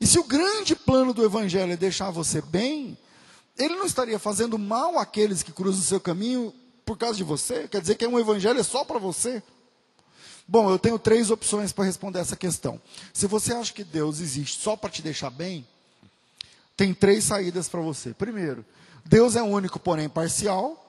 E 0.00 0.06
se 0.06 0.18
o 0.18 0.24
grande 0.24 0.76
plano 0.76 1.14
do 1.14 1.24
Evangelho 1.24 1.72
é 1.72 1.76
deixar 1.76 2.10
você 2.10 2.40
bem, 2.40 2.96
ele 3.58 3.76
não 3.76 3.86
estaria 3.86 4.18
fazendo 4.18 4.58
mal 4.58 4.98
àqueles 4.98 5.42
que 5.42 5.52
cruzam 5.52 5.80
o 5.80 5.84
seu 5.84 6.00
caminho 6.00 6.52
por 6.84 6.96
causa 6.96 7.16
de 7.16 7.24
você? 7.24 7.66
Quer 7.66 7.80
dizer 7.80 7.96
que 7.96 8.06
um 8.06 8.18
Evangelho 8.18 8.60
é 8.60 8.62
só 8.62 8.84
para 8.84 8.98
você? 8.98 9.42
Bom, 10.46 10.70
eu 10.70 10.78
tenho 10.78 10.98
três 10.98 11.30
opções 11.30 11.72
para 11.72 11.84
responder 11.84 12.20
essa 12.20 12.36
questão. 12.36 12.80
Se 13.12 13.26
você 13.26 13.52
acha 13.52 13.72
que 13.72 13.82
Deus 13.82 14.20
existe 14.20 14.60
só 14.60 14.76
para 14.76 14.90
te 14.90 15.02
deixar 15.02 15.30
bem, 15.30 15.66
tem 16.76 16.94
três 16.94 17.24
saídas 17.24 17.68
para 17.68 17.80
você. 17.80 18.14
Primeiro, 18.14 18.64
Deus 19.04 19.34
é 19.34 19.42
único, 19.42 19.80
porém 19.80 20.08
parcial. 20.08 20.82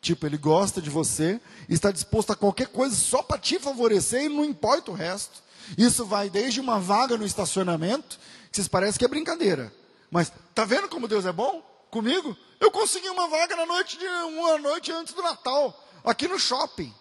Tipo, 0.00 0.26
ele 0.26 0.38
gosta 0.38 0.80
de 0.80 0.88
você, 0.88 1.40
está 1.68 1.90
disposto 1.90 2.30
a 2.32 2.36
qualquer 2.36 2.68
coisa 2.68 2.94
só 2.94 3.22
para 3.22 3.38
te 3.38 3.58
favorecer 3.58 4.24
e 4.24 4.28
não 4.28 4.44
importa 4.44 4.90
o 4.90 4.94
resto. 4.94 5.42
Isso 5.76 6.06
vai 6.06 6.30
desde 6.30 6.60
uma 6.60 6.78
vaga 6.78 7.18
no 7.18 7.26
estacionamento, 7.26 8.18
vocês 8.50 8.68
parecem 8.68 8.98
que 8.98 9.04
é 9.04 9.08
brincadeira. 9.08 9.72
Mas 10.10 10.32
tá 10.54 10.64
vendo 10.64 10.88
como 10.88 11.08
Deus 11.08 11.24
é 11.24 11.32
bom 11.32 11.62
comigo? 11.90 12.36
Eu 12.58 12.70
consegui 12.70 13.08
uma 13.08 13.28
vaga 13.28 13.56
na 13.56 13.66
noite 13.66 13.98
de 13.98 14.06
uma 14.06 14.58
noite 14.58 14.92
antes 14.92 15.14
do 15.14 15.22
Natal, 15.22 15.88
aqui 16.04 16.28
no 16.28 16.38
shopping. 16.38 16.92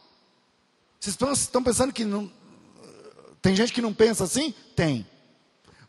Vocês 1.00 1.18
estão 1.40 1.64
pensando 1.64 1.94
que 1.94 2.06
não 2.06 2.32
tem 3.42 3.56
gente 3.56 3.74
que 3.74 3.82
não 3.82 3.94
pensa 3.94 4.24
assim? 4.26 4.54
Tem. 4.76 5.08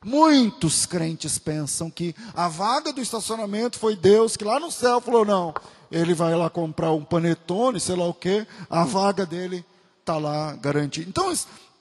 Muitos 0.05 0.87
crentes 0.87 1.39
pensam 1.39 1.91
que 1.91 2.15
a 2.35 2.49
vaga 2.49 2.93
do 2.93 3.03
estacionamento 3.03 3.79
foi 3.79 3.95
Deus 3.95 4.37
que 4.37 4.45
lá 4.45 4.59
no 4.59 4.71
céu 4.71 5.01
falou: 5.01 5.25
não, 5.25 5.53
ele 5.91 6.15
vai 6.15 6.35
lá 6.35 6.49
comprar 6.49 6.93
um 6.93 7.05
panetone, 7.05 7.79
sei 7.79 7.97
lá 7.97 8.07
o 8.07 8.15
quê, 8.15 8.47
a 8.71 8.85
vaga 8.85 9.27
dele 9.27 9.65
está 9.99 10.17
lá 10.17 10.55
garantida. 10.55 11.09
Então, 11.09 11.33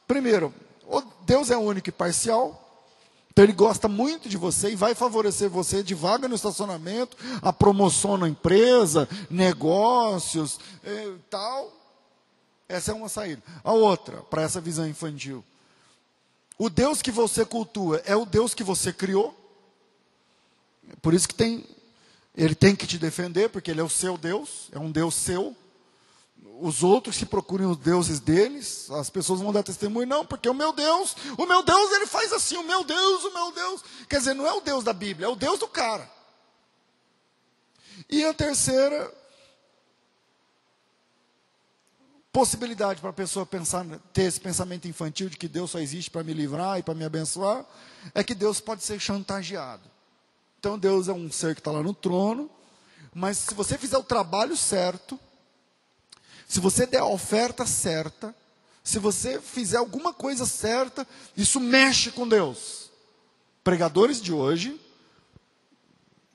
primeiro, 0.05 0.53
Deus 1.21 1.49
é 1.49 1.57
único 1.57 1.89
e 1.89 1.93
parcial, 1.93 2.68
então 3.31 3.43
ele 3.43 3.53
gosta 3.53 3.87
muito 3.87 4.27
de 4.27 4.37
você 4.37 4.71
e 4.71 4.75
vai 4.75 4.93
favorecer 4.93 5.49
você 5.49 5.81
de 5.81 5.93
vaga 5.93 6.27
no 6.27 6.35
estacionamento, 6.35 7.15
a 7.41 7.53
promoção 7.53 8.17
na 8.17 8.27
empresa, 8.27 9.07
negócios 9.29 10.59
e 10.83 10.89
eh, 10.89 11.13
tal. 11.29 11.71
Essa 12.67 12.91
é 12.91 12.93
uma 12.93 13.09
saída. 13.09 13.41
A 13.63 13.71
outra, 13.71 14.17
para 14.23 14.41
essa 14.41 14.59
visão 14.59 14.87
infantil. 14.87 15.43
O 16.57 16.69
Deus 16.69 17.01
que 17.01 17.11
você 17.11 17.45
cultua 17.45 18.01
é 18.05 18.15
o 18.15 18.25
Deus 18.25 18.53
que 18.53 18.63
você 18.63 18.91
criou. 18.91 19.33
Por 21.01 21.13
isso 21.13 21.27
que 21.27 21.33
tem, 21.33 21.65
ele 22.35 22.53
tem 22.53 22.75
que 22.75 22.85
te 22.85 22.97
defender, 22.97 23.49
porque 23.49 23.71
ele 23.71 23.79
é 23.79 23.83
o 23.83 23.89
seu 23.89 24.17
Deus, 24.17 24.69
é 24.71 24.77
um 24.77 24.91
Deus 24.91 25.15
seu. 25.15 25.55
Os 26.61 26.83
outros 26.83 27.17
que 27.17 27.25
procurem 27.25 27.67
os 27.67 27.77
deuses 27.77 28.19
deles, 28.19 28.89
as 28.91 29.09
pessoas 29.09 29.39
vão 29.39 29.53
dar 29.53 29.63
testemunho, 29.63 30.07
não, 30.07 30.25
porque 30.25 30.49
o 30.49 30.53
meu 30.53 30.73
Deus, 30.73 31.15
o 31.37 31.45
meu 31.45 31.63
Deus, 31.63 31.91
ele 31.93 32.05
faz 32.05 32.33
assim, 32.33 32.57
o 32.57 32.63
meu 32.63 32.83
Deus, 32.83 33.23
o 33.23 33.33
meu 33.33 33.51
Deus. 33.51 33.83
Quer 34.09 34.17
dizer, 34.17 34.33
não 34.33 34.45
é 34.45 34.53
o 34.53 34.61
Deus 34.61 34.83
da 34.83 34.91
Bíblia, 34.91 35.27
é 35.27 35.29
o 35.29 35.35
Deus 35.35 35.59
do 35.59 35.67
cara. 35.67 36.09
E 38.09 38.25
a 38.25 38.33
terceira 38.33 39.13
possibilidade 42.31 43.01
para 43.01 43.09
a 43.09 43.13
pessoa 43.13 43.45
pensar, 43.45 43.85
ter 44.13 44.23
esse 44.23 44.39
pensamento 44.39 44.87
infantil 44.87 45.29
de 45.29 45.37
que 45.37 45.47
Deus 45.47 45.71
só 45.71 45.79
existe 45.79 46.11
para 46.11 46.23
me 46.23 46.33
livrar 46.33 46.79
e 46.79 46.83
para 46.83 46.93
me 46.93 47.03
abençoar, 47.03 47.65
é 48.13 48.23
que 48.23 48.35
Deus 48.35 48.59
pode 48.61 48.83
ser 48.83 48.99
chantageado. 48.99 49.89
Então 50.59 50.77
Deus 50.77 51.07
é 51.07 51.13
um 51.13 51.31
ser 51.31 51.55
que 51.55 51.61
está 51.61 51.71
lá 51.71 51.81
no 51.81 51.93
trono, 51.93 52.49
mas 53.13 53.37
se 53.37 53.53
você 53.53 53.77
fizer 53.77 53.97
o 53.97 54.03
trabalho 54.03 54.55
certo, 54.55 55.19
se 56.49 56.59
você 56.59 56.87
der 56.87 57.01
a 57.01 57.05
oferta 57.05 57.63
certa, 57.63 58.35
se 58.83 58.97
você 58.97 59.39
fizer 59.39 59.77
alguma 59.77 60.11
coisa 60.11 60.47
certa, 60.47 61.07
isso 61.37 61.59
mexe 61.59 62.09
com 62.09 62.27
Deus. 62.27 62.89
Pregadores 63.63 64.19
de 64.19 64.33
hoje, 64.33 64.81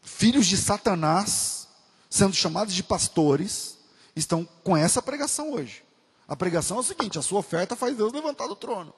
filhos 0.00 0.46
de 0.46 0.56
Satanás, 0.56 1.66
sendo 2.08 2.32
chamados 2.32 2.72
de 2.72 2.84
pastores, 2.84 3.76
estão 4.14 4.48
com 4.62 4.76
essa 4.76 5.02
pregação 5.02 5.52
hoje. 5.52 5.82
A 6.28 6.36
pregação 6.36 6.76
é 6.76 6.80
o 6.80 6.84
seguinte: 6.84 7.18
a 7.18 7.22
sua 7.22 7.40
oferta 7.40 7.74
faz 7.74 7.96
Deus 7.96 8.12
levantar 8.12 8.46
do 8.46 8.54
trono. 8.54 8.94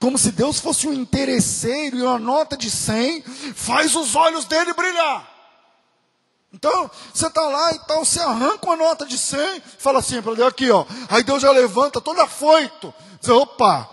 Como 0.00 0.16
se 0.16 0.32
Deus 0.32 0.58
fosse 0.58 0.88
um 0.88 0.94
interesseiro 0.94 1.98
e 1.98 2.02
uma 2.02 2.18
nota 2.18 2.56
de 2.56 2.70
100 2.70 3.20
faz 3.54 3.94
os 3.94 4.14
olhos 4.14 4.46
dele 4.46 4.72
brilhar. 4.72 5.33
Então, 6.54 6.88
você 7.12 7.26
está 7.26 7.40
lá 7.42 7.72
e 7.72 7.78
tal, 7.80 8.04
você 8.04 8.20
arranca 8.20 8.64
uma 8.64 8.76
nota 8.76 9.04
de 9.04 9.18
100, 9.18 9.60
fala 9.76 9.98
assim 9.98 10.22
para 10.22 10.36
Deus 10.36 10.48
aqui, 10.48 10.70
ó. 10.70 10.86
Aí 11.08 11.24
Deus 11.24 11.42
já 11.42 11.50
levanta 11.50 12.00
todo 12.00 12.20
afoito. 12.20 12.94
Diz, 13.18 13.28
opa, 13.28 13.90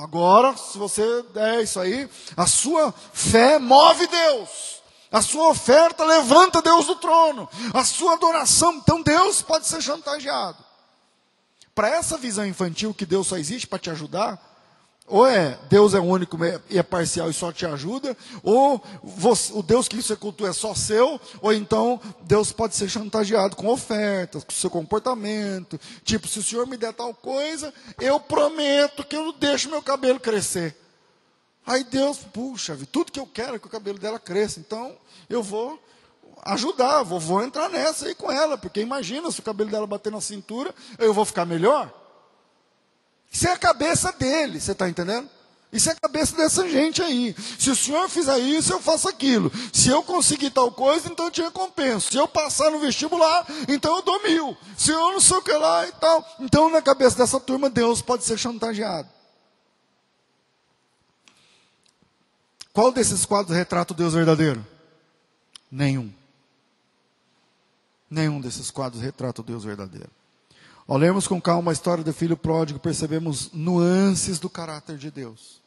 agora, 0.00 0.56
se 0.56 0.78
você 0.78 1.24
der 1.34 1.64
isso 1.64 1.80
aí, 1.80 2.08
a 2.36 2.46
sua 2.46 2.94
fé 3.12 3.58
move 3.58 4.06
Deus. 4.06 4.48
A 5.10 5.20
sua 5.20 5.48
oferta 5.48 6.04
levanta 6.04 6.62
Deus 6.62 6.86
do 6.86 6.94
trono. 6.94 7.48
A 7.72 7.84
sua 7.84 8.12
adoração, 8.12 8.74
então 8.74 9.02
Deus 9.02 9.42
pode 9.42 9.66
ser 9.66 9.82
chantageado. 9.82 10.58
Para 11.74 11.88
essa 11.88 12.16
visão 12.16 12.46
infantil 12.46 12.94
que 12.94 13.04
Deus 13.04 13.26
só 13.26 13.36
existe 13.36 13.66
para 13.66 13.80
te 13.80 13.90
ajudar, 13.90 14.38
ou 15.06 15.26
é 15.26 15.58
Deus 15.68 15.92
é 15.92 16.00
único 16.00 16.38
e 16.70 16.78
é 16.78 16.82
parcial 16.82 17.28
e 17.28 17.34
só 17.34 17.52
te 17.52 17.66
ajuda, 17.66 18.16
ou 18.42 18.82
você, 19.02 19.52
o 19.52 19.62
Deus 19.62 19.86
que 19.86 19.96
você 19.96 20.16
cultua 20.16 20.48
é 20.48 20.52
só 20.52 20.74
seu, 20.74 21.20
ou 21.42 21.52
então 21.52 22.00
Deus 22.22 22.52
pode 22.52 22.74
ser 22.74 22.88
chantageado 22.88 23.54
com 23.54 23.68
ofertas, 23.68 24.44
com 24.44 24.52
seu 24.52 24.70
comportamento. 24.70 25.78
Tipo, 26.04 26.26
se 26.26 26.38
o 26.38 26.42
Senhor 26.42 26.66
me 26.66 26.76
der 26.76 26.94
tal 26.94 27.12
coisa, 27.12 27.72
eu 28.00 28.18
prometo 28.18 29.04
que 29.04 29.16
eu 29.16 29.32
deixo 29.32 29.68
meu 29.68 29.82
cabelo 29.82 30.18
crescer. 30.18 30.74
Aí 31.66 31.84
Deus, 31.84 32.18
puxa, 32.18 32.78
tudo 32.90 33.12
que 33.12 33.20
eu 33.20 33.26
quero 33.26 33.56
é 33.56 33.58
que 33.58 33.66
o 33.66 33.70
cabelo 33.70 33.98
dela 33.98 34.18
cresça, 34.18 34.60
então 34.60 34.96
eu 35.28 35.42
vou 35.42 35.78
ajudar, 36.44 37.02
vou, 37.02 37.18
vou 37.18 37.42
entrar 37.42 37.68
nessa 37.68 38.06
aí 38.06 38.14
com 38.14 38.30
ela, 38.30 38.56
porque 38.56 38.80
imagina 38.80 39.30
se 39.30 39.40
o 39.40 39.42
cabelo 39.42 39.70
dela 39.70 39.86
bater 39.86 40.12
na 40.12 40.20
cintura, 40.20 40.74
eu 40.98 41.12
vou 41.12 41.24
ficar 41.24 41.44
melhor. 41.44 42.03
Isso 43.34 43.48
é 43.48 43.50
a 43.50 43.58
cabeça 43.58 44.12
dele, 44.12 44.60
você 44.60 44.70
está 44.70 44.88
entendendo? 44.88 45.28
Isso 45.72 45.88
é 45.88 45.92
a 45.92 45.96
cabeça 45.96 46.36
dessa 46.36 46.68
gente 46.68 47.02
aí. 47.02 47.34
Se 47.58 47.68
o 47.68 47.74
senhor 47.74 48.08
fizer 48.08 48.38
isso, 48.38 48.72
eu 48.72 48.78
faço 48.80 49.08
aquilo. 49.08 49.50
Se 49.72 49.88
eu 49.88 50.04
conseguir 50.04 50.50
tal 50.50 50.70
coisa, 50.70 51.08
então 51.10 51.24
eu 51.24 51.32
te 51.32 51.42
recompenso. 51.42 52.12
Se 52.12 52.16
eu 52.16 52.28
passar 52.28 52.70
no 52.70 52.78
vestibular, 52.78 53.44
então 53.68 53.96
eu 53.96 54.02
dou 54.02 54.22
mil. 54.22 54.56
Se 54.78 54.92
eu 54.92 55.10
não 55.10 55.20
sei 55.20 55.36
o 55.36 55.42
que 55.42 55.50
lá 55.50 55.84
e 55.84 55.90
tal. 55.94 56.36
Então, 56.38 56.70
na 56.70 56.80
cabeça 56.80 57.18
dessa 57.18 57.40
turma, 57.40 57.68
Deus 57.68 58.00
pode 58.00 58.22
ser 58.22 58.38
chantageado. 58.38 59.08
Qual 62.72 62.92
desses 62.92 63.26
quadros 63.26 63.56
retrata 63.56 63.92
o 63.92 63.96
Deus 63.96 64.14
verdadeiro? 64.14 64.64
Nenhum. 65.68 66.12
Nenhum 68.08 68.40
desses 68.40 68.70
quadros 68.70 69.02
retrata 69.02 69.40
o 69.40 69.44
Deus 69.44 69.64
verdadeiro. 69.64 70.10
Ao 70.86 70.98
lermos 70.98 71.26
com 71.26 71.40
calma 71.40 71.70
a 71.70 71.72
história 71.72 72.04
do 72.04 72.12
filho 72.12 72.36
pródigo, 72.36 72.78
percebemos 72.78 73.50
nuances 73.52 74.38
do 74.38 74.50
caráter 74.50 74.98
de 74.98 75.10
Deus. 75.10 75.62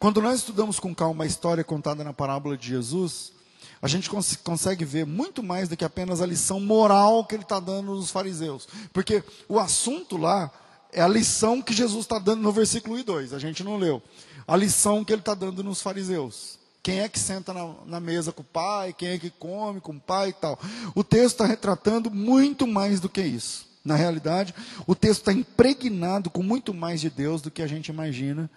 Quando 0.00 0.20
nós 0.20 0.40
estudamos 0.40 0.80
com 0.80 0.92
calma 0.92 1.22
a 1.22 1.26
história 1.26 1.62
contada 1.62 2.02
na 2.02 2.12
parábola 2.12 2.56
de 2.56 2.66
Jesus, 2.66 3.32
a 3.80 3.86
gente 3.86 4.10
cons 4.10 4.34
consegue 4.34 4.84
ver 4.84 5.06
muito 5.06 5.44
mais 5.44 5.68
do 5.68 5.76
que 5.76 5.84
apenas 5.84 6.20
a 6.20 6.26
lição 6.26 6.58
moral 6.58 7.24
que 7.24 7.36
ele 7.36 7.44
está 7.44 7.60
dando 7.60 7.94
nos 7.94 8.10
fariseus. 8.10 8.66
Porque 8.92 9.22
o 9.48 9.60
assunto 9.60 10.16
lá 10.16 10.50
é 10.92 11.00
a 11.00 11.08
lição 11.08 11.62
que 11.62 11.72
Jesus 11.72 12.04
está 12.04 12.18
dando 12.18 12.42
no 12.42 12.50
versículo 12.50 12.96
1 12.96 12.98
e 12.98 13.02
2. 13.04 13.32
A 13.32 13.38
gente 13.38 13.62
não 13.62 13.76
leu. 13.76 14.02
A 14.46 14.56
lição 14.56 15.04
que 15.04 15.12
ele 15.12 15.22
está 15.22 15.34
dando 15.34 15.62
nos 15.62 15.80
fariseus. 15.80 16.58
Quem 16.82 17.00
é 17.00 17.08
que 17.08 17.18
senta 17.18 17.54
na, 17.54 17.74
na, 17.86 18.00
mesa 18.00 18.32
com 18.32 18.42
o 18.42 18.44
pai, 18.44 18.92
quem 18.92 19.10
é 19.10 19.18
que 19.18 19.30
come 19.30 19.80
com 19.80 19.92
o 19.92 20.00
pai 20.00 20.30
e 20.30 20.32
tal. 20.32 20.58
O 20.96 21.04
texto 21.04 21.34
está 21.34 21.46
retratando 21.46 22.10
muito 22.10 22.66
mais 22.66 22.98
do 22.98 23.08
que 23.08 23.20
isso. 23.20 23.69
Na 23.84 23.96
realidade, 23.96 24.54
o 24.86 24.94
texto 24.94 25.20
está 25.20 25.32
impregnado 25.32 26.30
com 26.30 26.42
muito 26.42 26.74
mais 26.74 27.00
de 27.00 27.08
Deus 27.08 27.40
do 27.40 27.50
que 27.50 27.62
a 27.62 27.66
gente 27.66 27.88
imagina 27.88 28.50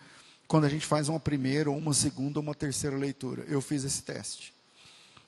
quando 0.47 0.65
a 0.65 0.69
gente 0.69 0.85
faz 0.85 1.07
uma 1.09 1.19
primeira, 1.19 1.71
ou 1.71 1.77
uma 1.77 1.93
segunda, 1.93 2.39
ou 2.39 2.43
uma 2.43 2.53
terceira 2.53 2.97
leitura. 2.97 3.43
Eu 3.47 3.61
fiz 3.61 3.83
esse 3.83 4.03
teste. 4.03 4.53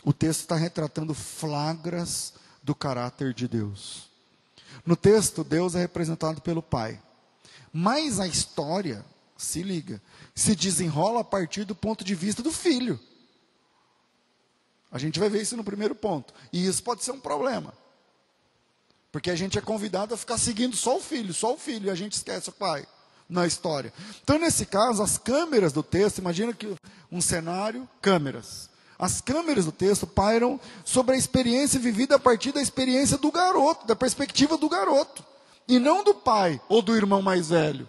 O 0.03 0.13
texto 0.13 0.41
está 0.41 0.55
retratando 0.55 1.13
flagras 1.13 2.33
do 2.61 2.75
caráter 2.75 3.33
de 3.33 3.47
Deus. 3.47 4.09
No 4.85 4.95
texto, 4.95 5.43
Deus 5.43 5.73
é 5.75 5.79
representado 5.79 6.41
pelo 6.41 6.61
Pai. 6.61 7.01
Mas 7.71 8.19
a 8.19 8.27
história, 8.27 9.03
se 9.37 9.63
liga, 9.63 10.01
se 10.33 10.55
desenrola 10.55 11.21
a 11.21 11.23
partir 11.23 11.63
do 11.63 11.73
ponto 11.73 12.03
de 12.03 12.13
vista 12.13 12.43
do 12.43 12.51
filho. 12.51 12.99
A 14.91 14.97
gente 14.97 15.19
vai 15.19 15.29
ver 15.29 15.41
isso 15.41 15.57
no 15.57 15.63
primeiro 15.63 15.95
ponto. 15.95 16.33
E 16.53 16.65
isso 16.65 16.83
pode 16.83 17.03
ser 17.03 17.11
um 17.11 17.19
problema. 17.19 17.73
Porque 19.15 19.31
a 19.31 19.35
gente 19.35 19.57
é 19.57 19.61
convidado 19.61 20.13
a 20.13 20.17
ficar 20.17 20.37
seguindo 20.37 20.75
só 20.75 20.97
o 20.97 20.99
filho, 20.99 21.33
só 21.33 21.53
o 21.53 21.57
filho, 21.57 21.87
e 21.87 21.89
a 21.89 21.95
gente 21.95 22.11
esquece 22.11 22.49
o 22.49 22.51
pai 22.51 22.85
na 23.29 23.47
história. 23.47 23.93
Então, 24.21 24.37
nesse 24.37 24.65
caso, 24.65 25.01
as 25.01 25.17
câmeras 25.17 25.71
do 25.71 25.81
texto, 25.81 26.17
imagina 26.17 26.51
que 26.51 26.75
um 27.09 27.21
cenário, 27.21 27.87
câmeras. 28.01 28.69
As 28.99 29.21
câmeras 29.21 29.63
do 29.63 29.71
texto 29.71 30.05
pairam 30.05 30.59
sobre 30.83 31.15
a 31.15 31.17
experiência 31.17 31.79
vivida 31.79 32.17
a 32.17 32.19
partir 32.19 32.51
da 32.51 32.61
experiência 32.61 33.17
do 33.17 33.31
garoto, 33.31 33.87
da 33.87 33.95
perspectiva 33.95 34.57
do 34.57 34.67
garoto, 34.67 35.23
e 35.65 35.79
não 35.79 36.03
do 36.03 36.13
pai 36.13 36.59
ou 36.67 36.81
do 36.81 36.93
irmão 36.93 37.21
mais 37.21 37.47
velho. 37.47 37.87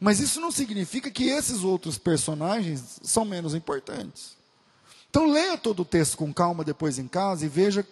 Mas 0.00 0.18
isso 0.18 0.40
não 0.40 0.50
significa 0.50 1.12
que 1.12 1.28
esses 1.28 1.62
outros 1.62 1.96
personagens 1.96 2.98
são 3.04 3.24
menos 3.24 3.54
importantes. 3.54 4.36
Então 5.08 5.30
leia 5.30 5.56
todo 5.56 5.82
o 5.82 5.84
texto 5.84 6.16
com 6.16 6.34
calma 6.34 6.64
depois 6.64 6.98
em 6.98 7.06
casa 7.06 7.46
e 7.46 7.48
veja 7.48 7.86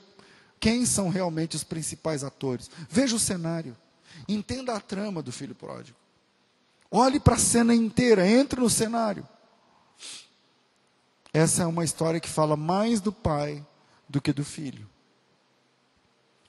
quem 0.61 0.85
são 0.85 1.09
realmente 1.09 1.57
os 1.57 1.65
principais 1.65 2.23
atores. 2.23 2.71
Veja 2.89 3.17
o 3.17 3.19
cenário. 3.19 3.75
Entenda 4.29 4.75
a 4.75 4.81
trama 4.81 5.23
do 5.23 5.33
filho 5.33 5.55
pródigo. 5.55 5.97
Olhe 6.91 7.19
para 7.19 7.37
a 7.37 7.39
cena 7.39 7.75
inteira, 7.75 8.29
entre 8.29 8.61
no 8.61 8.69
cenário. 8.69 9.27
Essa 11.33 11.63
é 11.63 11.67
uma 11.67 11.85
história 11.85 12.21
que 12.21 12.29
fala 12.29 12.57
mais 12.57 13.01
do 13.01 13.13
pai 13.13 13.65
do 14.09 14.21
que 14.21 14.33
do 14.33 14.45
filho. 14.45 14.89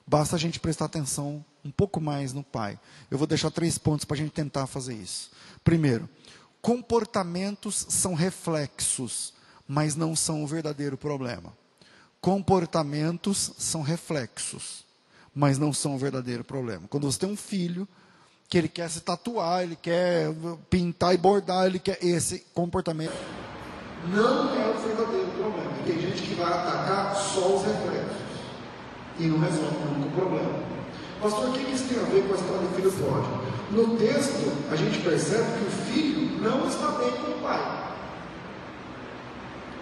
Basta 0.05 0.35
a 0.35 0.39
gente 0.39 0.59
prestar 0.59 0.85
atenção 0.85 1.45
um 1.63 1.71
pouco 1.71 2.01
mais 2.01 2.33
no 2.33 2.43
pai. 2.43 2.79
Eu 3.09 3.17
vou 3.17 3.27
deixar 3.27 3.51
três 3.51 3.77
pontos 3.77 4.03
para 4.03 4.15
a 4.15 4.17
gente 4.17 4.31
tentar 4.31 4.67
fazer 4.67 4.95
isso. 4.95 5.31
Primeiro, 5.63 6.09
comportamentos 6.61 7.85
são 7.87 8.13
reflexos, 8.13 9.33
mas 9.67 9.95
não 9.95 10.15
são 10.15 10.43
o 10.43 10.47
verdadeiro 10.47 10.97
problema. 10.97 11.55
Comportamentos 12.21 13.51
são 13.57 13.81
reflexos, 13.81 14.85
mas 15.33 15.57
não 15.57 15.73
são 15.73 15.95
o 15.95 15.97
verdadeiro 15.97 16.43
problema. 16.43 16.87
Quando 16.87 17.11
você 17.11 17.19
tem 17.19 17.29
um 17.29 17.35
filho 17.35 17.87
que 18.47 18.57
ele 18.57 18.67
quer 18.69 18.89
se 18.89 19.01
tatuar, 19.01 19.63
ele 19.63 19.75
quer 19.75 20.27
pintar 20.69 21.13
e 21.13 21.17
bordar, 21.17 21.65
ele 21.65 21.79
quer 21.79 21.97
esse 22.01 22.45
comportamento 22.53 23.13
não 24.07 24.49
é 24.55 24.69
o 24.69 24.79
verdadeiro 24.79 25.27
problema. 25.37 25.71
Tem 25.85 25.99
gente 25.99 26.21
que 26.23 26.35
vai 26.35 26.51
atacar 26.51 27.15
só 27.15 27.55
os 27.55 27.63
reflexos 27.63 28.17
e 29.19 29.23
não 29.27 29.39
resolve 29.39 29.77
nunca 29.85 30.07
o 30.07 30.11
problema. 30.11 30.59
Pastor, 31.21 31.49
o 31.49 31.53
que 31.53 31.71
isso 31.71 31.87
tem 31.87 31.99
a 31.99 32.05
ver 32.07 32.27
com 32.27 32.33
a 32.33 32.37
história 32.37 32.67
do 32.67 32.75
filho 32.75 32.91
pródigo? 32.91 33.41
No 33.71 33.97
texto, 33.97 34.51
a 34.71 34.75
gente 34.75 34.99
percebe 35.01 35.59
que 35.59 35.65
o 35.65 35.71
filho 35.93 36.41
não 36.41 36.67
está 36.67 36.87
bem 36.93 37.11
com 37.11 37.31
o 37.31 37.41
pai. 37.41 37.90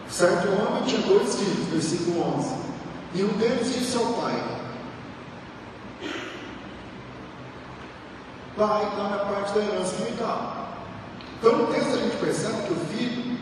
Certo 0.10 0.48
homem 0.48 0.84
tinha 0.84 1.02
dois 1.02 1.36
filhos, 1.36 1.68
versículo 1.68 2.38
11. 2.38 2.56
E 3.14 3.24
um 3.24 3.38
deles 3.38 3.74
disse 3.74 3.96
ao 3.96 4.06
pai: 4.14 4.44
Pai, 8.58 8.92
dá-me 8.98 9.14
a 9.14 9.26
parte 9.26 9.54
da 9.54 9.62
herança 9.62 9.96
que 9.96 10.12
me 10.12 10.18
dá. 10.18 10.68
Então 11.38 11.58
no 11.58 11.68
texto 11.68 11.94
a 11.94 11.98
gente 11.98 12.18
percebe 12.18 12.68
que 12.68 12.74
o 12.74 12.86
filho 12.88 13.38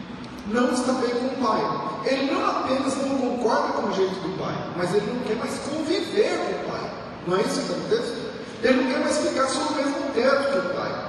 não 0.47 0.71
está 0.71 0.93
bem 0.93 1.09
com 1.09 1.25
o 1.27 1.47
pai. 1.47 1.87
Ele 2.05 2.31
não 2.31 2.45
apenas 2.45 2.95
não 2.97 3.17
concorda 3.17 3.73
com 3.73 3.87
o 3.87 3.93
jeito 3.93 4.15
do 4.15 4.37
pai, 4.37 4.55
mas 4.75 4.93
ele 4.93 5.11
não 5.11 5.19
quer 5.21 5.35
mais 5.37 5.57
conviver 5.59 6.37
com 6.37 6.51
o 6.51 6.71
pai. 6.71 6.91
Não 7.27 7.37
é 7.37 7.41
isso 7.41 7.55
que 7.55 7.59
está 7.59 7.73
no 7.75 7.89
texto? 7.89 8.27
Ele 8.61 8.83
não 8.83 8.91
quer 8.91 8.99
mais 8.99 9.17
ficar 9.17 9.47
sob 9.47 9.73
o 9.73 9.75
mesmo 9.75 10.11
teto 10.13 10.51
que 10.51 10.67
o 10.67 10.73
pai. 10.75 11.05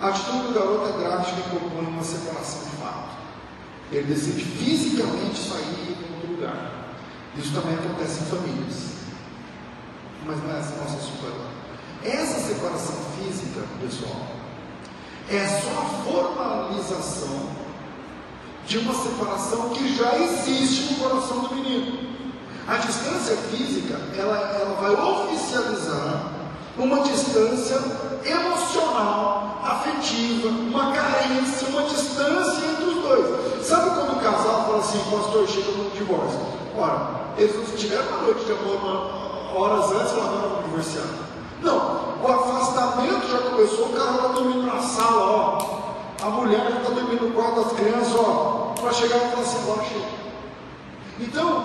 A 0.00 0.08
atitude 0.08 0.48
do 0.48 0.54
garoto 0.54 0.88
é 0.88 1.02
drástica 1.02 1.40
e 1.40 1.58
propõe 1.58 1.86
uma 1.86 2.02
separação 2.02 2.60
de 2.70 2.76
fato. 2.76 3.13
Ele 3.94 4.12
decide 4.12 4.44
fisicamente 4.44 5.38
sair 5.38 5.86
e 5.86 5.92
ir 5.92 5.94
para 5.94 6.16
outro 6.16 6.32
lugar. 6.32 6.96
Isso 7.38 7.54
também 7.54 7.74
acontece 7.74 8.22
em 8.22 8.26
famílias. 8.26 8.94
Mas 10.26 10.42
não 10.42 10.50
é 10.50 10.58
essa 10.58 10.74
a 10.74 10.78
nossa 10.78 10.96
assunto. 10.96 11.14
Essa 12.02 12.40
separação 12.40 12.96
física, 13.16 13.60
pessoal, 13.80 14.26
é 15.30 15.46
só 15.46 15.70
a 15.80 16.02
formalização 16.04 17.50
de 18.66 18.78
uma 18.78 18.94
separação 18.94 19.70
que 19.70 19.96
já 19.96 20.18
existe 20.18 20.94
no 20.94 20.98
coração 20.98 21.40
do 21.40 21.54
menino. 21.54 22.14
A 22.66 22.76
distância 22.78 23.36
física, 23.36 24.00
ela, 24.18 24.36
ela 24.36 24.74
vai 24.80 24.90
oficializar 24.90 26.32
uma 26.76 27.00
distância 27.04 27.76
emocional, 28.24 29.62
afetiva, 29.64 30.48
uma 30.48 30.92
carência, 30.92 31.68
uma 31.68 31.82
distância 31.82 32.66
entre 32.66 32.84
os 32.86 33.02
dois. 33.02 33.43
Sabe 33.64 33.90
quando 33.90 34.18
o 34.18 34.20
casal 34.20 34.64
fala 34.66 34.78
assim, 34.78 34.98
pastor, 35.10 35.48
chega 35.48 35.70
no 35.72 35.90
divórcio? 35.90 36.38
Ora, 36.76 37.32
eles 37.38 37.56
não 37.56 37.64
tiveram 37.76 38.08
uma 38.08 38.18
noite 38.18 38.44
de 38.44 38.52
amor 38.52 39.24
horas 39.56 39.90
antes 39.92 40.12
e 40.12 40.20
agora 40.20 40.48
vão 40.48 40.62
divorciar. 40.64 41.06
Não, 41.62 41.76
o 42.22 42.26
afastamento 42.28 43.26
já 43.26 43.38
começou, 43.38 43.86
o 43.86 43.92
cara 43.94 44.10
está 44.10 44.28
dormindo 44.28 44.66
na 44.66 44.82
sala, 44.82 45.30
ó. 45.30 46.26
A 46.26 46.28
mulher 46.28 46.60
está 46.78 46.90
dormindo 46.90 47.28
no 47.28 47.32
quarto 47.32 47.62
das 47.62 47.72
crianças, 47.72 48.14
ó. 48.14 48.74
Para 48.78 48.92
chegar 48.92 49.16
e 49.16 49.30
falar 49.30 49.42
assim, 49.42 49.58
agora 49.62 49.84
chega. 49.84 50.06
Então, 51.20 51.64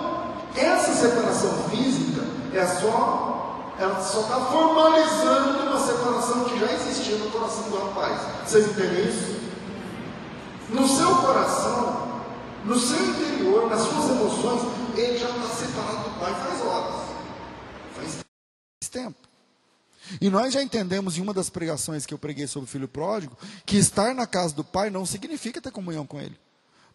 essa 0.55 0.93
separação 0.93 1.51
física 1.69 2.21
é 2.53 2.65
só 2.65 3.35
ela 3.77 4.01
só 4.01 4.19
está 4.19 4.35
formalizando 4.35 5.63
uma 5.63 5.79
separação 5.79 6.43
que 6.43 6.59
já 6.59 6.65
existia 6.73 7.17
no 7.17 7.31
coração 7.31 7.63
do 7.69 7.77
rapaz. 7.77 8.19
Vocês 8.45 8.67
entendem 8.67 9.07
isso? 9.07 9.38
No 10.69 10.87
seu 10.87 11.15
coração, 11.17 12.21
no 12.65 12.79
seu 12.79 13.03
interior, 13.09 13.69
nas 13.69 13.81
suas 13.81 14.09
emoções, 14.09 14.61
ele 14.97 15.17
já 15.17 15.29
está 15.29 15.55
separado 15.55 16.09
do 16.09 16.19
pai 16.19 16.33
faz 16.33 16.61
horas. 16.61 17.09
Faz 17.95 18.89
tempo. 18.91 19.17
E 20.19 20.29
nós 20.29 20.53
já 20.53 20.61
entendemos 20.61 21.17
em 21.17 21.21
uma 21.21 21.33
das 21.33 21.49
pregações 21.49 22.05
que 22.05 22.13
eu 22.13 22.17
preguei 22.17 22.47
sobre 22.47 22.67
o 22.67 22.71
filho 22.71 22.87
pródigo, 22.87 23.37
que 23.65 23.77
estar 23.77 24.13
na 24.13 24.25
casa 24.25 24.55
do 24.55 24.63
pai 24.63 24.89
não 24.89 25.05
significa 25.05 25.61
ter 25.61 25.71
comunhão 25.71 26.05
com 26.05 26.19
ele. 26.19 26.37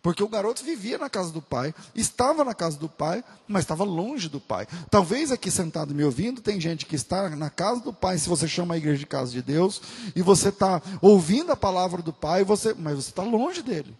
Porque 0.04 0.22
o 0.22 0.28
garoto 0.28 0.62
vivia 0.62 0.98
na 0.98 1.08
casa 1.08 1.32
do 1.32 1.40
pai, 1.40 1.74
estava 1.94 2.44
na 2.44 2.52
casa 2.52 2.76
do 2.76 2.90
pai, 2.90 3.24
mas 3.48 3.62
estava 3.62 3.84
longe 3.84 4.28
do 4.28 4.38
pai. 4.38 4.68
Talvez 4.90 5.32
aqui 5.32 5.50
sentado 5.50 5.94
me 5.94 6.04
ouvindo, 6.04 6.42
tem 6.42 6.60
gente 6.60 6.84
que 6.84 6.94
está 6.94 7.30
na 7.30 7.48
casa 7.48 7.80
do 7.80 7.90
pai, 7.90 8.18
se 8.18 8.28
você 8.28 8.46
chama 8.46 8.74
a 8.74 8.76
igreja 8.76 8.98
de 8.98 9.06
casa 9.06 9.32
de 9.32 9.40
Deus, 9.40 9.80
e 10.14 10.20
você 10.20 10.50
está 10.50 10.82
ouvindo 11.00 11.52
a 11.52 11.56
palavra 11.56 12.02
do 12.02 12.12
pai, 12.12 12.44
você, 12.44 12.74
mas 12.74 12.96
você 12.96 13.08
está 13.08 13.22
longe 13.22 13.62
dele. 13.62 13.96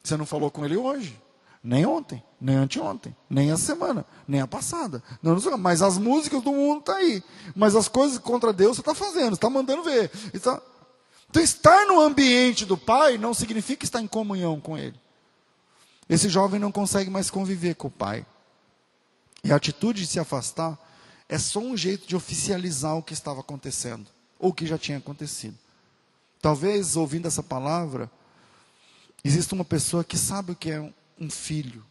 Você 0.00 0.16
não 0.16 0.24
falou 0.24 0.48
com 0.48 0.64
ele 0.64 0.76
hoje, 0.76 1.20
nem 1.60 1.84
ontem, 1.84 2.22
nem 2.40 2.54
anteontem, 2.54 3.16
nem 3.28 3.50
a 3.50 3.56
semana, 3.56 4.06
nem 4.28 4.40
a 4.40 4.46
passada. 4.46 5.02
Não, 5.20 5.34
não 5.34 5.58
mas 5.58 5.82
as 5.82 5.98
músicas 5.98 6.40
do 6.40 6.52
mundo 6.52 6.78
estão 6.78 6.94
tá 6.94 7.00
aí. 7.00 7.20
Mas 7.56 7.74
as 7.74 7.88
coisas 7.88 8.16
contra 8.16 8.52
Deus 8.52 8.76
você 8.76 8.82
está 8.82 8.94
fazendo, 8.94 9.34
está 9.34 9.50
mandando 9.50 9.82
ver. 9.82 10.08
Está, 10.32 10.62
então, 11.32 11.42
estar 11.42 11.86
no 11.86 11.98
ambiente 11.98 12.66
do 12.66 12.76
pai 12.76 13.16
não 13.16 13.32
significa 13.32 13.86
estar 13.86 14.02
em 14.02 14.06
comunhão 14.06 14.60
com 14.60 14.76
ele. 14.76 15.00
Esse 16.06 16.28
jovem 16.28 16.60
não 16.60 16.70
consegue 16.70 17.08
mais 17.08 17.30
conviver 17.30 17.74
com 17.74 17.88
o 17.88 17.90
pai. 17.90 18.26
E 19.42 19.50
a 19.50 19.56
atitude 19.56 20.02
de 20.02 20.06
se 20.06 20.20
afastar 20.20 20.78
é 21.30 21.38
só 21.38 21.58
um 21.58 21.74
jeito 21.74 22.06
de 22.06 22.14
oficializar 22.14 22.98
o 22.98 23.02
que 23.02 23.14
estava 23.14 23.40
acontecendo, 23.40 24.06
ou 24.38 24.50
o 24.50 24.52
que 24.52 24.66
já 24.66 24.76
tinha 24.76 24.98
acontecido. 24.98 25.56
Talvez, 26.38 26.96
ouvindo 26.96 27.26
essa 27.26 27.42
palavra, 27.42 28.10
exista 29.24 29.54
uma 29.54 29.64
pessoa 29.64 30.04
que 30.04 30.18
sabe 30.18 30.52
o 30.52 30.56
que 30.56 30.70
é 30.70 30.92
um 31.18 31.30
filho, 31.30 31.82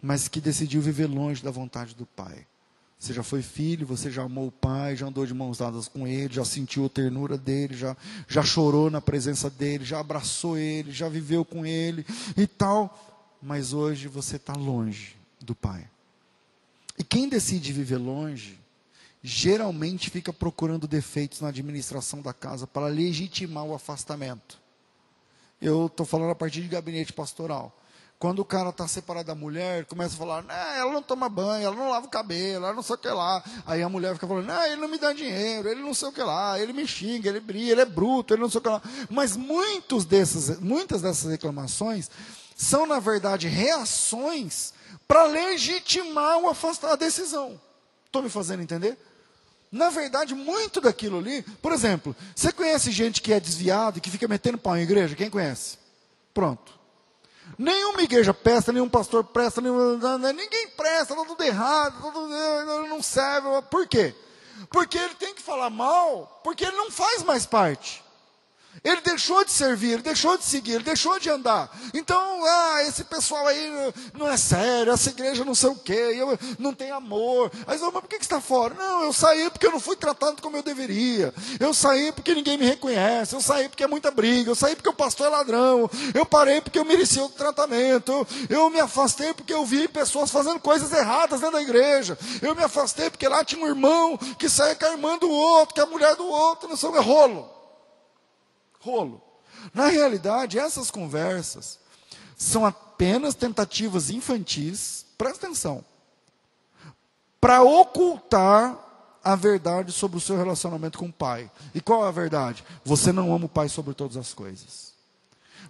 mas 0.00 0.26
que 0.26 0.40
decidiu 0.40 0.80
viver 0.80 1.06
longe 1.06 1.42
da 1.42 1.50
vontade 1.50 1.94
do 1.94 2.06
pai. 2.06 2.46
Você 3.00 3.14
já 3.14 3.22
foi 3.22 3.40
filho, 3.40 3.86
você 3.86 4.10
já 4.10 4.24
amou 4.24 4.48
o 4.48 4.52
pai, 4.52 4.94
já 4.94 5.06
andou 5.06 5.24
de 5.24 5.32
mãos 5.32 5.56
dadas 5.56 5.88
com 5.88 6.06
ele, 6.06 6.34
já 6.34 6.44
sentiu 6.44 6.84
a 6.84 6.88
ternura 6.90 7.38
dele, 7.38 7.74
já, 7.74 7.96
já 8.28 8.42
chorou 8.42 8.90
na 8.90 9.00
presença 9.00 9.48
dele, 9.48 9.86
já 9.86 10.00
abraçou 10.00 10.58
ele, 10.58 10.92
já 10.92 11.08
viveu 11.08 11.42
com 11.42 11.64
ele 11.64 12.04
e 12.36 12.46
tal. 12.46 13.38
Mas 13.40 13.72
hoje 13.72 14.06
você 14.06 14.36
está 14.36 14.52
longe 14.52 15.16
do 15.40 15.54
pai. 15.54 15.88
E 16.98 17.02
quem 17.02 17.26
decide 17.26 17.72
viver 17.72 17.96
longe, 17.96 18.58
geralmente 19.22 20.10
fica 20.10 20.30
procurando 20.30 20.86
defeitos 20.86 21.40
na 21.40 21.48
administração 21.48 22.20
da 22.20 22.34
casa 22.34 22.66
para 22.66 22.86
legitimar 22.86 23.64
o 23.64 23.72
afastamento. 23.72 24.60
Eu 25.58 25.86
estou 25.86 26.04
falando 26.04 26.32
a 26.32 26.34
partir 26.34 26.60
de 26.60 26.68
gabinete 26.68 27.14
pastoral. 27.14 27.79
Quando 28.20 28.40
o 28.40 28.44
cara 28.44 28.68
está 28.68 28.86
separado 28.86 29.28
da 29.28 29.34
mulher, 29.34 29.86
começa 29.86 30.14
a 30.14 30.18
falar, 30.18 30.42
né, 30.42 30.78
ela 30.78 30.92
não 30.92 31.00
toma 31.00 31.26
banho, 31.26 31.64
ela 31.64 31.74
não 31.74 31.88
lava 31.88 32.04
o 32.04 32.10
cabelo, 32.10 32.66
ela 32.66 32.74
não 32.74 32.82
sei 32.82 32.94
o 32.94 32.98
que 32.98 33.08
lá. 33.08 33.42
Aí 33.64 33.82
a 33.82 33.88
mulher 33.88 34.12
fica 34.12 34.26
falando, 34.26 34.44
não, 34.44 34.62
ele 34.62 34.76
não 34.76 34.88
me 34.88 34.98
dá 34.98 35.14
dinheiro, 35.14 35.66
ele 35.66 35.80
não 35.80 35.94
sei 35.94 36.08
o 36.08 36.12
que 36.12 36.22
lá, 36.22 36.60
ele 36.60 36.74
me 36.74 36.86
xinga, 36.86 37.30
ele 37.30 37.40
briga, 37.40 37.72
ele 37.72 37.80
é 37.80 37.86
bruto, 37.86 38.34
ele 38.34 38.42
não 38.42 38.50
sei 38.50 38.58
o 38.58 38.62
que 38.62 38.68
lá. 38.68 38.82
Mas 39.08 39.38
muitos 39.38 40.04
desses, 40.04 40.60
muitas 40.60 41.00
dessas 41.00 41.30
reclamações 41.30 42.10
são, 42.54 42.84
na 42.84 43.00
verdade, 43.00 43.48
reações 43.48 44.74
para 45.08 45.24
legitimar 45.24 46.40
o 46.40 46.48
afastar 46.50 46.92
a 46.92 46.96
decisão. 46.96 47.58
Estou 48.04 48.22
me 48.22 48.28
fazendo 48.28 48.62
entender? 48.62 48.98
Na 49.72 49.88
verdade, 49.88 50.34
muito 50.34 50.78
daquilo 50.78 51.20
ali, 51.20 51.40
por 51.62 51.72
exemplo, 51.72 52.14
você 52.36 52.52
conhece 52.52 52.90
gente 52.90 53.22
que 53.22 53.32
é 53.32 53.40
desviado 53.40 53.96
e 53.96 54.00
que 54.02 54.10
fica 54.10 54.28
metendo 54.28 54.58
pau 54.58 54.76
em 54.76 54.82
igreja? 54.82 55.16
Quem 55.16 55.30
conhece? 55.30 55.78
Pronto. 56.34 56.79
Nenhuma 57.60 58.00
igreja 58.00 58.32
presta, 58.32 58.72
nenhum 58.72 58.88
pastor 58.88 59.22
presta, 59.22 59.60
nenhum, 59.60 59.98
ninguém 60.32 60.68
presta, 60.68 61.12
está 61.12 61.26
tudo 61.26 61.44
errado, 61.44 62.00
tudo, 62.00 62.26
não 62.88 63.02
serve. 63.02 63.48
Por 63.70 63.86
quê? 63.86 64.14
Porque 64.70 64.96
ele 64.96 65.14
tem 65.16 65.34
que 65.34 65.42
falar 65.42 65.68
mal, 65.68 66.40
porque 66.42 66.64
ele 66.64 66.74
não 66.74 66.90
faz 66.90 67.22
mais 67.22 67.44
parte. 67.44 68.02
Ele 68.82 69.00
deixou 69.02 69.44
de 69.44 69.52
servir, 69.52 69.92
ele 69.92 70.02
deixou 70.02 70.38
de 70.38 70.44
seguir, 70.44 70.72
ele 70.72 70.84
deixou 70.84 71.18
de 71.18 71.28
andar. 71.28 71.70
Então, 71.92 72.44
ah, 72.44 72.82
esse 72.84 73.04
pessoal 73.04 73.46
aí 73.46 73.92
não 74.14 74.26
é 74.26 74.38
sério, 74.38 74.92
essa 74.92 75.10
igreja 75.10 75.44
não 75.44 75.54
sei 75.54 75.68
o 75.68 75.74
quê, 75.74 76.16
não 76.58 76.72
tem 76.72 76.90
amor. 76.90 77.52
Aí 77.66 77.78
mas 77.78 77.92
por 77.92 78.08
que, 78.08 78.16
que 78.16 78.24
está 78.24 78.40
fora? 78.40 78.74
Não, 78.74 79.04
eu 79.04 79.12
saí 79.12 79.50
porque 79.50 79.66
eu 79.66 79.72
não 79.72 79.80
fui 79.80 79.96
tratado 79.96 80.40
como 80.40 80.56
eu 80.56 80.62
deveria. 80.62 81.34
Eu 81.58 81.74
saí 81.74 82.10
porque 82.12 82.34
ninguém 82.34 82.56
me 82.56 82.64
reconhece. 82.64 83.34
Eu 83.34 83.40
saí 83.40 83.68
porque 83.68 83.84
é 83.84 83.86
muita 83.86 84.10
briga. 84.10 84.50
Eu 84.50 84.54
saí 84.54 84.74
porque 84.74 84.88
o 84.88 84.94
pastor 84.94 85.26
é 85.26 85.30
ladrão. 85.30 85.90
Eu 86.14 86.24
parei 86.24 86.60
porque 86.60 86.78
eu 86.78 86.84
merecia 86.84 87.22
outro 87.22 87.36
tratamento. 87.36 88.12
Eu, 88.48 88.60
eu 88.60 88.70
me 88.70 88.80
afastei 88.80 89.34
porque 89.34 89.52
eu 89.52 89.64
vi 89.64 89.88
pessoas 89.88 90.30
fazendo 90.30 90.58
coisas 90.58 90.92
erradas 90.92 91.40
dentro 91.40 91.56
da 91.56 91.62
igreja. 91.62 92.18
Eu 92.40 92.54
me 92.54 92.62
afastei 92.62 93.10
porque 93.10 93.28
lá 93.28 93.44
tinha 93.44 93.62
um 93.62 93.68
irmão 93.68 94.16
que 94.38 94.48
saía 94.48 94.74
com 94.74 94.86
a 94.86 94.92
irmã 94.92 95.18
do 95.18 95.30
outro, 95.30 95.74
que 95.74 95.80
é 95.80 95.84
a 95.84 95.86
mulher 95.86 96.16
do 96.16 96.26
outro, 96.26 96.68
não 96.68 96.76
sei 96.76 96.88
o 96.88 96.92
que, 96.92 96.98
rolo 96.98 97.59
rolo. 98.80 99.22
Na 99.72 99.86
realidade, 99.86 100.58
essas 100.58 100.90
conversas 100.90 101.78
são 102.36 102.64
apenas 102.64 103.34
tentativas 103.34 104.10
infantis, 104.10 105.04
presta 105.16 105.46
atenção, 105.46 105.84
para 107.40 107.62
ocultar 107.62 108.78
a 109.22 109.36
verdade 109.36 109.92
sobre 109.92 110.16
o 110.16 110.20
seu 110.20 110.36
relacionamento 110.36 110.98
com 110.98 111.06
o 111.06 111.12
pai. 111.12 111.50
E 111.74 111.80
qual 111.80 112.04
é 112.04 112.08
a 112.08 112.12
verdade? 112.12 112.64
Você 112.84 113.12
não 113.12 113.34
ama 113.34 113.46
o 113.46 113.48
pai 113.48 113.68
sobre 113.68 113.94
todas 113.94 114.16
as 114.16 114.32
coisas. 114.32 114.94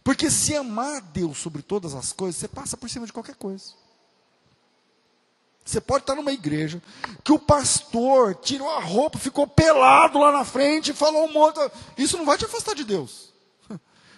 Porque 0.03 0.31
se 0.31 0.57
amar 0.57 1.03
Deus 1.03 1.39
sobre 1.39 1.63
todas 1.63 1.95
as 1.95 2.13
coisas, 2.13 2.41
você 2.41 2.49
passa 2.49 2.77
por 2.77 2.89
cima 2.89 3.07
de 3.07 3.13
qualquer 3.13 3.35
coisa. 3.35 3.73
Você 5.71 5.81
pode 5.81 6.03
estar 6.03 6.17
numa 6.17 6.33
igreja 6.33 6.83
que 7.23 7.31
o 7.31 7.39
pastor 7.39 8.35
tirou 8.35 8.69
a 8.69 8.81
roupa, 8.81 9.21
ficou 9.21 9.47
pelado 9.47 10.19
lá 10.19 10.33
na 10.33 10.45
frente 10.45 10.91
e 10.91 10.95
falou 10.95 11.27
um 11.27 11.33
monte. 11.33 11.61
Isso 11.97 12.19
não 12.19 12.25
vai 12.25 12.37
te 12.37 12.45
afastar 12.45 12.75
de 12.75 12.83
Deus. 12.83 13.33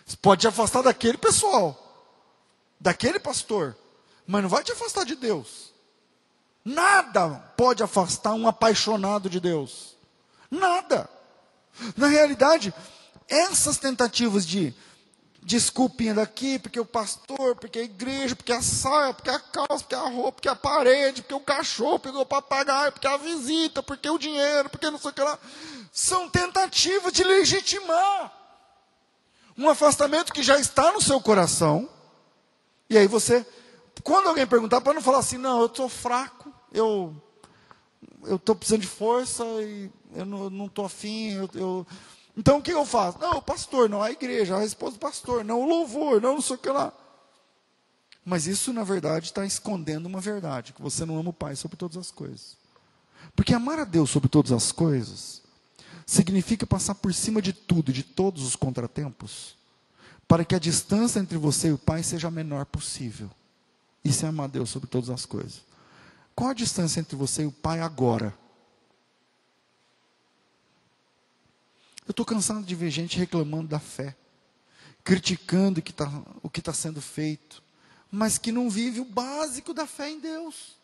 Você 0.07 0.17
pode 0.23 0.41
te 0.41 0.49
afastar 0.49 0.81
daquele 0.81 1.19
pessoal, 1.19 1.79
daquele 2.81 3.21
pastor, 3.21 3.77
mas 4.27 4.43
não 4.43 4.49
vai 4.49 4.65
te 4.65 4.73
afastar 4.73 5.05
de 5.05 5.15
Deus. 5.15 5.75
Nada 6.65 7.29
pode 7.55 7.83
afastar 7.83 8.33
um 8.33 8.49
apaixonado 8.49 9.29
de 9.29 9.39
Deus. 9.39 9.95
Nada. 10.51 11.07
Na 11.99 12.07
realidade, 12.07 12.73
essas 13.29 13.77
tentativas 13.77 14.47
de 14.47 14.75
desculpinha 15.43 16.15
daqui, 16.15 16.59
porque 16.59 16.79
o 16.79 16.85
pastor, 16.85 17.57
porque 17.57 17.81
a 17.81 17.83
igreja, 17.83 18.37
porque 18.37 18.53
a 18.53 18.63
saia, 18.63 19.13
porque 19.13 19.31
a 19.31 19.39
calça, 19.39 19.85
porque 19.85 19.95
a 19.95 20.09
roupa, 20.09 20.33
porque 20.33 20.49
a 20.49 20.55
parede, 20.55 21.23
porque 21.23 21.35
o 21.35 21.41
cachorro, 21.41 21.99
porque 21.99 22.17
o 22.17 22.25
papagaio, 22.25 22.93
porque 22.93 23.07
a 23.07 23.17
visita, 23.17 23.83
porque 23.83 24.09
o 24.09 24.19
dinheiro, 24.19 24.71
porque 24.71 24.91
não 24.91 24.99
sei 24.99 25.11
o 25.11 25.15
que 25.15 25.21
lá. 25.21 25.39
São 25.93 26.29
tentativas 26.29 27.13
de 27.13 27.23
legitimar 27.23 28.33
Um 29.59 29.69
afastamento 29.69 30.33
que 30.33 30.43
já 30.43 30.59
está 30.59 30.93
no 30.93 31.01
seu 31.01 31.21
coração. 31.21 31.89
E 32.89 32.97
aí 32.97 33.07
você, 33.07 33.45
quando 34.03 34.29
alguém 34.29 34.47
perguntar, 34.47 34.81
para 34.81 34.95
não 34.95 35.03
falar 35.03 35.19
assim, 35.19 35.39
não, 35.39 35.61
eu 35.61 35.67
estou 35.67 35.89
fraco, 35.89 36.53
eu 36.73 37.15
eu 38.25 38.37
estou 38.37 38.55
precisando 38.55 38.83
de 38.83 38.87
força 38.87 39.45
e 39.63 39.91
eu 40.15 40.25
não 40.25 40.67
estou 40.67 40.85
afim. 40.85 41.33
Eu, 41.33 41.51
eu... 41.55 41.87
Então 42.37 42.59
o 42.59 42.63
que 42.63 42.73
eu 42.73 42.87
faço? 42.87 43.19
Não, 43.19 43.39
o 43.39 43.43
pastor, 43.43 43.89
não 43.89 44.03
a 44.03 44.11
igreja, 44.11 44.57
a 44.57 44.61
resposta 44.61 44.99
do 44.99 45.01
pastor, 45.01 45.45
não 45.45 45.61
o 45.61 45.69
louvor, 45.69 46.21
não 46.21 46.35
não 46.35 46.41
sei 46.41 46.57
o 46.57 46.59
que 46.59 46.69
lá. 46.69 46.93
Mas 48.25 48.47
isso, 48.47 48.73
na 48.73 48.85
verdade, 48.85 49.27
está 49.27 49.45
escondendo 49.45 50.07
uma 50.07 50.21
verdade: 50.21 50.73
que 50.73 50.81
você 50.81 51.05
não 51.05 51.19
ama 51.19 51.31
o 51.31 51.35
Pai 51.35 51.57
sobre 51.57 51.77
todas 51.77 51.97
as 51.97 52.11
coisas. 52.11 52.57
Porque 53.35 53.55
amar 53.55 53.79
a 53.79 53.85
Deus 53.85 54.11
sobre 54.11 54.29
todas 54.29 54.53
as 54.53 54.73
coisas 54.73 55.43
significa 56.07 56.67
passar 56.67 56.95
por 56.95 57.15
cima 57.15 57.41
de 57.41 57.53
tudo, 57.53 57.93
de 57.93 58.03
todos 58.03 58.43
os 58.45 58.57
contratempos, 58.57 59.57
para 60.27 60.45
que 60.45 60.55
a 60.55 60.59
distância 60.59 61.21
entre 61.21 61.39
você 61.39 61.69
e 61.69 61.73
o 61.73 61.79
Pai 61.79 62.03
seja 62.03 62.29
a 62.29 62.31
menor 62.31 62.67
possível. 62.67 63.31
Isso 64.05 64.25
é 64.27 64.29
amar 64.29 64.45
a 64.45 64.49
Deus 64.49 64.71
sobre 64.71 64.89
todas 64.89 65.11
as 65.11 65.25
coisas. 65.25 65.63
Qual 66.35 66.51
a 66.51 66.55
distância 66.55 67.01
entre 67.01 67.15
você 67.15 67.43
e 67.43 67.47
o 67.47 67.53
Pai 67.53 67.81
agora? 67.81 68.35
Eu 72.07 72.11
estou 72.11 72.27
cansado 72.27 72.65
de 72.65 72.75
ver 72.75 72.91
gente 72.91 73.19
reclamando 73.19 73.69
da 73.69 73.79
fé, 73.79 74.17
criticando 75.05 75.81
o 75.81 76.51
que 76.51 76.61
está 76.61 76.73
tá 76.73 76.73
sendo 76.73 77.01
feito, 77.01 77.63
mas 78.11 78.39
que 78.39 78.51
não 78.51 78.69
vive 78.69 79.01
o 79.01 79.05
básico 79.05 79.73
da 79.73 79.87
fé 79.87 80.11
em 80.11 80.21
Deus. 80.21 80.77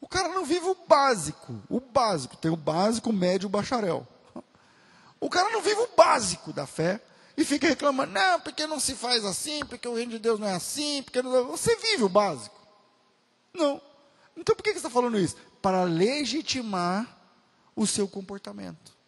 O 0.00 0.08
cara 0.08 0.28
não 0.28 0.44
vive 0.44 0.66
o 0.66 0.74
básico, 0.74 1.62
o 1.68 1.78
básico, 1.78 2.36
tem 2.36 2.50
o 2.50 2.56
básico, 2.56 3.10
o 3.10 3.12
médio, 3.12 3.46
o 3.46 3.50
bacharel. 3.50 4.08
O 5.20 5.28
cara 5.28 5.50
não 5.50 5.60
vive 5.60 5.80
o 5.80 5.90
básico 5.94 6.52
da 6.52 6.66
fé 6.66 7.00
e 7.36 7.44
fica 7.44 7.68
reclamando, 7.68 8.12
não, 8.12 8.40
porque 8.40 8.66
não 8.66 8.80
se 8.80 8.94
faz 8.94 9.24
assim, 9.24 9.64
porque 9.66 9.86
o 9.86 9.94
reino 9.94 10.12
de 10.12 10.18
Deus 10.18 10.40
não 10.40 10.46
é 10.46 10.54
assim, 10.54 11.02
porque 11.02 11.20
não... 11.20 11.48
você 11.48 11.76
vive 11.76 12.04
o 12.04 12.08
básico. 12.08 12.58
Não. 13.52 13.80
Então 14.34 14.56
por 14.56 14.62
que 14.62 14.70
você 14.70 14.78
está 14.78 14.88
falando 14.88 15.18
isso? 15.18 15.36
Para 15.60 15.84
legitimar 15.84 17.06
o 17.76 17.86
seu 17.86 18.08
comportamento. 18.08 18.99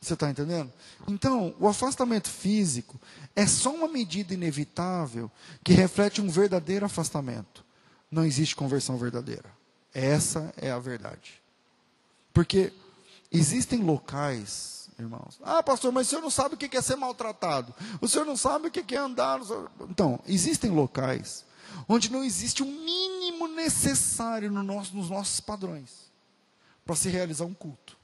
Você 0.00 0.14
está 0.14 0.30
entendendo? 0.30 0.72
Então, 1.06 1.54
o 1.60 1.68
afastamento 1.68 2.28
físico 2.28 2.98
é 3.36 3.46
só 3.46 3.74
uma 3.74 3.86
medida 3.86 4.32
inevitável 4.32 5.30
que 5.62 5.74
reflete 5.74 6.22
um 6.22 6.30
verdadeiro 6.30 6.86
afastamento. 6.86 7.64
Não 8.10 8.24
existe 8.24 8.56
conversão 8.56 8.96
verdadeira. 8.96 9.50
Essa 9.92 10.52
é 10.56 10.70
a 10.70 10.78
verdade. 10.78 11.42
Porque 12.32 12.72
existem 13.30 13.82
locais, 13.82 14.88
irmãos. 14.98 15.38
Ah, 15.42 15.62
pastor, 15.62 15.92
mas 15.92 16.06
o 16.06 16.10
senhor 16.10 16.22
não 16.22 16.30
sabe 16.30 16.54
o 16.54 16.58
que 16.58 16.76
é 16.76 16.80
ser 16.80 16.96
maltratado. 16.96 17.74
O 18.00 18.08
senhor 18.08 18.24
não 18.24 18.36
sabe 18.36 18.68
o 18.68 18.70
que 18.70 18.94
é 18.94 18.98
andar. 18.98 19.40
Então, 19.88 20.18
existem 20.26 20.70
locais 20.70 21.44
onde 21.88 22.10
não 22.10 22.24
existe 22.24 22.62
o 22.62 22.66
mínimo 22.66 23.48
necessário 23.48 24.50
no 24.50 24.62
nosso, 24.62 24.96
nos 24.96 25.10
nossos 25.10 25.40
padrões 25.40 26.10
para 26.84 26.96
se 26.96 27.08
realizar 27.08 27.44
um 27.44 27.54
culto. 27.54 27.96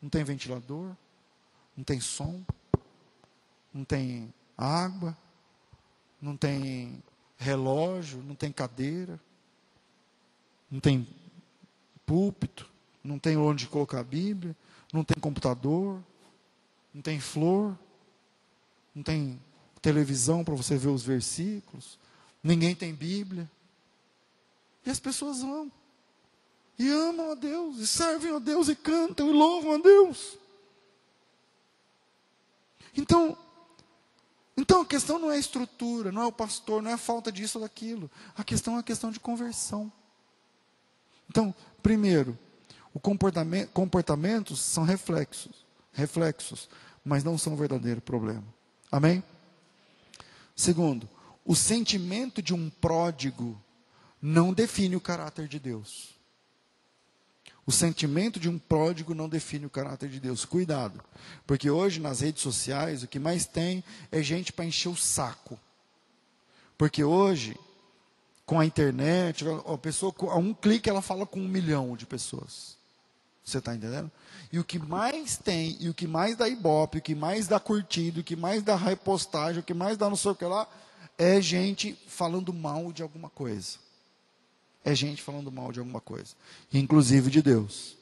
Não 0.00 0.08
tem 0.08 0.24
ventilador, 0.24 0.94
não 1.76 1.84
tem 1.84 2.00
som, 2.00 2.42
não 3.72 3.84
tem 3.84 4.32
água, 4.56 5.16
não 6.20 6.36
tem 6.36 7.02
relógio, 7.38 8.22
não 8.22 8.34
tem 8.34 8.52
cadeira, 8.52 9.18
não 10.70 10.80
tem 10.80 11.06
púlpito, 12.04 12.68
não 13.02 13.18
tem 13.18 13.36
onde 13.36 13.66
colocar 13.66 14.00
a 14.00 14.04
Bíblia, 14.04 14.56
não 14.92 15.04
tem 15.04 15.18
computador, 15.20 16.02
não 16.92 17.00
tem 17.00 17.20
flor, 17.20 17.76
não 18.94 19.02
tem 19.02 19.40
televisão 19.80 20.44
para 20.44 20.54
você 20.54 20.76
ver 20.76 20.88
os 20.88 21.02
versículos, 21.02 21.98
ninguém 22.42 22.74
tem 22.74 22.94
Bíblia. 22.94 23.50
E 24.84 24.90
as 24.90 25.00
pessoas 25.00 25.40
vão. 25.40 25.70
E 26.80 26.90
amam 26.90 27.32
a 27.32 27.34
Deus, 27.34 27.76
e 27.76 27.86
servem 27.86 28.34
a 28.34 28.38
Deus, 28.38 28.70
e 28.70 28.74
cantam, 28.74 29.28
e 29.28 29.32
louvam 29.34 29.74
a 29.74 29.78
Deus. 29.78 30.38
Então, 32.96 33.36
então 34.56 34.80
a 34.80 34.86
questão 34.86 35.18
não 35.18 35.30
é 35.30 35.34
a 35.34 35.38
estrutura, 35.38 36.10
não 36.10 36.22
é 36.22 36.26
o 36.26 36.32
pastor, 36.32 36.80
não 36.80 36.90
é 36.90 36.94
a 36.94 36.96
falta 36.96 37.30
disso 37.30 37.58
ou 37.58 37.64
daquilo. 37.64 38.10
A 38.34 38.42
questão 38.42 38.78
é 38.78 38.80
a 38.80 38.82
questão 38.82 39.10
de 39.10 39.20
conversão. 39.20 39.92
Então, 41.28 41.54
primeiro, 41.82 42.38
o 42.94 42.98
comportamento, 42.98 43.68
comportamentos 43.72 44.58
são 44.58 44.82
reflexos, 44.82 45.66
reflexos, 45.92 46.66
mas 47.04 47.22
não 47.22 47.36
são 47.36 47.52
o 47.52 47.56
verdadeiro 47.56 48.00
problema. 48.00 48.46
Amém? 48.90 49.22
Segundo, 50.56 51.06
o 51.44 51.54
sentimento 51.54 52.40
de 52.40 52.54
um 52.54 52.70
pródigo 52.70 53.62
não 54.20 54.54
define 54.54 54.96
o 54.96 55.00
caráter 55.00 55.46
de 55.46 55.58
Deus. 55.58 56.18
O 57.66 57.72
sentimento 57.72 58.40
de 58.40 58.48
um 58.48 58.58
pródigo 58.58 59.14
não 59.14 59.28
define 59.28 59.66
o 59.66 59.70
caráter 59.70 60.08
de 60.08 60.18
Deus. 60.18 60.44
Cuidado, 60.44 61.00
porque 61.46 61.70
hoje 61.70 62.00
nas 62.00 62.20
redes 62.20 62.42
sociais 62.42 63.02
o 63.02 63.08
que 63.08 63.18
mais 63.18 63.46
tem 63.46 63.84
é 64.10 64.22
gente 64.22 64.52
para 64.52 64.64
encher 64.64 64.88
o 64.88 64.96
saco. 64.96 65.58
Porque 66.76 67.04
hoje, 67.04 67.56
com 68.46 68.58
a 68.58 68.64
internet, 68.64 69.44
a 69.66 69.78
pessoa, 69.78 70.14
a 70.30 70.36
um 70.36 70.54
clique 70.54 70.88
ela 70.88 71.02
fala 71.02 71.26
com 71.26 71.38
um 71.38 71.48
milhão 71.48 71.94
de 71.96 72.06
pessoas. 72.06 72.78
Você 73.44 73.58
está 73.58 73.74
entendendo? 73.74 74.10
E 74.52 74.58
o 74.58 74.64
que 74.64 74.78
mais 74.78 75.36
tem, 75.36 75.76
e 75.80 75.88
o 75.88 75.94
que 75.94 76.06
mais 76.06 76.36
dá 76.36 76.48
ibope, 76.48 76.98
o 76.98 77.02
que 77.02 77.14
mais 77.14 77.46
dá 77.46 77.60
curtido, 77.60 78.20
o 78.20 78.24
que 78.24 78.34
mais 78.34 78.62
dá 78.62 78.76
repostagem, 78.76 79.60
o 79.60 79.62
que 79.62 79.74
mais 79.74 79.96
dá 79.96 80.08
não 80.08 80.16
sei 80.16 80.30
o 80.30 80.34
que 80.34 80.44
lá, 80.44 80.66
é 81.18 81.40
gente 81.40 81.98
falando 82.08 82.52
mal 82.52 82.92
de 82.92 83.02
alguma 83.02 83.28
coisa. 83.28 83.78
É 84.84 84.94
gente 84.94 85.22
falando 85.22 85.52
mal 85.52 85.72
de 85.72 85.78
alguma 85.78 86.00
coisa, 86.00 86.34
inclusive 86.72 87.30
de 87.30 87.42
Deus. 87.42 87.96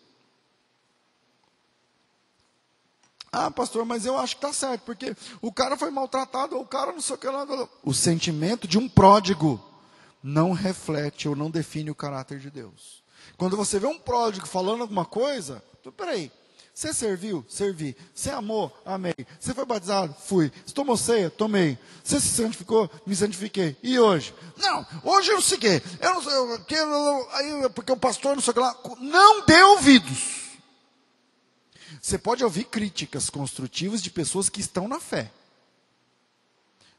Ah, 3.31 3.51
pastor, 3.51 3.85
mas 3.85 4.07
eu 4.07 4.17
acho 4.19 4.37
que 4.37 4.45
está 4.45 4.53
certo, 4.53 4.83
porque 4.83 5.15
o 5.43 5.53
cara 5.53 5.77
foi 5.77 5.91
maltratado, 5.91 6.57
ou 6.57 6.63
o 6.63 6.67
cara 6.67 6.93
não 6.93 7.01
sei 7.01 7.15
o 7.15 7.19
que 7.19 7.27
lá. 7.27 7.47
O 7.83 7.93
sentimento 7.93 8.67
de 8.67 8.79
um 8.79 8.89
pródigo 8.89 9.63
não 10.23 10.53
reflete 10.53 11.29
ou 11.29 11.37
não 11.37 11.51
define 11.51 11.91
o 11.91 11.95
caráter 11.95 12.39
de 12.39 12.51
Deus. 12.51 13.03
Quando 13.37 13.57
você 13.57 13.79
vê 13.79 13.87
um 13.87 13.99
pródigo 13.99 14.47
falando 14.47 14.81
alguma 14.81 15.05
coisa, 15.05 15.63
peraí, 15.97 16.33
você 16.79 16.95
serviu? 16.95 17.45
Servi. 17.49 17.97
Você 18.15 18.31
amou? 18.31 18.73
Amei. 18.87 19.17
Você 19.41 19.53
foi 19.53 19.65
batizado? 19.65 20.15
Fui. 20.27 20.53
Você 20.65 20.73
tomou 20.73 20.97
ceia? 20.97 21.29
Tomei. 21.29 21.77
Você 22.05 22.21
se 22.21 22.29
santificou? 22.29 22.89
Me 23.05 23.17
santifiquei. 23.17 23.77
E 23.83 23.99
hoje? 23.99 24.33
Não, 24.57 24.87
hoje 25.03 25.29
eu 25.29 25.43
sei 25.43 25.59
que. 25.59 25.83
Eu 26.01 26.15
não 26.15 26.23
sei, 26.23 27.69
porque 27.75 27.91
o 27.91 27.97
pastor 27.97 28.37
não 28.37 28.41
sei 28.41 28.53
o 28.53 28.55
que 28.55 28.61
lá. 28.61 28.77
Não 29.01 29.45
dê 29.45 29.61
ouvidos. 29.61 30.53
Você 32.01 32.17
pode 32.17 32.45
ouvir 32.45 32.63
críticas 32.63 33.29
construtivas 33.29 34.01
de 34.01 34.11
pessoas 34.11 34.49
que 34.49 34.61
estão 34.61 34.87
na 34.87 35.01
fé. 35.01 35.33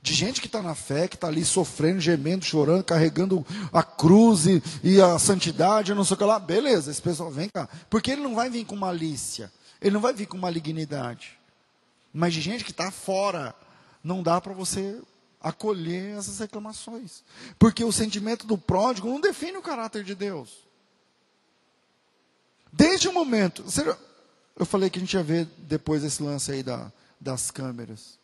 De 0.02 0.14
gente 0.14 0.42
que 0.42 0.48
está 0.48 0.62
na 0.62 0.76
fé, 0.76 1.08
que 1.08 1.16
está 1.16 1.28
ali 1.28 1.46
sofrendo, 1.46 2.02
gemendo, 2.02 2.44
chorando, 2.44 2.84
carregando 2.84 3.48
a 3.72 3.82
cruz 3.82 4.46
e, 4.46 4.62
e 4.84 5.02
a 5.02 5.18
santidade, 5.18 5.94
não 5.94 6.04
sei 6.04 6.16
o 6.16 6.18
que 6.18 6.24
lá. 6.26 6.38
Beleza, 6.38 6.92
esse 6.92 7.02
pessoal 7.02 7.32
vem 7.32 7.48
cá. 7.48 7.70
Porque 7.90 8.12
ele 8.12 8.24
não 8.24 8.36
vai 8.36 8.50
vir 8.50 8.66
com 8.66 8.76
malícia. 8.76 9.50
Ele 9.82 9.94
não 9.94 10.02
vai 10.02 10.14
vir 10.14 10.28
com 10.28 10.38
malignidade. 10.38 11.40
Mas 12.14 12.34
de 12.34 12.42
gente 12.42 12.64
que 12.64 12.72
está 12.72 12.92
fora, 12.92 13.56
não 14.04 14.24
dá 14.24 14.42
para 14.42 14.54
você 14.54 15.00
acolher 15.42 16.18
essas 16.18 16.40
reclamações. 16.40 17.24
Porque 17.58 17.84
o 17.84 17.92
sentimento 17.92 18.46
do 18.46 18.58
pródigo 18.58 19.08
não 19.08 19.22
define 19.22 19.58
o 19.58 19.62
caráter 19.62 20.04
de 20.04 20.16
Deus. 20.16 20.68
Desde 22.72 23.08
o 23.08 23.14
momento. 23.14 23.64
Eu 24.58 24.66
falei 24.66 24.90
que 24.90 25.00
a 25.00 25.02
gente 25.02 25.14
ia 25.14 25.24
ver 25.24 25.46
depois 25.58 26.04
esse 26.04 26.22
lance 26.22 26.52
aí 26.52 26.62
da, 26.62 26.92
das 27.20 27.50
câmeras. 27.50 28.20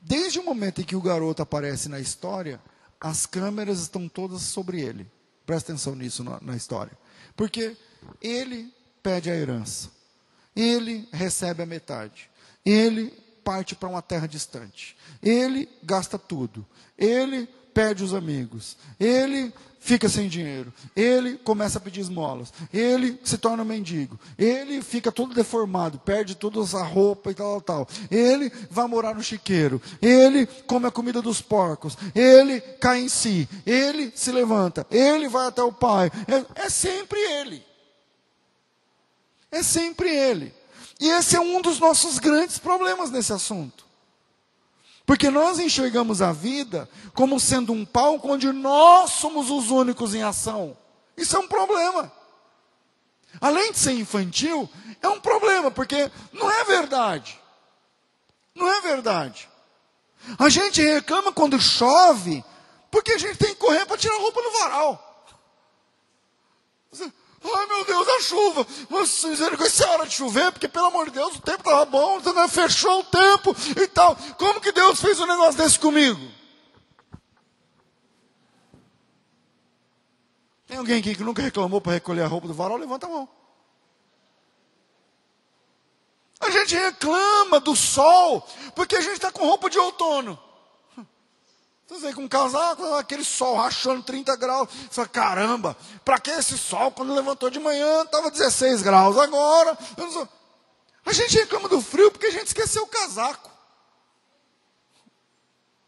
Desde 0.00 0.38
o 0.38 0.44
momento 0.44 0.80
em 0.80 0.84
que 0.84 0.96
o 0.96 1.00
garoto 1.00 1.42
aparece 1.42 1.88
na 1.88 2.00
história, 2.00 2.60
as 3.00 3.26
câmeras 3.26 3.80
estão 3.80 4.08
todas 4.08 4.42
sobre 4.42 4.80
ele. 4.80 5.10
Presta 5.44 5.72
atenção 5.72 5.94
nisso 5.94 6.24
na, 6.24 6.40
na 6.40 6.56
história. 6.56 6.96
Porque 7.36 7.76
ele 8.20 8.72
pede 9.02 9.30
a 9.30 9.34
herança. 9.34 9.90
Ele 10.56 11.06
recebe 11.12 11.62
a 11.62 11.66
metade. 11.66 12.30
Ele 12.64 13.12
parte 13.44 13.76
para 13.76 13.88
uma 13.88 14.02
terra 14.02 14.26
distante. 14.26 14.96
Ele 15.22 15.68
gasta 15.84 16.18
tudo. 16.18 16.66
Ele 16.98 17.48
perde 17.72 18.02
os 18.02 18.14
amigos. 18.14 18.76
Ele 18.98 19.52
fica 19.78 20.08
sem 20.08 20.28
dinheiro. 20.28 20.72
Ele 20.96 21.36
começa 21.36 21.78
a 21.78 21.80
pedir 21.80 22.00
esmolas. 22.00 22.52
Ele 22.72 23.20
se 23.22 23.36
torna 23.36 23.64
mendigo. 23.64 24.18
Ele 24.38 24.82
fica 24.82 25.12
todo 25.12 25.34
deformado, 25.34 25.98
perde 25.98 26.34
toda 26.34 26.58
a 26.76 26.82
roupa 26.82 27.30
e 27.30 27.34
tal, 27.34 27.60
tal, 27.60 27.84
tal. 27.84 27.96
Ele 28.10 28.50
vai 28.70 28.88
morar 28.88 29.14
no 29.14 29.22
chiqueiro. 29.22 29.80
Ele 30.00 30.46
come 30.66 30.86
a 30.86 30.90
comida 30.90 31.20
dos 31.22 31.40
porcos. 31.40 31.96
Ele 32.14 32.60
cai 32.60 33.02
em 33.02 33.08
si. 33.08 33.48
Ele 33.64 34.10
se 34.16 34.32
levanta. 34.32 34.86
Ele 34.90 35.28
vai 35.28 35.46
até 35.46 35.62
o 35.62 35.72
pai. 35.72 36.10
É, 36.26 36.64
é 36.64 36.68
sempre 36.70 37.20
ele. 37.20 37.62
É 39.50 39.62
sempre 39.62 40.08
ele. 40.08 40.54
E 40.98 41.08
esse 41.08 41.36
é 41.36 41.40
um 41.40 41.60
dos 41.60 41.78
nossos 41.78 42.18
grandes 42.18 42.58
problemas 42.58 43.10
nesse 43.10 43.32
assunto. 43.32 43.84
Porque 45.04 45.30
nós 45.30 45.58
enxergamos 45.58 46.20
a 46.20 46.32
vida 46.32 46.88
como 47.14 47.38
sendo 47.38 47.72
um 47.72 47.84
palco 47.84 48.32
onde 48.32 48.50
nós 48.52 49.12
somos 49.12 49.50
os 49.50 49.70
únicos 49.70 50.14
em 50.14 50.22
ação. 50.22 50.76
Isso 51.16 51.36
é 51.36 51.38
um 51.38 51.46
problema. 51.46 52.12
Além 53.40 53.72
de 53.72 53.78
ser 53.78 53.92
infantil, 53.92 54.68
é 55.00 55.08
um 55.08 55.20
problema, 55.20 55.70
porque 55.70 56.10
não 56.32 56.50
é 56.50 56.64
verdade. 56.64 57.40
Não 58.54 58.66
é 58.66 58.80
verdade. 58.80 59.48
A 60.38 60.48
gente 60.48 60.82
reclama 60.82 61.32
quando 61.32 61.60
chove, 61.60 62.44
porque 62.90 63.12
a 63.12 63.18
gente 63.18 63.38
tem 63.38 63.50
que 63.50 63.60
correr 63.60 63.86
para 63.86 63.98
tirar 63.98 64.16
a 64.16 64.20
roupa 64.20 64.42
do 64.42 64.50
varal. 64.50 65.06
Ai 67.44 67.66
meu 67.66 67.84
Deus, 67.84 68.08
a 68.08 68.20
chuva. 68.20 68.64
Com 68.64 68.98
é 68.98 69.86
hora 69.90 70.06
de 70.06 70.14
chover, 70.14 70.52
porque 70.52 70.68
pelo 70.68 70.86
amor 70.86 71.06
de 71.06 71.12
Deus, 71.12 71.36
o 71.36 71.40
tempo 71.42 71.58
estava 71.58 71.84
bom, 71.84 72.18
então, 72.18 72.48
fechou 72.48 73.00
o 73.00 73.04
tempo 73.04 73.54
e 73.80 73.86
tal. 73.88 74.16
Como 74.38 74.60
que 74.60 74.72
Deus 74.72 75.00
fez 75.00 75.20
um 75.20 75.26
negócio 75.26 75.56
desse 75.56 75.78
comigo? 75.78 76.20
Tem 80.66 80.78
alguém 80.78 80.98
aqui 80.98 81.14
que 81.14 81.22
nunca 81.22 81.42
reclamou 81.42 81.80
para 81.80 81.92
recolher 81.92 82.22
a 82.22 82.26
roupa 82.26 82.48
do 82.48 82.54
varal? 82.54 82.76
Levanta 82.76 83.06
a 83.06 83.10
mão. 83.10 83.28
A 86.40 86.50
gente 86.50 86.74
reclama 86.74 87.60
do 87.60 87.74
sol, 87.74 88.46
porque 88.74 88.96
a 88.96 89.00
gente 89.00 89.14
está 89.14 89.32
com 89.32 89.46
roupa 89.46 89.70
de 89.70 89.78
outono. 89.78 90.38
Você 91.88 92.12
com 92.12 92.22
um 92.22 92.28
casaco, 92.28 92.84
aquele 92.94 93.24
sol 93.24 93.56
rachando 93.56 94.02
30 94.02 94.34
graus. 94.36 94.68
Você 94.68 94.88
fala, 94.90 95.08
caramba, 95.08 95.76
para 96.04 96.18
que 96.18 96.30
esse 96.30 96.58
sol? 96.58 96.90
Quando 96.90 97.14
levantou 97.14 97.48
de 97.48 97.60
manhã, 97.60 98.02
estava 98.02 98.30
16 98.30 98.82
graus. 98.82 99.16
Agora, 99.16 99.78
a 101.04 101.12
gente 101.12 101.36
reclama 101.36 101.68
do 101.68 101.80
frio 101.80 102.10
porque 102.10 102.26
a 102.26 102.32
gente 102.32 102.48
esqueceu 102.48 102.82
o 102.82 102.88
casaco. 102.88 103.50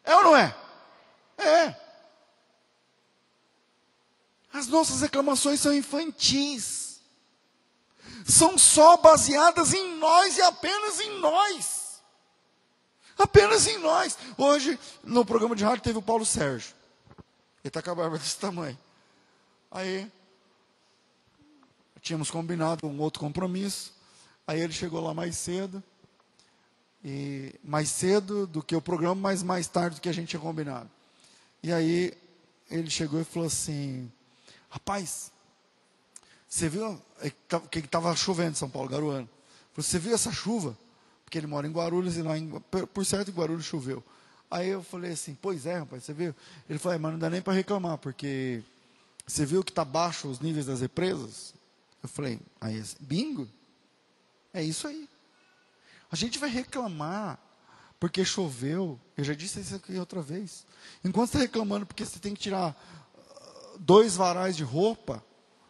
É 0.05 0.15
ou 0.15 0.23
não 0.23 0.37
é? 0.37 0.57
É. 1.37 1.75
As 4.53 4.69
nossas 4.69 5.01
reclamações 5.01 5.61
são 5.61 5.75
infantis. 5.75 7.01
São 8.25 8.57
só 8.57 8.97
baseadas 8.99 9.75
em 9.75 9.97
nós 9.97 10.37
e 10.37 10.43
apenas 10.43 11.01
em 11.01 11.19
nós. 11.19 11.78
Apenas 13.19 13.67
em 13.67 13.79
nós. 13.79 14.17
Hoje, 14.37 14.79
no 15.03 15.25
programa 15.25 15.57
de 15.57 15.65
rádio, 15.65 15.83
teve 15.83 15.99
o 15.99 16.03
Paulo 16.03 16.25
Sérgio. 16.25 16.73
Ele 17.65 17.69
está 17.69 17.83
com 17.83 17.91
a 17.91 17.95
barba 17.95 18.17
desse 18.19 18.39
tamanho. 18.39 18.79
Aí, 19.71 20.11
tínhamos 22.01 22.31
combinado 22.31 22.87
um 22.87 23.01
outro 23.01 23.21
compromisso. 23.21 23.93
Aí 24.47 24.61
ele 24.61 24.73
chegou 24.73 25.01
lá 25.03 25.13
mais 25.13 25.37
cedo. 25.37 25.83
E 27.05 27.55
mais 27.63 27.89
cedo 27.91 28.47
do 28.47 28.63
que 28.63 28.75
o 28.75 28.81
programa, 28.81 29.15
mas 29.15 29.43
mais 29.43 29.67
tarde 29.67 29.97
do 29.97 30.01
que 30.01 30.09
a 30.09 30.13
gente 30.13 30.29
tinha 30.29 30.41
combinado. 30.41 30.91
E 31.63 31.73
aí 31.73 32.17
ele 32.71 32.91
chegou 32.91 33.21
e 33.21 33.25
falou 33.25 33.47
assim: 33.47 34.11
Rapaz, 34.69 35.31
você 36.49 36.69
viu 36.69 37.01
que 37.71 37.79
estava 37.79 38.15
chovendo 38.17 38.53
em 38.53 38.55
São 38.55 38.71
Paulo, 38.71 38.89
garoando? 38.89 39.29
Você 39.77 39.99
viu 39.99 40.15
essa 40.15 40.33
chuva? 40.33 40.77
Porque 41.29 41.37
ele 41.37 41.47
mora 41.47 41.67
em 41.67 41.71
Guarulhos 41.71 42.17
e 42.17 42.23
lá, 42.23 42.39
em, 42.39 42.49
por 42.49 43.05
certo, 43.05 43.31
em 43.31 43.35
Guarulhos 43.35 43.67
choveu. 43.67 44.03
Aí 44.51 44.69
eu 44.69 44.83
falei 44.83 45.13
assim, 45.13 45.37
pois 45.39 45.67
é, 45.67 45.81
rapaz, 45.81 46.03
você 46.03 46.15
viu? 46.15 46.35
Ele 46.71 46.79
falou, 46.79 46.97
é, 46.97 46.99
mas 46.99 47.13
não 47.13 47.19
dá 47.19 47.29
nem 47.29 47.43
para 47.43 47.53
reclamar, 47.53 47.99
porque 47.99 48.63
você 49.27 49.45
viu 49.45 49.63
que 49.63 49.71
está 49.71 49.85
baixo 49.85 50.27
os 50.27 50.41
níveis 50.41 50.65
das 50.65 50.81
represas? 50.81 51.53
Eu 52.03 52.09
falei, 52.09 52.41
aí, 52.59 52.83
bingo? 52.99 53.47
É 54.55 54.63
isso 54.63 54.89
aí. 54.89 55.07
A 56.11 56.17
gente 56.17 56.39
vai 56.39 56.49
reclamar 56.49 57.39
porque 58.01 58.25
choveu. 58.25 58.99
Eu 59.15 59.23
já 59.23 59.35
disse 59.35 59.61
isso 59.61 59.75
aqui 59.75 59.99
outra 59.99 60.23
vez. 60.23 60.65
Enquanto 61.05 61.29
você 61.29 61.37
está 61.37 61.41
reclamando 61.41 61.85
porque 61.85 62.07
você 62.07 62.19
tem 62.19 62.33
que 62.33 62.41
tirar 62.41 62.75
ah, 62.75 63.77
dois 63.79 64.17
varais 64.17 64.57
de 64.57 64.65
roupa, 64.65 65.23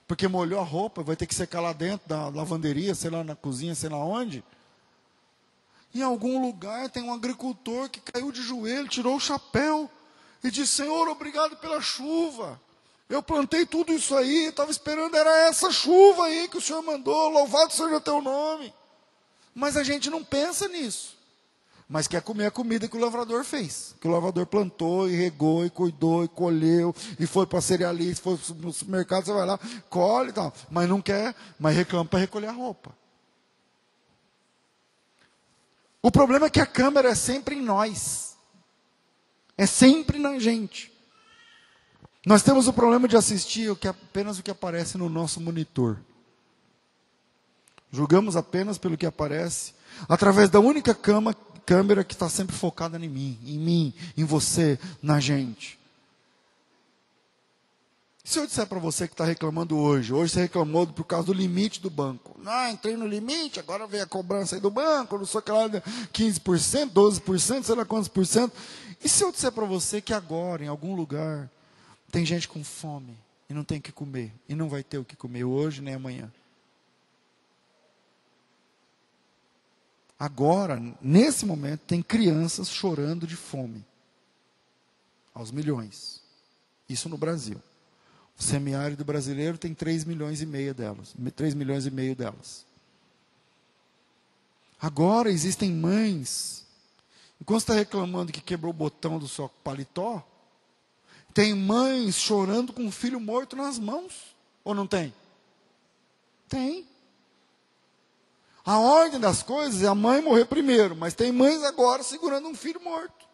porque 0.06 0.28
molhou 0.28 0.60
a 0.60 0.64
roupa, 0.64 1.02
vai 1.02 1.16
ter 1.16 1.26
que 1.26 1.34
secar 1.34 1.60
lá 1.60 1.72
dentro 1.72 2.08
da 2.08 2.28
lavanderia, 2.28 2.94
sei 2.94 3.10
lá, 3.10 3.24
na 3.24 3.34
cozinha, 3.34 3.74
sei 3.74 3.88
lá 3.88 3.98
onde. 3.98 4.44
Em 5.94 6.02
algum 6.02 6.40
lugar 6.40 6.90
tem 6.90 7.02
um 7.02 7.12
agricultor 7.12 7.88
que 7.88 8.00
caiu 8.00 8.30
de 8.30 8.42
joelho, 8.42 8.88
tirou 8.88 9.16
o 9.16 9.20
chapéu 9.20 9.90
e 10.44 10.50
disse: 10.50 10.76
Senhor, 10.76 11.08
obrigado 11.08 11.56
pela 11.56 11.80
chuva. 11.80 12.60
Eu 13.08 13.22
plantei 13.22 13.64
tudo 13.64 13.92
isso 13.92 14.14
aí, 14.14 14.46
estava 14.46 14.70
esperando, 14.70 15.16
era 15.16 15.48
essa 15.48 15.70
chuva 15.70 16.26
aí 16.26 16.46
que 16.46 16.58
o 16.58 16.60
Senhor 16.60 16.82
mandou, 16.82 17.30
louvado 17.30 17.72
seja 17.72 18.00
teu 18.00 18.20
nome. 18.20 18.72
Mas 19.54 19.78
a 19.78 19.82
gente 19.82 20.10
não 20.10 20.22
pensa 20.22 20.68
nisso. 20.68 21.16
Mas 21.88 22.06
quer 22.06 22.20
comer 22.20 22.46
a 22.46 22.50
comida 22.50 22.86
que 22.86 22.98
o 22.98 23.00
lavrador 23.00 23.42
fez. 23.44 23.94
Que 23.98 24.06
o 24.06 24.10
lavrador 24.10 24.44
plantou 24.44 25.08
e 25.08 25.16
regou 25.16 25.64
e 25.64 25.70
cuidou 25.70 26.22
e 26.22 26.28
colheu 26.28 26.94
e 27.18 27.26
foi 27.26 27.46
para 27.46 27.60
a 27.60 27.62
cerealista, 27.62 28.22
foi 28.22 28.38
no 28.56 28.70
supermercado, 28.70 29.24
você 29.24 29.32
vai 29.32 29.46
lá, 29.46 29.58
colhe 29.88 30.28
e 30.28 30.32
tal. 30.34 30.52
Mas 30.70 30.86
não 30.86 31.00
quer, 31.00 31.34
mas 31.58 31.74
reclama 31.74 32.04
para 32.04 32.18
recolher 32.18 32.48
a 32.48 32.52
roupa. 32.52 32.94
O 36.08 36.10
problema 36.10 36.46
é 36.46 36.50
que 36.50 36.58
a 36.58 36.64
câmera 36.64 37.10
é 37.10 37.14
sempre 37.14 37.54
em 37.54 37.60
nós. 37.60 38.34
É 39.58 39.66
sempre 39.66 40.18
na 40.18 40.38
gente. 40.38 40.90
Nós 42.24 42.42
temos 42.42 42.66
o 42.66 42.72
problema 42.72 43.06
de 43.06 43.14
assistir 43.14 43.70
o 43.70 43.76
que, 43.76 43.86
apenas 43.86 44.38
o 44.38 44.42
que 44.42 44.50
aparece 44.50 44.96
no 44.96 45.10
nosso 45.10 45.38
monitor. 45.38 45.98
Julgamos 47.92 48.36
apenas 48.36 48.78
pelo 48.78 48.96
que 48.96 49.04
aparece 49.04 49.74
através 50.08 50.48
da 50.48 50.58
única 50.60 50.94
cama, 50.94 51.36
câmera 51.66 52.02
que 52.02 52.14
está 52.14 52.30
sempre 52.30 52.56
focada 52.56 52.96
em 52.96 53.06
mim, 53.06 53.38
em 53.44 53.58
mim, 53.58 53.94
em 54.16 54.24
você, 54.24 54.78
na 55.02 55.20
gente. 55.20 55.77
Se 58.28 58.38
eu 58.38 58.46
disser 58.46 58.66
para 58.66 58.78
você 58.78 59.08
que 59.08 59.14
está 59.14 59.24
reclamando 59.24 59.78
hoje, 59.78 60.12
hoje 60.12 60.34
você 60.34 60.42
reclamou 60.42 60.86
por 60.86 61.04
causa 61.04 61.28
do 61.28 61.32
limite 61.32 61.80
do 61.80 61.88
banco. 61.88 62.38
Ah, 62.44 62.70
entrei 62.70 62.94
no 62.94 63.06
limite, 63.06 63.58
agora 63.58 63.86
vem 63.86 64.02
a 64.02 64.06
cobrança 64.06 64.54
aí 64.54 64.60
do 64.60 64.70
banco, 64.70 65.16
não 65.16 65.24
sei 65.24 65.40
o 65.40 65.42
que 65.42 65.50
lá, 65.50 65.66
15%, 65.66 66.92
12%, 66.92 67.62
sei 67.62 67.74
lá 67.74 67.86
quantos 67.86 68.06
por 68.06 68.26
cento. 68.26 68.52
E 69.02 69.08
se 69.08 69.24
eu 69.24 69.32
disser 69.32 69.50
para 69.50 69.64
você 69.64 70.02
que 70.02 70.12
agora, 70.12 70.62
em 70.62 70.68
algum 70.68 70.94
lugar, 70.94 71.50
tem 72.12 72.26
gente 72.26 72.46
com 72.46 72.62
fome 72.62 73.16
e 73.48 73.54
não 73.54 73.64
tem 73.64 73.78
o 73.78 73.80
que 73.80 73.92
comer, 73.92 74.30
e 74.46 74.54
não 74.54 74.68
vai 74.68 74.82
ter 74.82 74.98
o 74.98 75.04
que 75.06 75.16
comer 75.16 75.44
hoje 75.44 75.80
nem 75.80 75.94
amanhã? 75.94 76.30
Agora, 80.18 80.78
nesse 81.00 81.46
momento, 81.46 81.80
tem 81.86 82.02
crianças 82.02 82.68
chorando 82.68 83.26
de 83.26 83.36
fome. 83.36 83.82
Aos 85.32 85.50
milhões. 85.50 86.20
Isso 86.86 87.08
no 87.08 87.16
Brasil. 87.16 87.58
O 88.38 88.42
semiárido 88.42 89.04
brasileiro 89.04 89.58
tem 89.58 89.74
3 89.74 90.04
milhões 90.04 90.40
e 90.40 90.46
meio 90.46 90.72
delas. 90.72 91.14
3 91.34 91.54
milhões 91.54 91.86
e 91.86 91.90
meio 91.90 92.14
delas. 92.14 92.64
Agora 94.80 95.30
existem 95.30 95.72
mães. 95.72 96.64
Enquanto 97.40 97.60
está 97.60 97.74
reclamando 97.74 98.32
que 98.32 98.40
quebrou 98.40 98.70
o 98.70 98.76
botão 98.76 99.18
do 99.18 99.26
seu 99.26 99.48
paletó, 99.64 100.24
tem 101.34 101.54
mães 101.54 102.14
chorando 102.14 102.72
com 102.72 102.82
um 102.82 102.92
filho 102.92 103.18
morto 103.18 103.56
nas 103.56 103.78
mãos. 103.78 104.36
Ou 104.62 104.74
não 104.74 104.86
tem? 104.86 105.12
Tem. 106.48 106.86
A 108.64 108.78
ordem 108.78 109.18
das 109.18 109.42
coisas 109.42 109.82
é 109.82 109.88
a 109.88 109.94
mãe 109.94 110.22
morrer 110.22 110.44
primeiro, 110.44 110.94
mas 110.94 111.14
tem 111.14 111.32
mães 111.32 111.62
agora 111.64 112.02
segurando 112.02 112.48
um 112.48 112.54
filho 112.54 112.80
morto. 112.80 113.27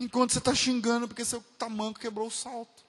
Enquanto 0.00 0.32
você 0.32 0.38
está 0.38 0.54
xingando 0.54 1.06
porque 1.06 1.24
seu 1.26 1.42
tamanco 1.58 2.00
quebrou 2.00 2.26
o 2.26 2.30
salto. 2.30 2.82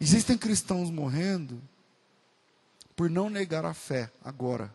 Existem 0.00 0.36
cristãos 0.36 0.90
morrendo 0.90 1.62
por 2.96 3.08
não 3.08 3.30
negar 3.30 3.64
a 3.64 3.72
fé 3.72 4.10
agora. 4.24 4.74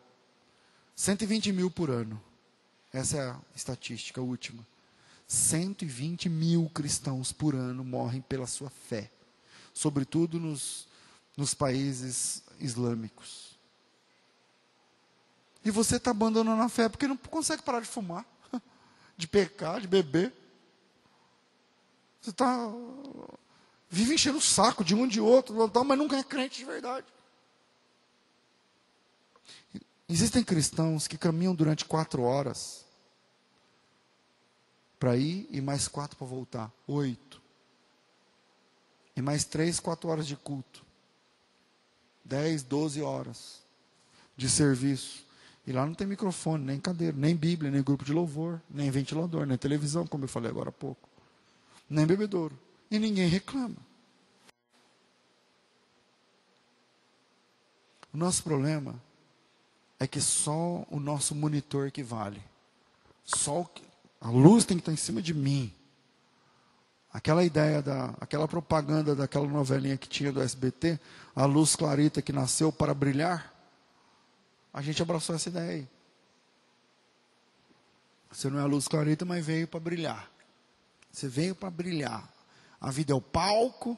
120 0.95 1.51
mil 1.51 1.69
por 1.69 1.89
ano. 1.89 2.21
Essa 2.93 3.17
é 3.17 3.29
a 3.29 3.41
estatística 3.53 4.21
última. 4.21 4.65
120 5.27 6.29
mil 6.29 6.69
cristãos 6.73 7.33
por 7.33 7.53
ano 7.53 7.83
morrem 7.83 8.21
pela 8.21 8.47
sua 8.47 8.69
fé. 8.69 9.11
Sobretudo 9.73 10.39
nos, 10.39 10.87
nos 11.35 11.53
países 11.53 12.43
islâmicos. 12.59 13.44
E 15.65 15.71
você 15.71 15.95
está 15.95 16.11
abandonando 16.11 16.61
a 16.61 16.69
fé 16.69 16.87
porque 16.87 17.07
não 17.07 17.17
consegue 17.17 17.63
parar 17.63 17.79
de 17.79 17.87
fumar, 17.87 18.23
de 19.17 19.27
pecar, 19.27 19.81
de 19.81 19.87
beber. 19.87 20.31
Você 22.21 22.29
está. 22.29 22.71
Vive 23.89 24.13
enchendo 24.13 24.37
o 24.37 24.41
saco 24.41 24.83
de 24.83 24.93
um 24.93 25.07
de 25.07 25.19
outro, 25.19 25.55
mas 25.83 25.97
nunca 25.97 26.17
é 26.17 26.23
crente 26.23 26.59
de 26.59 26.65
verdade. 26.65 27.07
Existem 30.07 30.43
cristãos 30.43 31.07
que 31.07 31.17
caminham 31.17 31.55
durante 31.55 31.83
quatro 31.83 32.21
horas 32.21 32.85
para 34.99 35.17
ir 35.17 35.47
e 35.49 35.59
mais 35.61 35.87
quatro 35.87 36.15
para 36.15 36.27
voltar. 36.27 36.71
Oito. 36.87 37.41
E 39.15 39.21
mais 39.21 39.45
três, 39.45 39.79
quatro 39.79 40.09
horas 40.09 40.27
de 40.27 40.35
culto. 40.35 40.85
Dez, 42.23 42.61
doze 42.61 43.01
horas 43.01 43.63
de 44.37 44.47
serviço. 44.47 45.24
E 45.67 45.71
lá 45.71 45.85
não 45.85 45.93
tem 45.95 46.05
microfone, 46.05 46.63
nem 46.63 46.79
cadeira, 46.79 47.17
nem 47.17 47.35
Bíblia, 47.35 47.71
nem 47.71 47.81
grupo 47.81 48.05
de 48.05 48.13
louvor, 48.13 48.61
nem 48.69 48.91
ventilador, 48.91 49.45
nem 49.45 49.57
televisão, 49.57 50.05
como 50.05 50.25
eu 50.25 50.27
falei 50.27 50.51
agora 50.51 50.69
há 50.69 50.71
pouco. 50.71 51.09
Nem 51.89 52.05
bebedouro. 52.05 52.57
E 52.91 52.99
ninguém 52.99 53.27
reclama. 53.27 53.77
O 58.13 58.17
nosso 58.17 58.43
problema 58.43 58.95
é 59.99 60.07
que 60.07 60.21
só 60.21 60.85
o 60.89 60.99
nosso 60.99 61.33
monitor 61.33 61.89
que 61.91 62.03
vale. 62.03 62.41
Só 63.23 63.69
a 64.21 64.29
luz 64.29 64.65
tem 64.65 64.77
que 64.77 64.81
estar 64.81 64.93
em 64.93 64.97
cima 64.97 65.21
de 65.21 65.33
mim. 65.33 65.73
Aquela 67.11 67.43
ideia 67.43 67.81
da, 67.81 68.13
aquela 68.19 68.47
propaganda 68.47 69.15
daquela 69.15 69.47
novelinha 69.47 69.97
que 69.97 70.07
tinha 70.07 70.31
do 70.31 70.41
SBT, 70.41 70.99
a 71.35 71.45
luz 71.45 71.75
clarita 71.75 72.21
que 72.21 72.33
nasceu 72.33 72.71
para 72.71 72.93
brilhar, 72.93 73.54
a 74.75 74.81
gente 74.81 75.01
abraçou 75.01 75.33
essa 75.33 75.47
ideia 75.47 75.71
aí. 75.71 75.87
Você 78.29 78.49
não 78.49 78.59
é 78.59 78.61
a 78.61 78.65
luz 78.65 78.89
clarita, 78.89 79.23
mas 79.23 79.45
veio 79.45 79.65
para 79.69 79.79
brilhar. 79.79 80.29
Você 81.09 81.29
veio 81.29 81.55
para 81.55 81.69
brilhar. 81.71 82.29
A 82.81 82.91
vida 82.91 83.13
é 83.13 83.15
o 83.15 83.21
palco, 83.21 83.97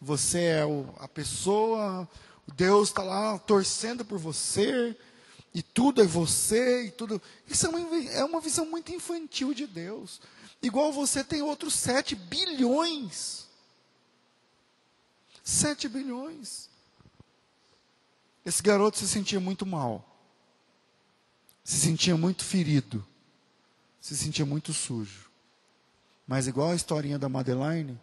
você 0.00 0.44
é 0.44 0.64
o, 0.64 0.94
a 0.98 1.06
pessoa, 1.06 2.08
Deus 2.54 2.88
está 2.88 3.02
lá 3.02 3.38
torcendo 3.38 4.02
por 4.02 4.18
você, 4.18 4.96
e 5.52 5.62
tudo 5.62 6.00
é 6.00 6.06
você, 6.06 6.86
e 6.86 6.90
tudo. 6.90 7.20
Isso 7.46 7.66
é 7.66 7.68
uma, 7.68 8.04
é 8.10 8.24
uma 8.24 8.40
visão 8.40 8.64
muito 8.64 8.90
infantil 8.90 9.52
de 9.52 9.66
Deus. 9.66 10.22
Igual 10.62 10.90
você 10.90 11.22
tem 11.22 11.42
outros 11.42 11.74
7 11.74 12.14
bilhões. 12.14 13.46
7 15.44 15.86
bilhões. 15.86 16.70
Esse 18.48 18.62
garoto 18.62 18.96
se 18.96 19.06
sentia 19.06 19.38
muito 19.38 19.66
mal. 19.66 20.02
Se 21.62 21.78
sentia 21.78 22.16
muito 22.16 22.42
ferido. 22.42 23.06
Se 24.00 24.16
sentia 24.16 24.46
muito 24.46 24.72
sujo. 24.72 25.28
Mas 26.26 26.46
igual 26.46 26.70
a 26.70 26.74
historinha 26.74 27.18
da 27.18 27.28
Madeline, 27.28 28.00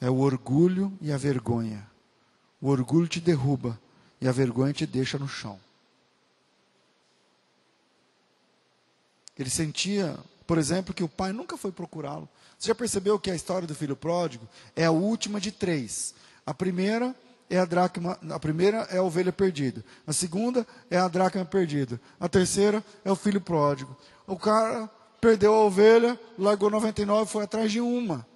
é 0.00 0.10
o 0.10 0.18
orgulho 0.18 0.92
e 1.00 1.12
a 1.12 1.16
vergonha. 1.16 1.88
O 2.60 2.70
orgulho 2.70 3.06
te 3.06 3.20
derruba 3.20 3.80
e 4.20 4.26
a 4.26 4.32
vergonha 4.32 4.72
te 4.72 4.84
deixa 4.84 5.16
no 5.16 5.28
chão. 5.28 5.60
Ele 9.38 9.48
sentia, 9.48 10.18
por 10.44 10.58
exemplo, 10.58 10.92
que 10.92 11.04
o 11.04 11.08
pai 11.08 11.32
nunca 11.32 11.56
foi 11.56 11.70
procurá-lo. 11.70 12.28
Você 12.58 12.66
já 12.66 12.74
percebeu 12.74 13.16
que 13.16 13.30
a 13.30 13.36
história 13.36 13.68
do 13.68 13.76
filho 13.76 13.94
pródigo 13.94 14.48
é 14.74 14.86
a 14.86 14.90
última 14.90 15.40
de 15.40 15.52
três? 15.52 16.16
A 16.44 16.52
primeira 16.52 17.14
é 17.52 17.58
a 17.58 17.66
dracma, 17.66 18.18
a 18.30 18.40
primeira 18.40 18.88
é 18.90 18.96
a 18.96 19.02
ovelha 19.02 19.30
perdida. 19.30 19.84
A 20.06 20.12
segunda 20.14 20.66
é 20.90 20.96
a 20.96 21.06
dracma 21.06 21.44
perdida. 21.44 22.00
A 22.18 22.26
terceira 22.26 22.82
é 23.04 23.12
o 23.12 23.14
filho 23.14 23.42
pródigo. 23.42 23.94
O 24.26 24.38
cara 24.38 24.88
perdeu 25.20 25.52
a 25.52 25.64
ovelha, 25.64 26.18
largou 26.38 26.70
99 26.70 27.24
e 27.24 27.30
foi 27.30 27.44
atrás 27.44 27.70
de 27.70 27.78
uma. 27.78 28.26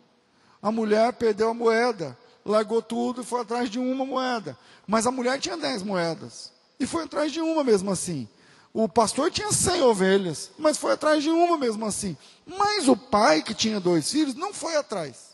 A 0.61 0.71
mulher 0.71 1.15
perdeu 1.15 1.49
a 1.49 1.55
moeda, 1.55 2.17
largou 2.45 2.83
tudo 2.83 3.23
e 3.23 3.25
foi 3.25 3.41
atrás 3.41 3.71
de 3.71 3.79
uma 3.79 4.05
moeda. 4.05 4.55
Mas 4.87 5.07
a 5.07 5.11
mulher 5.11 5.41
tinha 5.41 5.57
10 5.57 5.83
moedas 5.83 6.53
e 6.79 6.87
foi 6.87 7.05
atrás 7.05 7.33
de 7.33 7.41
uma 7.41 7.65
mesmo 7.65 7.91
assim. 7.91 8.29
O 8.71 8.87
pastor 8.87 9.31
tinha 9.31 9.51
100 9.51 9.81
ovelhas, 9.81 10.51
mas 10.59 10.77
foi 10.77 10.93
atrás 10.93 11.23
de 11.23 11.31
uma 11.31 11.57
mesmo 11.57 11.87
assim. 11.87 12.15
Mas 12.47 12.87
o 12.87 12.95
pai, 12.95 13.41
que 13.41 13.55
tinha 13.55 13.81
dois 13.81 14.11
filhos, 14.11 14.35
não 14.35 14.53
foi 14.53 14.77
atrás. 14.77 15.26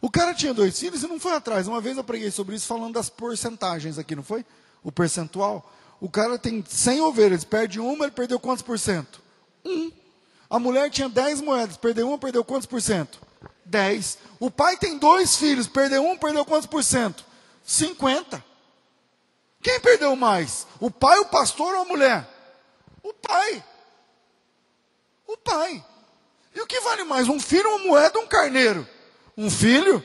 O 0.00 0.10
cara 0.10 0.32
tinha 0.32 0.54
dois 0.54 0.78
filhos 0.78 1.02
e 1.02 1.08
não 1.08 1.18
foi 1.18 1.32
atrás. 1.34 1.66
Uma 1.66 1.80
vez 1.80 1.96
eu 1.96 2.04
preguei 2.04 2.30
sobre 2.30 2.54
isso 2.54 2.66
falando 2.66 2.94
das 2.94 3.10
porcentagens 3.10 3.98
aqui, 3.98 4.14
não 4.14 4.22
foi? 4.22 4.44
O 4.82 4.92
percentual. 4.92 5.72
O 6.00 6.08
cara 6.08 6.38
tem 6.38 6.64
100 6.66 7.00
ovelhas, 7.00 7.44
perde 7.44 7.80
uma, 7.80 8.04
ele 8.04 8.12
perdeu 8.12 8.38
quantos 8.38 8.62
por 8.62 8.78
cento? 8.78 9.20
Um. 9.64 9.90
A 10.48 10.58
mulher 10.58 10.88
tinha 10.90 11.08
10 11.08 11.40
moedas, 11.40 11.76
perdeu 11.76 12.08
uma, 12.08 12.16
perdeu 12.16 12.44
quantos 12.44 12.66
por 12.66 12.80
cento? 12.80 13.20
10. 13.64 14.18
O 14.38 14.50
pai 14.50 14.76
tem 14.76 14.96
dois 14.98 15.36
filhos, 15.36 15.66
perdeu 15.66 16.06
um, 16.06 16.16
perdeu 16.16 16.44
quantos 16.44 16.66
por 16.66 16.82
cento? 16.82 17.24
50. 17.64 18.42
Quem 19.60 19.80
perdeu 19.80 20.14
mais? 20.14 20.66
O 20.80 20.90
pai, 20.90 21.18
o 21.18 21.26
pastor 21.26 21.74
ou 21.74 21.82
a 21.82 21.84
mulher? 21.84 22.28
O 23.02 23.12
pai. 23.12 23.64
O 25.26 25.36
pai. 25.36 25.84
E 26.54 26.60
o 26.60 26.66
que 26.66 26.80
vale 26.80 27.04
mais? 27.04 27.28
Um 27.28 27.40
filho, 27.40 27.68
uma 27.68 27.86
moeda 27.86 28.18
ou 28.18 28.24
um 28.24 28.28
carneiro? 28.28 28.88
Um 29.38 29.48
filho, 29.48 30.04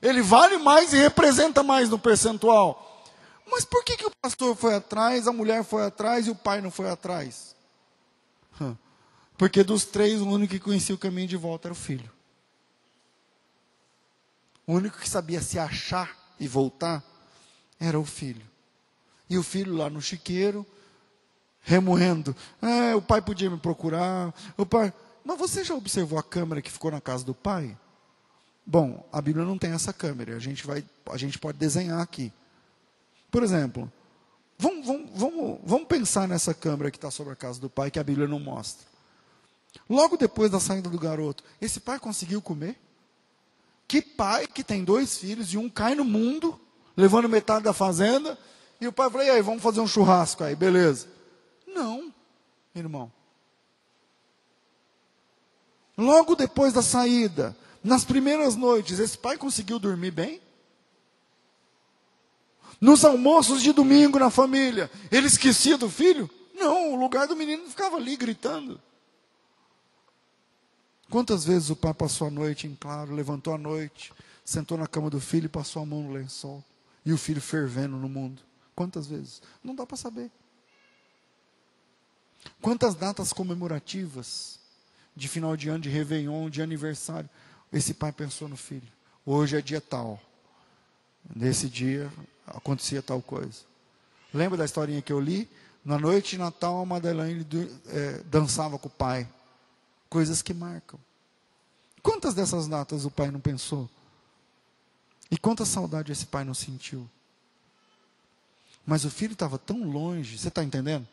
ele 0.00 0.22
vale 0.22 0.56
mais 0.58 0.92
e 0.92 0.96
representa 0.96 1.64
mais 1.64 1.88
no 1.88 1.98
percentual. 1.98 3.04
Mas 3.50 3.64
por 3.64 3.84
que, 3.84 3.96
que 3.96 4.06
o 4.06 4.12
pastor 4.22 4.54
foi 4.54 4.76
atrás, 4.76 5.26
a 5.26 5.32
mulher 5.32 5.64
foi 5.64 5.84
atrás 5.84 6.28
e 6.28 6.30
o 6.30 6.36
pai 6.36 6.60
não 6.60 6.70
foi 6.70 6.88
atrás? 6.88 7.56
Porque 9.36 9.64
dos 9.64 9.84
três, 9.84 10.20
o 10.20 10.28
único 10.28 10.52
que 10.52 10.60
conhecia 10.60 10.94
o 10.94 10.98
caminho 10.98 11.26
de 11.26 11.36
volta 11.36 11.66
era 11.66 11.72
o 11.72 11.76
filho. 11.76 12.08
O 14.64 14.74
único 14.74 14.98
que 14.98 15.08
sabia 15.08 15.42
se 15.42 15.58
achar 15.58 16.16
e 16.38 16.46
voltar 16.46 17.02
era 17.80 17.98
o 17.98 18.04
filho. 18.04 18.46
E 19.28 19.36
o 19.36 19.42
filho 19.42 19.74
lá 19.74 19.90
no 19.90 20.00
chiqueiro, 20.00 20.64
remoendo. 21.62 22.36
É, 22.62 22.94
o 22.94 23.02
pai 23.02 23.20
podia 23.20 23.50
me 23.50 23.58
procurar. 23.58 24.32
O 24.56 24.64
pai. 24.64 24.92
Mas 25.24 25.36
você 25.36 25.64
já 25.64 25.74
observou 25.74 26.16
a 26.16 26.22
câmera 26.22 26.62
que 26.62 26.70
ficou 26.70 26.92
na 26.92 27.00
casa 27.00 27.24
do 27.24 27.34
pai? 27.34 27.76
Bom, 28.70 29.04
a 29.12 29.20
Bíblia 29.20 29.44
não 29.44 29.58
tem 29.58 29.72
essa 29.72 29.92
câmera, 29.92 30.36
a 30.36 30.38
gente, 30.38 30.64
vai, 30.64 30.84
a 31.06 31.16
gente 31.16 31.40
pode 31.40 31.58
desenhar 31.58 32.00
aqui. 32.00 32.32
Por 33.28 33.42
exemplo, 33.42 33.92
vamos, 34.56 34.86
vamos, 34.86 35.10
vamos, 35.12 35.58
vamos 35.64 35.88
pensar 35.88 36.28
nessa 36.28 36.54
câmera 36.54 36.88
que 36.88 36.96
está 36.96 37.10
sobre 37.10 37.32
a 37.32 37.36
casa 37.36 37.60
do 37.60 37.68
pai, 37.68 37.90
que 37.90 37.98
a 37.98 38.04
Bíblia 38.04 38.28
não 38.28 38.38
mostra. 38.38 38.86
Logo 39.88 40.16
depois 40.16 40.52
da 40.52 40.60
saída 40.60 40.88
do 40.88 41.00
garoto, 41.00 41.42
esse 41.60 41.80
pai 41.80 41.98
conseguiu 41.98 42.40
comer? 42.40 42.78
Que 43.88 44.00
pai 44.00 44.46
que 44.46 44.62
tem 44.62 44.84
dois 44.84 45.18
filhos 45.18 45.52
e 45.52 45.58
um 45.58 45.68
cai 45.68 45.96
no 45.96 46.04
mundo, 46.04 46.56
levando 46.96 47.28
metade 47.28 47.64
da 47.64 47.72
fazenda, 47.72 48.38
e 48.80 48.86
o 48.86 48.92
pai 48.92 49.10
fala, 49.10 49.24
e 49.24 49.30
aí, 49.30 49.42
vamos 49.42 49.64
fazer 49.64 49.80
um 49.80 49.88
churrasco 49.88 50.44
aí, 50.44 50.54
beleza? 50.54 51.08
Não, 51.66 52.14
irmão. 52.72 53.10
Logo 55.98 56.36
depois 56.36 56.72
da 56.72 56.82
saída, 56.82 57.56
nas 57.82 58.04
primeiras 58.04 58.56
noites, 58.56 58.98
esse 58.98 59.16
pai 59.16 59.36
conseguiu 59.36 59.78
dormir 59.78 60.10
bem? 60.10 60.40
Nos 62.80 63.04
almoços 63.04 63.62
de 63.62 63.72
domingo 63.72 64.18
na 64.18 64.30
família, 64.30 64.90
ele 65.10 65.26
esquecia 65.26 65.76
do 65.76 65.90
filho? 65.90 66.30
Não, 66.54 66.92
o 66.92 66.96
lugar 66.96 67.26
do 67.26 67.36
menino 67.36 67.66
ficava 67.68 67.96
ali 67.96 68.16
gritando. 68.16 68.80
Quantas 71.10 71.44
vezes 71.44 71.70
o 71.70 71.76
pai 71.76 71.92
passou 71.92 72.28
a 72.28 72.30
noite 72.30 72.66
em 72.66 72.74
claro, 72.74 73.14
levantou 73.14 73.52
a 73.52 73.58
noite, 73.58 74.12
sentou 74.44 74.78
na 74.78 74.86
cama 74.86 75.10
do 75.10 75.20
filho 75.20 75.46
e 75.46 75.48
passou 75.48 75.82
a 75.82 75.86
mão 75.86 76.02
no 76.02 76.12
lençol, 76.12 76.64
e 77.04 77.12
o 77.12 77.18
filho 77.18 77.40
fervendo 77.40 77.96
no 77.96 78.08
mundo? 78.08 78.42
Quantas 78.74 79.06
vezes? 79.06 79.42
Não 79.62 79.74
dá 79.74 79.84
para 79.84 79.96
saber. 79.96 80.30
Quantas 82.62 82.94
datas 82.94 83.32
comemorativas 83.32 84.58
de 85.14 85.28
final 85.28 85.56
de 85.56 85.68
ano, 85.68 85.80
de 85.80 85.88
Réveillon, 85.88 86.48
de 86.48 86.62
aniversário, 86.62 87.28
esse 87.72 87.94
pai 87.94 88.12
pensou 88.12 88.48
no 88.48 88.56
filho. 88.56 88.88
Hoje 89.24 89.56
é 89.56 89.62
dia 89.62 89.80
tal. 89.80 90.20
Nesse 91.34 91.68
dia 91.68 92.10
acontecia 92.46 93.02
tal 93.02 93.22
coisa. 93.22 93.60
Lembra 94.32 94.58
da 94.58 94.64
historinha 94.64 95.02
que 95.02 95.12
eu 95.12 95.20
li? 95.20 95.48
Na 95.84 95.98
noite 95.98 96.30
de 96.30 96.38
Natal, 96.38 96.80
a 96.80 96.86
Madeleine 96.86 97.46
é, 97.86 98.22
dançava 98.24 98.78
com 98.78 98.88
o 98.88 98.90
pai. 98.90 99.28
Coisas 100.08 100.42
que 100.42 100.52
marcam. 100.52 100.98
Quantas 102.02 102.34
dessas 102.34 102.66
datas 102.66 103.04
o 103.04 103.10
pai 103.10 103.30
não 103.30 103.40
pensou? 103.40 103.88
E 105.30 105.38
quanta 105.38 105.64
saudade 105.64 106.10
esse 106.10 106.26
pai 106.26 106.44
não 106.44 106.54
sentiu? 106.54 107.08
Mas 108.84 109.04
o 109.04 109.10
filho 109.10 109.34
estava 109.34 109.58
tão 109.58 109.84
longe, 109.84 110.38
você 110.38 110.48
está 110.48 110.64
entendendo? 110.64 111.06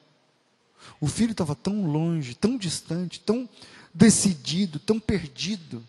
O 0.99 1.07
filho 1.07 1.31
estava 1.31 1.55
tão 1.55 1.85
longe, 1.85 2.33
tão 2.33 2.57
distante, 2.57 3.19
tão 3.19 3.47
decidido, 3.93 4.79
tão 4.79 4.99
perdido 4.99 5.85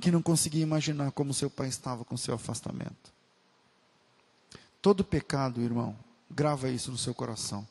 que 0.00 0.10
não 0.10 0.22
conseguia 0.22 0.62
imaginar 0.62 1.10
como 1.12 1.34
seu 1.34 1.50
pai 1.50 1.68
estava 1.68 2.04
com 2.04 2.16
seu 2.16 2.34
afastamento. 2.34 3.14
Todo 4.80 5.04
pecado, 5.04 5.60
irmão, 5.60 5.96
grava 6.30 6.68
isso 6.68 6.90
no 6.90 6.98
seu 6.98 7.14
coração. 7.14 7.66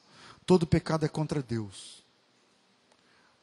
Todo 0.46 0.68
pecado 0.68 1.06
é 1.06 1.08
contra 1.08 1.42
Deus. 1.42 2.04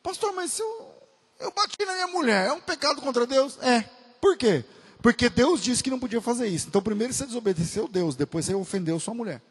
Pastor, 0.03 0.33
mas 0.35 0.53
se 0.53 0.63
eu, 0.63 0.95
eu 1.41 1.53
bati 1.53 1.85
na 1.85 1.95
minha 1.95 2.07
mulher, 2.09 2.49
é 2.49 2.53
um 2.53 2.61
pecado 2.61 3.01
contra 3.01 3.27
Deus? 3.27 3.59
É. 3.63 3.83
Por 4.21 4.37
quê? 4.37 4.65
Porque 5.01 5.29
Deus 5.29 5.63
disse 5.63 5.83
que 5.83 5.91
não 5.91 5.99
podia 5.99 6.21
fazer 6.21 6.47
isso. 6.47 6.69
Então, 6.69 6.83
primeiro 6.83 7.13
você 7.13 7.27
desobedeceu 7.27 7.89
Deus, 7.89 8.15
depois 8.15 8.47
você 8.47 8.55
ofendeu 8.55 9.01
sua 9.01 9.15
mulher. 9.15 9.43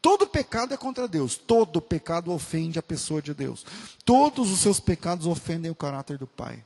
Todo 0.00 0.26
pecado 0.26 0.74
é 0.74 0.76
contra 0.76 1.08
Deus. 1.08 1.36
Todo 1.36 1.80
pecado 1.80 2.30
ofende 2.30 2.78
a 2.78 2.82
pessoa 2.82 3.22
de 3.22 3.32
Deus. 3.32 3.64
Todos 4.04 4.50
os 4.50 4.60
seus 4.60 4.78
pecados 4.78 5.26
ofendem 5.26 5.70
o 5.70 5.74
caráter 5.74 6.18
do 6.18 6.26
Pai. 6.26 6.62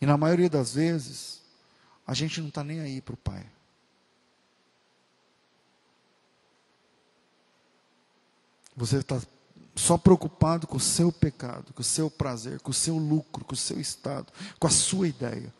E 0.00 0.06
na 0.06 0.16
maioria 0.16 0.48
das 0.48 0.74
vezes, 0.74 1.40
a 2.06 2.14
gente 2.14 2.40
não 2.40 2.48
está 2.48 2.64
nem 2.64 2.80
aí 2.80 3.00
para 3.00 3.14
o 3.14 3.18
pai. 3.18 3.46
Você 8.76 8.98
está 8.98 9.20
só 9.74 9.98
preocupado 9.98 10.66
com 10.66 10.76
o 10.76 10.80
seu 10.80 11.12
pecado, 11.12 11.72
com 11.72 11.80
o 11.80 11.84
seu 11.84 12.10
prazer, 12.10 12.60
com 12.60 12.70
o 12.70 12.74
seu 12.74 12.96
lucro, 12.96 13.44
com 13.44 13.54
o 13.54 13.56
seu 13.56 13.80
estado, 13.80 14.32
com 14.58 14.66
a 14.66 14.70
sua 14.70 15.08
ideia. 15.08 15.52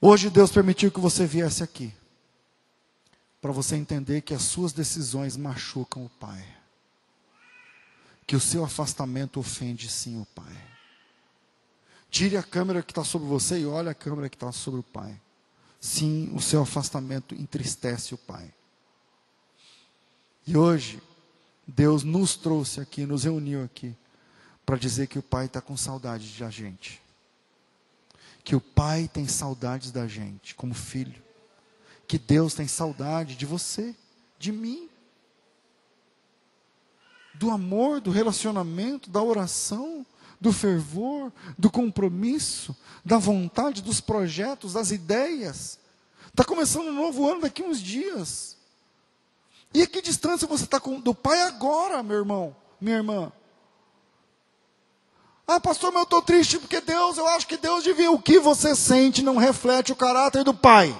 Hoje 0.00 0.30
Deus 0.30 0.52
permitiu 0.52 0.90
que 0.90 1.00
você 1.00 1.26
viesse 1.26 1.62
aqui, 1.62 1.92
para 3.40 3.52
você 3.52 3.76
entender 3.76 4.20
que 4.20 4.34
as 4.34 4.42
suas 4.42 4.72
decisões 4.72 5.36
machucam 5.36 6.04
o 6.04 6.08
Pai, 6.08 6.44
que 8.26 8.36
o 8.36 8.40
seu 8.40 8.64
afastamento 8.64 9.40
ofende 9.40 9.88
sim 9.88 10.20
o 10.20 10.26
Pai. 10.26 10.77
Tire 12.10 12.36
a 12.36 12.42
câmera 12.42 12.82
que 12.82 12.90
está 12.90 13.04
sobre 13.04 13.28
você 13.28 13.60
e 13.60 13.66
olhe 13.66 13.88
a 13.88 13.94
câmera 13.94 14.28
que 14.28 14.36
está 14.36 14.50
sobre 14.50 14.80
o 14.80 14.82
Pai. 14.82 15.20
Sim, 15.80 16.30
o 16.34 16.40
seu 16.40 16.62
afastamento 16.62 17.34
entristece 17.34 18.14
o 18.14 18.18
Pai. 18.18 18.52
E 20.46 20.56
hoje, 20.56 21.02
Deus 21.66 22.02
nos 22.02 22.34
trouxe 22.34 22.80
aqui, 22.80 23.04
nos 23.04 23.24
reuniu 23.24 23.62
aqui, 23.62 23.94
para 24.64 24.76
dizer 24.76 25.06
que 25.06 25.18
o 25.18 25.22
Pai 25.22 25.46
está 25.46 25.60
com 25.60 25.76
saudade 25.76 26.32
de 26.32 26.42
a 26.42 26.50
gente. 26.50 27.00
Que 28.42 28.56
o 28.56 28.60
Pai 28.60 29.08
tem 29.12 29.28
saudades 29.28 29.90
da 29.90 30.06
gente, 30.06 30.54
como 30.54 30.72
filho. 30.72 31.22
Que 32.06 32.18
Deus 32.18 32.54
tem 32.54 32.66
saudade 32.66 33.36
de 33.36 33.44
você, 33.44 33.94
de 34.38 34.50
mim. 34.50 34.88
Do 37.34 37.50
amor, 37.50 38.00
do 38.00 38.10
relacionamento, 38.10 39.10
da 39.10 39.22
oração, 39.22 40.04
do 40.40 40.52
fervor, 40.52 41.32
do 41.56 41.70
compromisso, 41.70 42.76
da 43.04 43.18
vontade, 43.18 43.82
dos 43.82 44.00
projetos, 44.00 44.74
das 44.74 44.90
ideias. 44.90 45.78
Está 46.26 46.44
começando 46.44 46.88
um 46.88 46.94
novo 46.94 47.28
ano 47.28 47.40
daqui 47.40 47.62
uns 47.62 47.80
dias. 47.80 48.56
E 49.74 49.82
a 49.82 49.86
que 49.86 50.00
distância 50.00 50.46
você 50.46 50.64
está 50.64 50.78
do 50.78 51.14
pai 51.14 51.42
agora, 51.42 52.02
meu 52.02 52.18
irmão, 52.18 52.56
minha 52.80 52.96
irmã? 52.96 53.32
Ah, 55.46 55.58
pastor, 55.58 55.90
mas 55.90 56.00
eu 56.00 56.04
estou 56.04 56.22
triste 56.22 56.58
porque 56.58 56.80
Deus, 56.80 57.16
eu 57.16 57.26
acho 57.26 57.46
que 57.46 57.56
Deus 57.56 57.82
devia. 57.82 58.10
O 58.10 58.20
que 58.20 58.38
você 58.38 58.76
sente 58.76 59.22
não 59.22 59.36
reflete 59.36 59.90
o 59.90 59.96
caráter 59.96 60.44
do 60.44 60.52
pai. 60.52 60.94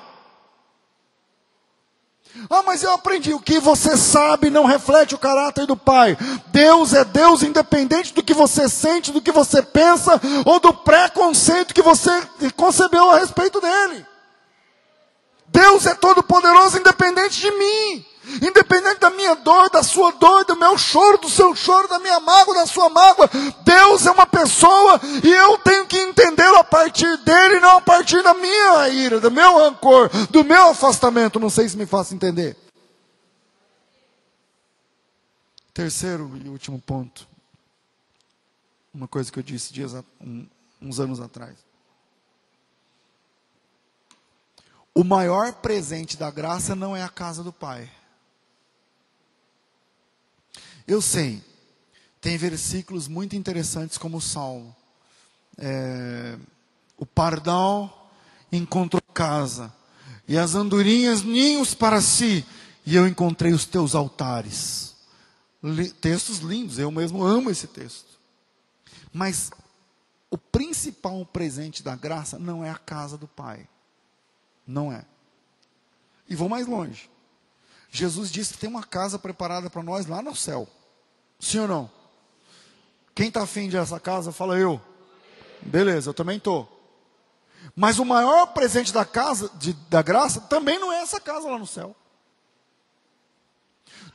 Ah, 2.49 2.63
mas 2.63 2.83
eu 2.83 2.93
aprendi. 2.93 3.33
O 3.33 3.41
que 3.41 3.59
você 3.59 3.97
sabe 3.97 4.51
não 4.51 4.65
reflete 4.65 5.15
o 5.15 5.19
caráter 5.19 5.67
do 5.67 5.77
Pai. 5.77 6.17
Deus 6.49 6.95
é 6.95 7.05
Deus 7.05 7.43
independente 7.43 8.15
do 8.15 8.23
que 8.23 8.35
você 8.35 8.69
sente, 8.69 9.13
do 9.13 9.21
que 9.21 9.33
você 9.33 9.63
pensa 9.63 10.21
ou 10.45 10.61
do 10.61 10.73
preconceito 10.73 11.75
que 11.75 11.83
você 11.83 12.11
concebeu 12.57 13.11
a 13.11 13.19
respeito 13.19 13.61
dele. 13.61 14.07
Deus 15.49 15.87
é 15.87 15.95
todo 15.95 16.23
poderoso 16.23 16.79
independente 16.79 17.41
de 17.41 17.51
mim. 17.51 18.05
Independente 18.43 19.01
da 19.01 19.11
minha 19.11 19.35
dor, 19.37 19.71
da 19.71 19.83
sua 19.83 20.13
dor, 20.13 20.45
do 20.45 20.57
meu 20.57 20.77
choro, 20.77 21.19
do 21.19 21.29
seu 21.29 21.55
choro, 21.55 21.89
da 21.89 21.99
minha 21.99 22.21
mágoa, 22.21 22.55
da 22.55 22.67
sua 22.67 22.89
mágoa, 22.89 23.29
Deus 23.65 24.07
é 24.07 24.11
uma 24.11 24.27
pessoa 24.27 25.01
e 25.25 25.29
eu 25.31 25.59
tenho 25.59 25.87
que 25.87 25.99
entendê-lo 25.99 26.57
a 26.57 26.65
partir 26.65 27.17
dele, 27.19 27.61
não 27.61 27.79
a 27.79 27.81
partir 27.81 28.23
da 28.23 28.35
minha 28.35 28.89
ira, 28.89 29.19
do 29.21 29.31
meu 29.31 29.59
rancor, 29.59 30.09
do 30.31 30.45
meu 30.45 30.69
afastamento. 30.71 31.41
Não 31.41 31.51
sei 31.51 31.69
se 31.69 31.77
me 31.77 31.87
faço 31.87 32.15
entender. 32.15 32.57
Terceiro 35.73 36.31
e 36.45 36.49
último 36.49 36.81
ponto. 36.81 37.27
Uma 38.93 39.09
coisa 39.09 39.31
que 39.31 39.39
eu 39.39 39.43
disse 39.43 39.73
dias, 39.73 39.93
uns 40.83 41.01
anos 41.01 41.21
atrás. 41.21 41.57
O 44.95 45.05
maior 45.05 45.53
presente 45.53 46.17
da 46.17 46.31
graça 46.31 46.75
não 46.75 46.97
é 46.97 47.05
a 47.05 47.09
casa 47.09 47.45
do 47.45 47.53
Pai. 47.53 47.89
Eu 50.89 51.03
sei, 51.03 51.45
tem 52.19 52.39
versículos 52.39 53.09
muito 53.09 53.37
interessantes 53.37 53.99
como 53.99 54.17
o 54.17 54.23
Salmo. 54.23 54.75
É, 55.59 56.39
o 56.97 57.05
pardal 57.05 58.11
encontrou 58.51 59.03
casa, 59.13 59.71
e 60.27 60.39
as 60.39 60.55
andorinhas 60.55 61.21
ninhos 61.23 61.75
para 61.75 62.01
si, 62.01 62.43
e 62.87 62.97
eu 62.97 63.07
encontrei 63.07 63.53
os 63.53 63.67
teus 63.67 63.95
altares. 63.95 64.97
textos 66.01 66.39
lindos, 66.39 66.79
eu 66.79 66.91
mesmo 66.91 67.23
amo 67.23 67.51
esse 67.51 67.67
texto. 67.67 68.19
Mas 69.13 69.51
o 70.31 70.39
principal 70.39 71.23
presente 71.27 71.83
da 71.83 71.95
graça 71.95 72.39
não 72.39 72.65
é 72.65 72.71
a 72.71 72.79
casa 72.79 73.19
do 73.19 73.29
Pai. 73.29 73.69
Não 74.67 74.91
é. 74.91 75.05
E 76.27 76.35
vou 76.35 76.49
mais 76.49 76.67
longe. 76.67 77.11
Jesus 77.91 78.31
disse 78.31 78.55
que 78.55 78.59
tem 78.61 78.71
uma 78.71 78.85
casa 78.85 79.19
preparada 79.19 79.69
para 79.69 79.83
nós 79.83 80.07
lá 80.07 80.23
no 80.23 80.35
céu. 80.35 80.67
Sim 81.39 81.61
ou 81.61 81.69
não? 81.69 81.91
Quem 83.15 83.29
está 83.29 83.43
afim 83.43 83.69
de 83.69 83.77
essa 83.77 83.99
casa, 83.99 84.33
fala 84.33 84.59
eu. 84.59 84.81
Beleza, 85.63 86.11
eu 86.11 86.15
também 86.15 86.39
estou. 86.39 86.75
Mas 87.75 87.99
o 87.99 88.05
maior 88.05 88.47
presente 88.49 88.93
da 88.93 89.05
casa, 89.05 89.51
de, 89.57 89.73
da 89.89 90.03
graça, 90.03 90.41
também 90.43 90.79
não 90.79 90.93
é 90.93 91.03
essa 91.03 91.21
casa 91.21 91.49
lá 91.49 91.59
no 91.59 91.67
céu. 91.67 91.95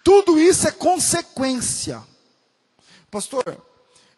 Tudo 0.04 0.40
isso 0.40 0.68
é 0.68 0.72
consequência. 0.72 2.04
Pastor, 3.10 3.62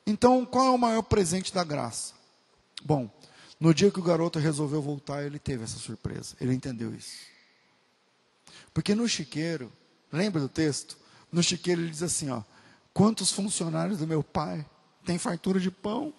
então 0.05 0.45
qual 0.45 0.67
é 0.67 0.71
o 0.71 0.77
maior 0.77 1.03
presente 1.03 1.53
da 1.53 1.63
graça? 1.63 2.13
Bom, 2.83 3.09
no 3.59 3.73
dia 3.73 3.91
que 3.91 3.99
o 3.99 4.03
garoto 4.03 4.39
resolveu 4.39 4.81
voltar, 4.81 5.23
ele 5.23 5.39
teve 5.39 5.63
essa 5.63 5.77
surpresa. 5.77 6.35
Ele 6.39 6.53
entendeu 6.53 6.93
isso. 6.93 7.25
Porque 8.73 8.93
no 8.93 9.07
chiqueiro, 9.07 9.71
lembra 10.11 10.41
do 10.41 10.49
texto? 10.49 10.97
No 11.31 11.41
chiqueiro 11.41 11.81
ele 11.81 11.89
diz 11.89 12.03
assim, 12.03 12.29
ó: 12.29 12.41
Quantos 12.95 13.29
funcionários 13.29 13.97
do 13.97 14.07
meu 14.07 14.23
pai 14.23 14.65
têm 15.03 15.19
fartura 15.19 15.59
de 15.59 15.69
pão? 15.69 16.13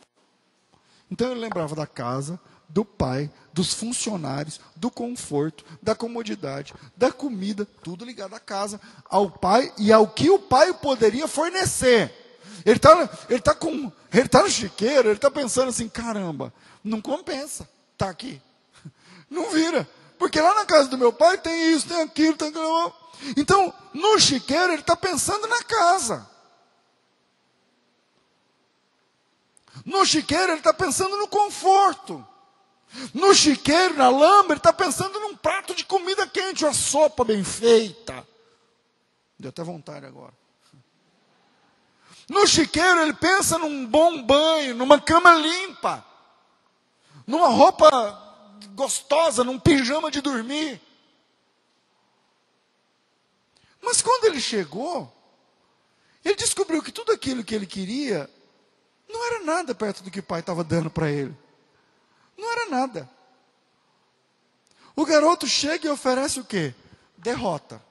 Então 1.10 1.28
eu 1.28 1.34
lembrava 1.34 1.74
da 1.74 1.86
casa, 1.86 2.38
do 2.68 2.84
pai, 2.84 3.32
dos 3.50 3.72
funcionários, 3.72 4.60
do 4.76 4.90
conforto, 4.90 5.64
da 5.80 5.94
comodidade, 5.94 6.74
da 6.94 7.10
comida, 7.10 7.64
tudo 7.82 8.04
ligado 8.04 8.34
à 8.34 8.38
casa, 8.38 8.78
ao 9.08 9.30
pai 9.30 9.72
e 9.78 9.90
ao 9.90 10.06
que 10.06 10.28
o 10.28 10.38
pai 10.38 10.74
poderia 10.74 11.26
fornecer. 11.26 12.12
Ele 12.62 12.76
está 12.76 13.08
ele 13.30 13.40
tá 13.40 13.54
com, 13.54 13.90
ele 14.12 14.28
tá 14.28 14.42
no 14.42 14.50
chiqueiro, 14.50 15.08
ele 15.08 15.16
está 15.16 15.30
pensando 15.30 15.70
assim, 15.70 15.88
caramba, 15.88 16.52
não 16.84 17.00
compensa, 17.00 17.66
tá 17.96 18.10
aqui. 18.10 18.38
Não 19.30 19.50
vira, 19.50 19.88
porque 20.18 20.38
lá 20.38 20.54
na 20.54 20.66
casa 20.66 20.90
do 20.90 20.98
meu 20.98 21.10
pai 21.10 21.38
tem 21.38 21.72
isso, 21.72 21.88
tem 21.88 22.02
aquilo, 22.02 22.36
tem 22.36 22.48
aquilo. 22.48 22.92
Então, 23.34 23.72
no 23.94 24.18
chiqueiro 24.18 24.74
ele 24.74 24.82
está 24.82 24.94
pensando 24.94 25.46
na 25.46 25.62
casa. 25.62 26.35
No 29.86 30.04
chiqueiro, 30.04 30.50
ele 30.50 30.58
está 30.58 30.74
pensando 30.74 31.16
no 31.16 31.28
conforto. 31.28 32.26
No 33.14 33.32
chiqueiro, 33.32 33.94
na 33.94 34.08
lama, 34.08 34.48
ele 34.48 34.58
está 34.58 34.72
pensando 34.72 35.20
num 35.20 35.36
prato 35.36 35.76
de 35.76 35.84
comida 35.84 36.26
quente, 36.26 36.64
uma 36.64 36.74
sopa 36.74 37.24
bem 37.24 37.44
feita. 37.44 38.26
Deu 39.38 39.50
até 39.50 39.62
vontade 39.62 40.04
agora. 40.04 40.34
No 42.28 42.44
chiqueiro, 42.48 43.02
ele 43.02 43.12
pensa 43.12 43.58
num 43.58 43.86
bom 43.86 44.20
banho, 44.24 44.74
numa 44.74 45.00
cama 45.00 45.32
limpa, 45.34 46.04
numa 47.24 47.48
roupa 47.48 47.88
gostosa, 48.74 49.44
num 49.44 49.58
pijama 49.58 50.10
de 50.10 50.20
dormir. 50.20 50.80
Mas 53.80 54.02
quando 54.02 54.24
ele 54.24 54.40
chegou, 54.40 55.14
ele 56.24 56.34
descobriu 56.34 56.82
que 56.82 56.90
tudo 56.90 57.12
aquilo 57.12 57.44
que 57.44 57.54
ele 57.54 57.66
queria 57.66 58.28
não 59.26 59.36
era 59.36 59.44
nada 59.44 59.74
perto 59.74 60.02
do 60.02 60.10
que 60.10 60.20
o 60.20 60.22
pai 60.22 60.40
estava 60.40 60.62
dando 60.62 60.90
para 60.90 61.10
ele. 61.10 61.34
Não 62.36 62.50
era 62.52 62.70
nada. 62.70 63.08
O 64.94 65.04
garoto 65.04 65.46
chega 65.46 65.86
e 65.86 65.90
oferece 65.90 66.40
o 66.40 66.44
quê? 66.44 66.74
Derrota. 67.18 67.82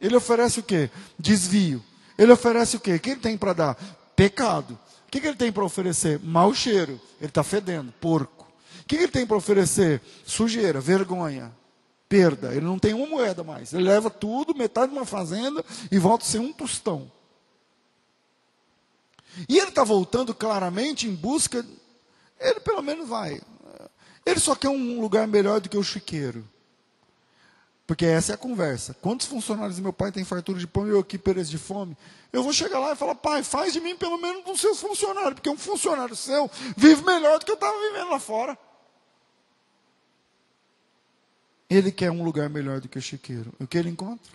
Ele 0.00 0.16
oferece 0.16 0.60
o 0.60 0.62
quê? 0.62 0.90
Desvio. 1.18 1.82
Ele 2.18 2.32
oferece 2.32 2.76
o 2.76 2.80
quê? 2.80 2.94
O 2.94 3.00
que 3.00 3.10
ele 3.10 3.20
tem 3.20 3.36
para 3.36 3.52
dar? 3.52 3.74
Pecado. 4.14 4.78
O 5.06 5.10
que, 5.10 5.20
que 5.20 5.26
ele 5.26 5.36
tem 5.36 5.52
para 5.52 5.64
oferecer? 5.64 6.20
Mau 6.20 6.54
cheiro. 6.54 7.00
Ele 7.20 7.28
está 7.28 7.42
fedendo. 7.42 7.92
Porco. 8.00 8.46
O 8.80 8.84
que, 8.86 8.96
que 8.96 9.02
ele 9.04 9.12
tem 9.12 9.26
para 9.26 9.36
oferecer? 9.36 10.00
Sujeira, 10.24 10.80
vergonha, 10.80 11.52
perda. 12.08 12.52
Ele 12.52 12.66
não 12.66 12.78
tem 12.78 12.94
uma 12.94 13.06
moeda 13.06 13.44
mais. 13.44 13.72
Ele 13.72 13.84
leva 13.84 14.10
tudo, 14.10 14.54
metade 14.54 14.92
de 14.92 14.98
uma 14.98 15.06
fazenda 15.06 15.64
e 15.90 15.98
volta 15.98 16.24
a 16.24 16.28
ser 16.28 16.38
um 16.38 16.52
tostão. 16.52 17.10
E 19.48 19.58
ele 19.58 19.68
está 19.68 19.84
voltando 19.84 20.34
claramente 20.34 21.06
em 21.06 21.14
busca. 21.14 21.64
Ele 22.38 22.60
pelo 22.60 22.82
menos 22.82 23.08
vai. 23.08 23.40
Ele 24.24 24.40
só 24.40 24.54
quer 24.54 24.68
um 24.68 25.00
lugar 25.00 25.26
melhor 25.26 25.60
do 25.60 25.68
que 25.68 25.76
o 25.76 25.82
chiqueiro. 25.82 26.48
Porque 27.86 28.06
essa 28.06 28.32
é 28.32 28.34
a 28.34 28.38
conversa. 28.38 28.94
Quantos 28.94 29.26
funcionários 29.26 29.76
do 29.76 29.82
meu 29.82 29.92
pai 29.92 30.12
têm 30.12 30.24
fartura 30.24 30.58
de 30.58 30.66
pão 30.66 30.86
e 30.86 30.90
eu 30.90 31.00
aqui 31.00 31.18
pereço 31.18 31.50
de 31.50 31.58
fome? 31.58 31.96
Eu 32.32 32.42
vou 32.42 32.52
chegar 32.52 32.78
lá 32.78 32.92
e 32.92 32.96
falar, 32.96 33.14
pai, 33.14 33.42
faz 33.42 33.72
de 33.72 33.80
mim 33.80 33.96
pelo 33.96 34.16
menos 34.18 34.46
um 34.46 34.56
seus 34.56 34.80
funcionários, 34.80 35.34
porque 35.34 35.50
um 35.50 35.58
funcionário 35.58 36.14
seu 36.16 36.50
vive 36.76 37.04
melhor 37.04 37.38
do 37.38 37.44
que 37.44 37.50
eu 37.50 37.56
estava 37.56 37.76
vivendo 37.78 38.10
lá 38.10 38.18
fora. 38.18 38.56
Ele 41.68 41.90
quer 41.90 42.10
um 42.10 42.22
lugar 42.22 42.48
melhor 42.48 42.80
do 42.80 42.88
que 42.88 42.98
o 42.98 43.02
chiqueiro. 43.02 43.52
E 43.58 43.64
o 43.64 43.66
que 43.66 43.76
ele 43.76 43.90
encontra? 43.90 44.32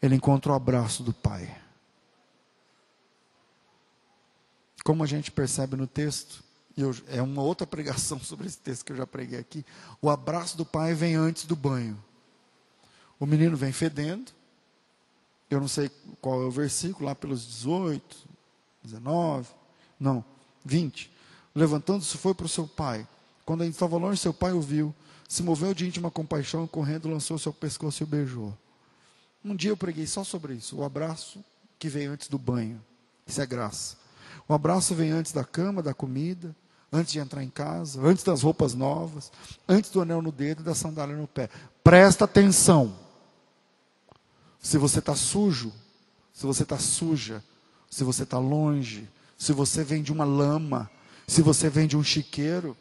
Ele 0.00 0.14
encontra 0.14 0.52
o 0.52 0.54
abraço 0.54 1.02
do 1.02 1.12
pai. 1.12 1.54
Como 4.84 5.02
a 5.02 5.06
gente 5.06 5.30
percebe 5.30 5.76
no 5.76 5.86
texto, 5.86 6.44
eu, 6.76 6.94
é 7.08 7.22
uma 7.22 7.42
outra 7.42 7.66
pregação 7.66 8.20
sobre 8.22 8.46
esse 8.46 8.58
texto 8.58 8.84
que 8.84 8.92
eu 8.92 8.96
já 8.96 9.06
preguei 9.06 9.38
aqui. 9.38 9.64
O 10.00 10.10
abraço 10.10 10.56
do 10.56 10.64
pai 10.64 10.94
vem 10.94 11.14
antes 11.14 11.46
do 11.46 11.56
banho. 11.56 11.98
O 13.18 13.24
menino 13.24 13.56
vem 13.56 13.72
fedendo. 13.72 14.30
Eu 15.50 15.60
não 15.60 15.68
sei 15.68 15.90
qual 16.20 16.42
é 16.42 16.44
o 16.44 16.50
versículo, 16.50 17.06
lá 17.06 17.14
pelos 17.14 17.46
18, 17.46 18.16
19, 18.82 19.48
não, 19.98 20.24
20. 20.64 21.10
Levantando-se, 21.54 22.18
foi 22.18 22.34
para 22.34 22.46
o 22.46 22.48
seu 22.48 22.66
pai. 22.66 23.06
Quando 23.44 23.62
ele 23.62 23.70
estava 23.70 23.96
longe, 23.96 24.20
seu 24.20 24.34
pai 24.34 24.52
o 24.52 24.60
viu. 24.60 24.94
Se 25.28 25.42
moveu 25.42 25.72
de 25.72 25.86
íntima 25.86 26.10
compaixão, 26.10 26.66
correndo, 26.66 27.08
lançou 27.08 27.38
seu 27.38 27.52
pescoço 27.52 28.02
e 28.02 28.04
o 28.04 28.06
beijou. 28.06 28.56
Um 29.44 29.54
dia 29.54 29.70
eu 29.70 29.76
preguei 29.76 30.06
só 30.06 30.24
sobre 30.24 30.54
isso. 30.54 30.76
O 30.76 30.84
abraço 30.84 31.44
que 31.78 31.88
vem 31.88 32.06
antes 32.06 32.28
do 32.28 32.38
banho. 32.38 32.82
Isso 33.26 33.40
é 33.40 33.46
graça. 33.46 34.03
O 34.48 34.54
abraço 34.54 34.94
vem 34.94 35.10
antes 35.10 35.32
da 35.32 35.44
cama, 35.44 35.82
da 35.82 35.94
comida, 35.94 36.54
antes 36.92 37.12
de 37.12 37.18
entrar 37.18 37.42
em 37.42 37.50
casa, 37.50 38.00
antes 38.02 38.22
das 38.22 38.42
roupas 38.42 38.74
novas, 38.74 39.32
antes 39.68 39.90
do 39.90 40.00
anel 40.00 40.22
no 40.22 40.30
dedo 40.30 40.60
e 40.60 40.64
da 40.64 40.74
sandália 40.74 41.16
no 41.16 41.26
pé. 41.26 41.48
Presta 41.82 42.24
atenção. 42.24 42.94
Se 44.60 44.78
você 44.78 44.98
está 44.98 45.14
sujo, 45.16 45.72
se 46.32 46.46
você 46.46 46.62
está 46.62 46.78
suja, 46.78 47.42
se 47.90 48.04
você 48.04 48.22
está 48.22 48.38
longe, 48.38 49.08
se 49.36 49.52
você 49.52 49.82
vem 49.82 50.02
de 50.02 50.12
uma 50.12 50.24
lama, 50.24 50.90
se 51.26 51.42
você 51.42 51.68
vem 51.68 51.86
de 51.86 51.96
um 51.96 52.02
chiqueiro, 52.02 52.76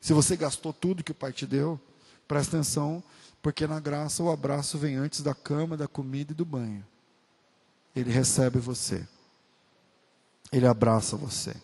se 0.00 0.12
você 0.12 0.36
gastou 0.36 0.72
tudo 0.72 1.04
que 1.04 1.12
o 1.12 1.14
Pai 1.14 1.32
te 1.32 1.46
deu, 1.46 1.80
presta 2.26 2.56
atenção, 2.56 3.02
porque 3.42 3.66
na 3.66 3.80
graça 3.80 4.22
o 4.22 4.30
abraço 4.30 4.78
vem 4.78 4.96
antes 4.96 5.20
da 5.20 5.34
cama, 5.34 5.76
da 5.76 5.88
comida 5.88 6.32
e 6.32 6.34
do 6.34 6.44
banho. 6.44 6.84
Ele 7.94 8.10
recebe 8.10 8.58
você. 8.58 9.06
Ele 10.52 10.66
abraça 10.66 11.16
você. 11.16 11.54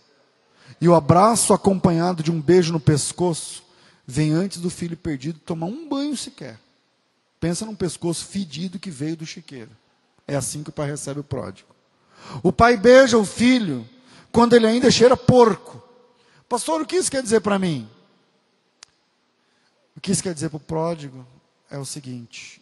E 0.80 0.88
o 0.88 0.94
abraço 0.94 1.52
acompanhado 1.52 2.22
de 2.22 2.30
um 2.30 2.40
beijo 2.40 2.72
no 2.72 2.80
pescoço 2.80 3.64
vem 4.06 4.32
antes 4.32 4.60
do 4.60 4.70
filho 4.70 4.96
perdido 4.96 5.38
tomar 5.40 5.66
um 5.66 5.88
banho 5.88 6.16
sequer. 6.16 6.58
Pensa 7.40 7.66
num 7.66 7.74
pescoço 7.74 8.24
fedido 8.26 8.78
que 8.78 8.90
veio 8.90 9.16
do 9.16 9.26
chiqueiro. 9.26 9.70
É 10.26 10.36
assim 10.36 10.62
que 10.62 10.70
o 10.70 10.72
pai 10.72 10.88
recebe 10.88 11.20
o 11.20 11.24
pródigo. 11.24 11.68
O 12.42 12.52
pai 12.52 12.76
beija 12.76 13.18
o 13.18 13.24
filho 13.24 13.86
quando 14.32 14.54
ele 14.54 14.66
ainda 14.66 14.90
cheira 14.90 15.16
porco. 15.16 15.82
Pastor, 16.48 16.80
o 16.80 16.86
que 16.86 16.96
isso 16.96 17.10
quer 17.10 17.22
dizer 17.22 17.40
para 17.40 17.58
mim? 17.58 17.88
O 19.96 20.00
que 20.00 20.12
isso 20.12 20.22
quer 20.22 20.34
dizer 20.34 20.50
para 20.50 20.58
o 20.58 20.60
pródigo 20.60 21.26
é 21.70 21.78
o 21.78 21.84
seguinte: 21.84 22.60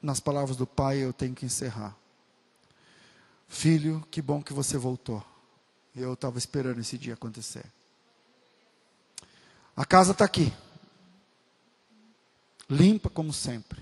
nas 0.00 0.20
palavras 0.20 0.56
do 0.56 0.66
pai 0.66 0.98
eu 0.98 1.12
tenho 1.12 1.34
que 1.34 1.44
encerrar. 1.44 1.96
Filho, 3.48 4.06
que 4.10 4.20
bom 4.20 4.42
que 4.42 4.52
você 4.52 4.76
voltou. 4.76 5.24
Eu 5.94 6.12
estava 6.12 6.38
esperando 6.38 6.80
esse 6.80 6.98
dia 6.98 7.14
acontecer. 7.14 7.64
A 9.74 9.84
casa 9.84 10.12
está 10.12 10.24
aqui. 10.24 10.52
Limpa 12.68 13.08
como 13.08 13.32
sempre. 13.32 13.80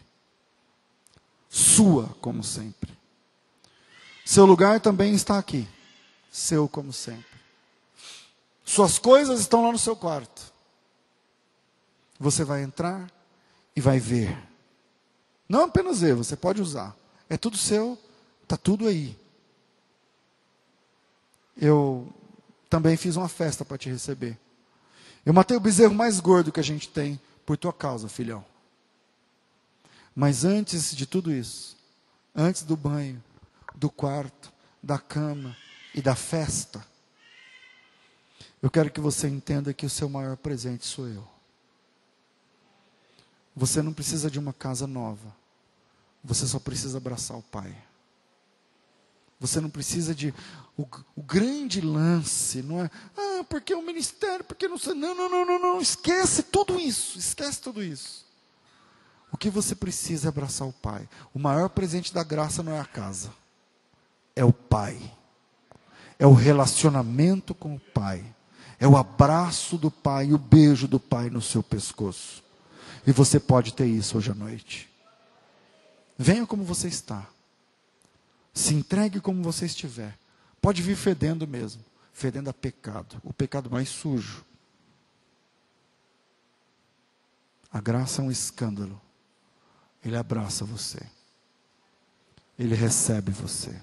Sua 1.48 2.08
como 2.20 2.44
sempre. 2.44 2.92
Seu 4.24 4.44
lugar 4.44 4.80
também 4.80 5.14
está 5.14 5.38
aqui. 5.38 5.66
Seu 6.30 6.68
como 6.68 6.92
sempre. 6.92 7.34
Suas 8.64 8.98
coisas 8.98 9.40
estão 9.40 9.64
lá 9.64 9.72
no 9.72 9.78
seu 9.78 9.96
quarto. 9.96 10.52
Você 12.18 12.44
vai 12.44 12.62
entrar 12.62 13.10
e 13.74 13.80
vai 13.80 13.98
ver. 13.98 14.36
Não 15.48 15.64
apenas 15.64 16.00
ver, 16.00 16.14
você 16.14 16.36
pode 16.36 16.62
usar. 16.62 16.96
É 17.28 17.36
tudo 17.36 17.56
seu, 17.56 17.98
está 18.42 18.56
tudo 18.56 18.86
aí 18.86 19.24
eu 21.57 22.12
também 22.68 22.96
fiz 22.96 23.16
uma 23.16 23.28
festa 23.28 23.64
para 23.64 23.78
te 23.78 23.88
receber. 23.88 24.38
Eu 25.24 25.32
matei 25.32 25.57
o 25.57 25.61
bezerro 25.61 25.94
mais 25.94 26.20
gordo 26.20 26.52
que 26.52 26.61
a 26.61 26.64
gente 26.64 26.88
tem 26.88 27.20
por 27.46 27.57
tua 27.57 27.72
causa, 27.72 28.09
filhão. 28.09 28.44
Mas 30.14 30.44
antes 30.44 30.94
de 30.94 31.07
tudo 31.07 31.32
isso, 31.32 31.76
antes 32.34 32.62
do 32.62 32.76
banho, 32.76 33.22
do 33.74 33.90
quarto, 33.90 34.52
da 34.82 34.98
cama 34.98 35.57
e 35.94 36.00
da 36.00 36.14
festa, 36.14 36.84
eu 38.62 38.70
quero 38.70 38.90
que 38.90 39.00
você 39.00 39.28
entenda 39.28 39.74
que 39.74 39.86
o 39.86 39.90
seu 39.90 40.09
maior 40.09 40.36
presente 40.36 40.86
sou 40.86 41.09
eu. 41.09 41.26
Você 43.57 43.82
não 43.82 43.92
precisa 43.92 44.30
de 44.30 44.38
uma 44.38 44.52
casa 44.52 44.86
nova. 44.86 45.34
Você 46.22 46.46
só 46.46 46.59
precisa 46.59 46.98
abraçar 46.98 47.36
o 47.36 47.42
Pai. 47.42 47.76
Você 49.47 49.61
não 49.61 49.68
precisa 49.68 50.14
de 50.14 50.32
o, 50.74 50.86
o, 51.14 51.22
grande 51.22 51.78
lance, 51.82 52.62
não 52.62 52.82
é? 52.82 52.90
Ah, 53.14 53.45
porque 53.47 53.74
é 53.74 53.76
um 53.76 53.84
ministério, 53.84 54.42
porque 54.42 54.66
não 54.66 54.78
sei. 54.78 54.95
Não, 54.95 55.14
não, 55.14 55.28
não, 55.28 55.45
não, 55.45 55.59
não. 55.59 55.80
Esquece 55.82 56.45
tudo 56.45 56.80
isso. 56.80 57.18
Esquece 57.18 57.61
tudo 57.61 57.82
isso. 57.82 58.24
O 59.30 59.36
que 59.36 59.51
você 59.51 59.74
precisa 59.74 60.28
é 60.28 60.30
abraçar 60.30 60.66
o 60.66 60.72
Pai. 60.72 61.07
O 61.34 61.38
maior 61.38 61.68
presente 61.68 62.14
da 62.14 62.24
graça 62.24 62.62
não 62.62 62.72
é 62.72 62.80
a 62.80 62.86
casa, 62.86 63.30
é 64.34 64.42
o 64.42 64.53
Pai. 64.53 64.99
É 66.18 66.26
o 66.26 66.32
relacionamento 66.32 67.55
com 67.55 67.74
o 67.74 67.80
Pai. 67.80 68.24
É 68.80 68.88
o 68.88 68.97
abraço 68.97 69.76
do 69.76 69.90
Pai, 69.90 70.32
o 70.32 70.38
beijo 70.38 70.88
do 70.88 70.99
Pai 70.99 71.28
no 71.28 71.42
seu 71.42 71.62
pescoço. 71.62 72.42
E 73.07 73.12
você 73.12 73.38
pode 73.38 73.74
ter 73.74 73.86
isso 73.86 74.16
hoje 74.16 74.30
à 74.30 74.34
noite. 74.34 74.88
Venha 76.16 76.47
como 76.47 76.64
você 76.64 76.88
está. 76.88 77.26
Se 78.55 78.72
entregue 78.72 79.20
como 79.20 79.42
você 79.42 79.66
estiver. 79.66 80.16
Pode 80.62 80.80
vir 80.80 80.96
fedendo 80.96 81.46
mesmo, 81.46 81.84
fedendo 82.12 82.48
a 82.48 82.55
pecado, 82.55 83.20
o 83.22 83.32
pecado 83.32 83.68
mais 83.68 83.88
sujo. 83.88 84.44
A 87.70 87.80
graça 87.80 88.22
é 88.22 88.24
um 88.24 88.30
escândalo. 88.30 88.98
Ele 90.02 90.16
abraça 90.16 90.64
você. 90.64 91.00
Ele 92.59 92.74
recebe 92.74 93.32
você. 93.32 93.74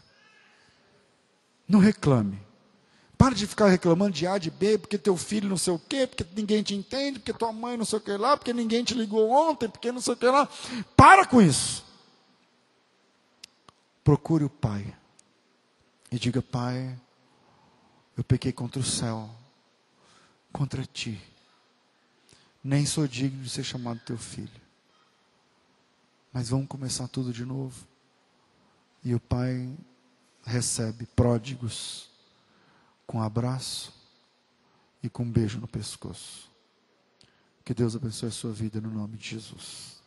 Não 1.67 1.79
reclame. 1.79 2.39
Para 3.17 3.35
de 3.35 3.45
ficar 3.45 3.67
reclamando 3.67 4.13
de 4.13 4.25
A, 4.25 4.37
de 4.37 4.49
B, 4.49 4.77
porque 4.77 4.97
teu 4.97 5.15
filho 5.15 5.49
não 5.49 5.57
sei 5.57 5.73
o 5.73 5.79
quê, 5.79 6.07
porque 6.07 6.25
ninguém 6.35 6.63
te 6.63 6.73
entende, 6.73 7.19
porque 7.19 7.33
tua 7.33 7.51
mãe 7.51 7.77
não 7.77 7.85
sei 7.85 7.99
o 7.99 8.01
que 8.01 8.11
lá, 8.17 8.35
porque 8.35 8.53
ninguém 8.53 8.83
te 8.83 8.93
ligou 8.93 9.29
ontem, 9.29 9.69
porque 9.69 9.91
não 9.91 10.01
sei 10.01 10.13
o 10.13 10.17
que 10.17 10.25
lá. 10.25 10.49
Para 10.95 11.25
com 11.25 11.41
isso. 11.41 11.85
Procure 14.03 14.43
o 14.43 14.49
Pai 14.49 14.95
e 16.11 16.17
diga: 16.17 16.41
Pai, 16.41 16.99
eu 18.17 18.23
pequei 18.23 18.51
contra 18.51 18.79
o 18.79 18.83
céu, 18.83 19.29
contra 20.51 20.85
ti. 20.85 21.21
Nem 22.63 22.85
sou 22.85 23.07
digno 23.07 23.43
de 23.43 23.49
ser 23.49 23.63
chamado 23.63 23.99
teu 24.05 24.17
filho. 24.17 24.61
Mas 26.31 26.49
vamos 26.49 26.67
começar 26.67 27.07
tudo 27.07 27.33
de 27.33 27.45
novo. 27.45 27.87
E 29.03 29.15
o 29.15 29.19
Pai 29.19 29.75
recebe 30.43 31.05
pródigos 31.05 32.09
com 33.05 33.21
abraço 33.21 33.93
e 35.03 35.09
com 35.09 35.23
um 35.23 35.31
beijo 35.31 35.59
no 35.59 35.67
pescoço. 35.67 36.49
Que 37.63 37.73
Deus 37.73 37.95
abençoe 37.95 38.29
a 38.29 38.31
sua 38.31 38.51
vida 38.51 38.81
no 38.81 38.89
nome 38.89 39.17
de 39.17 39.29
Jesus. 39.29 40.00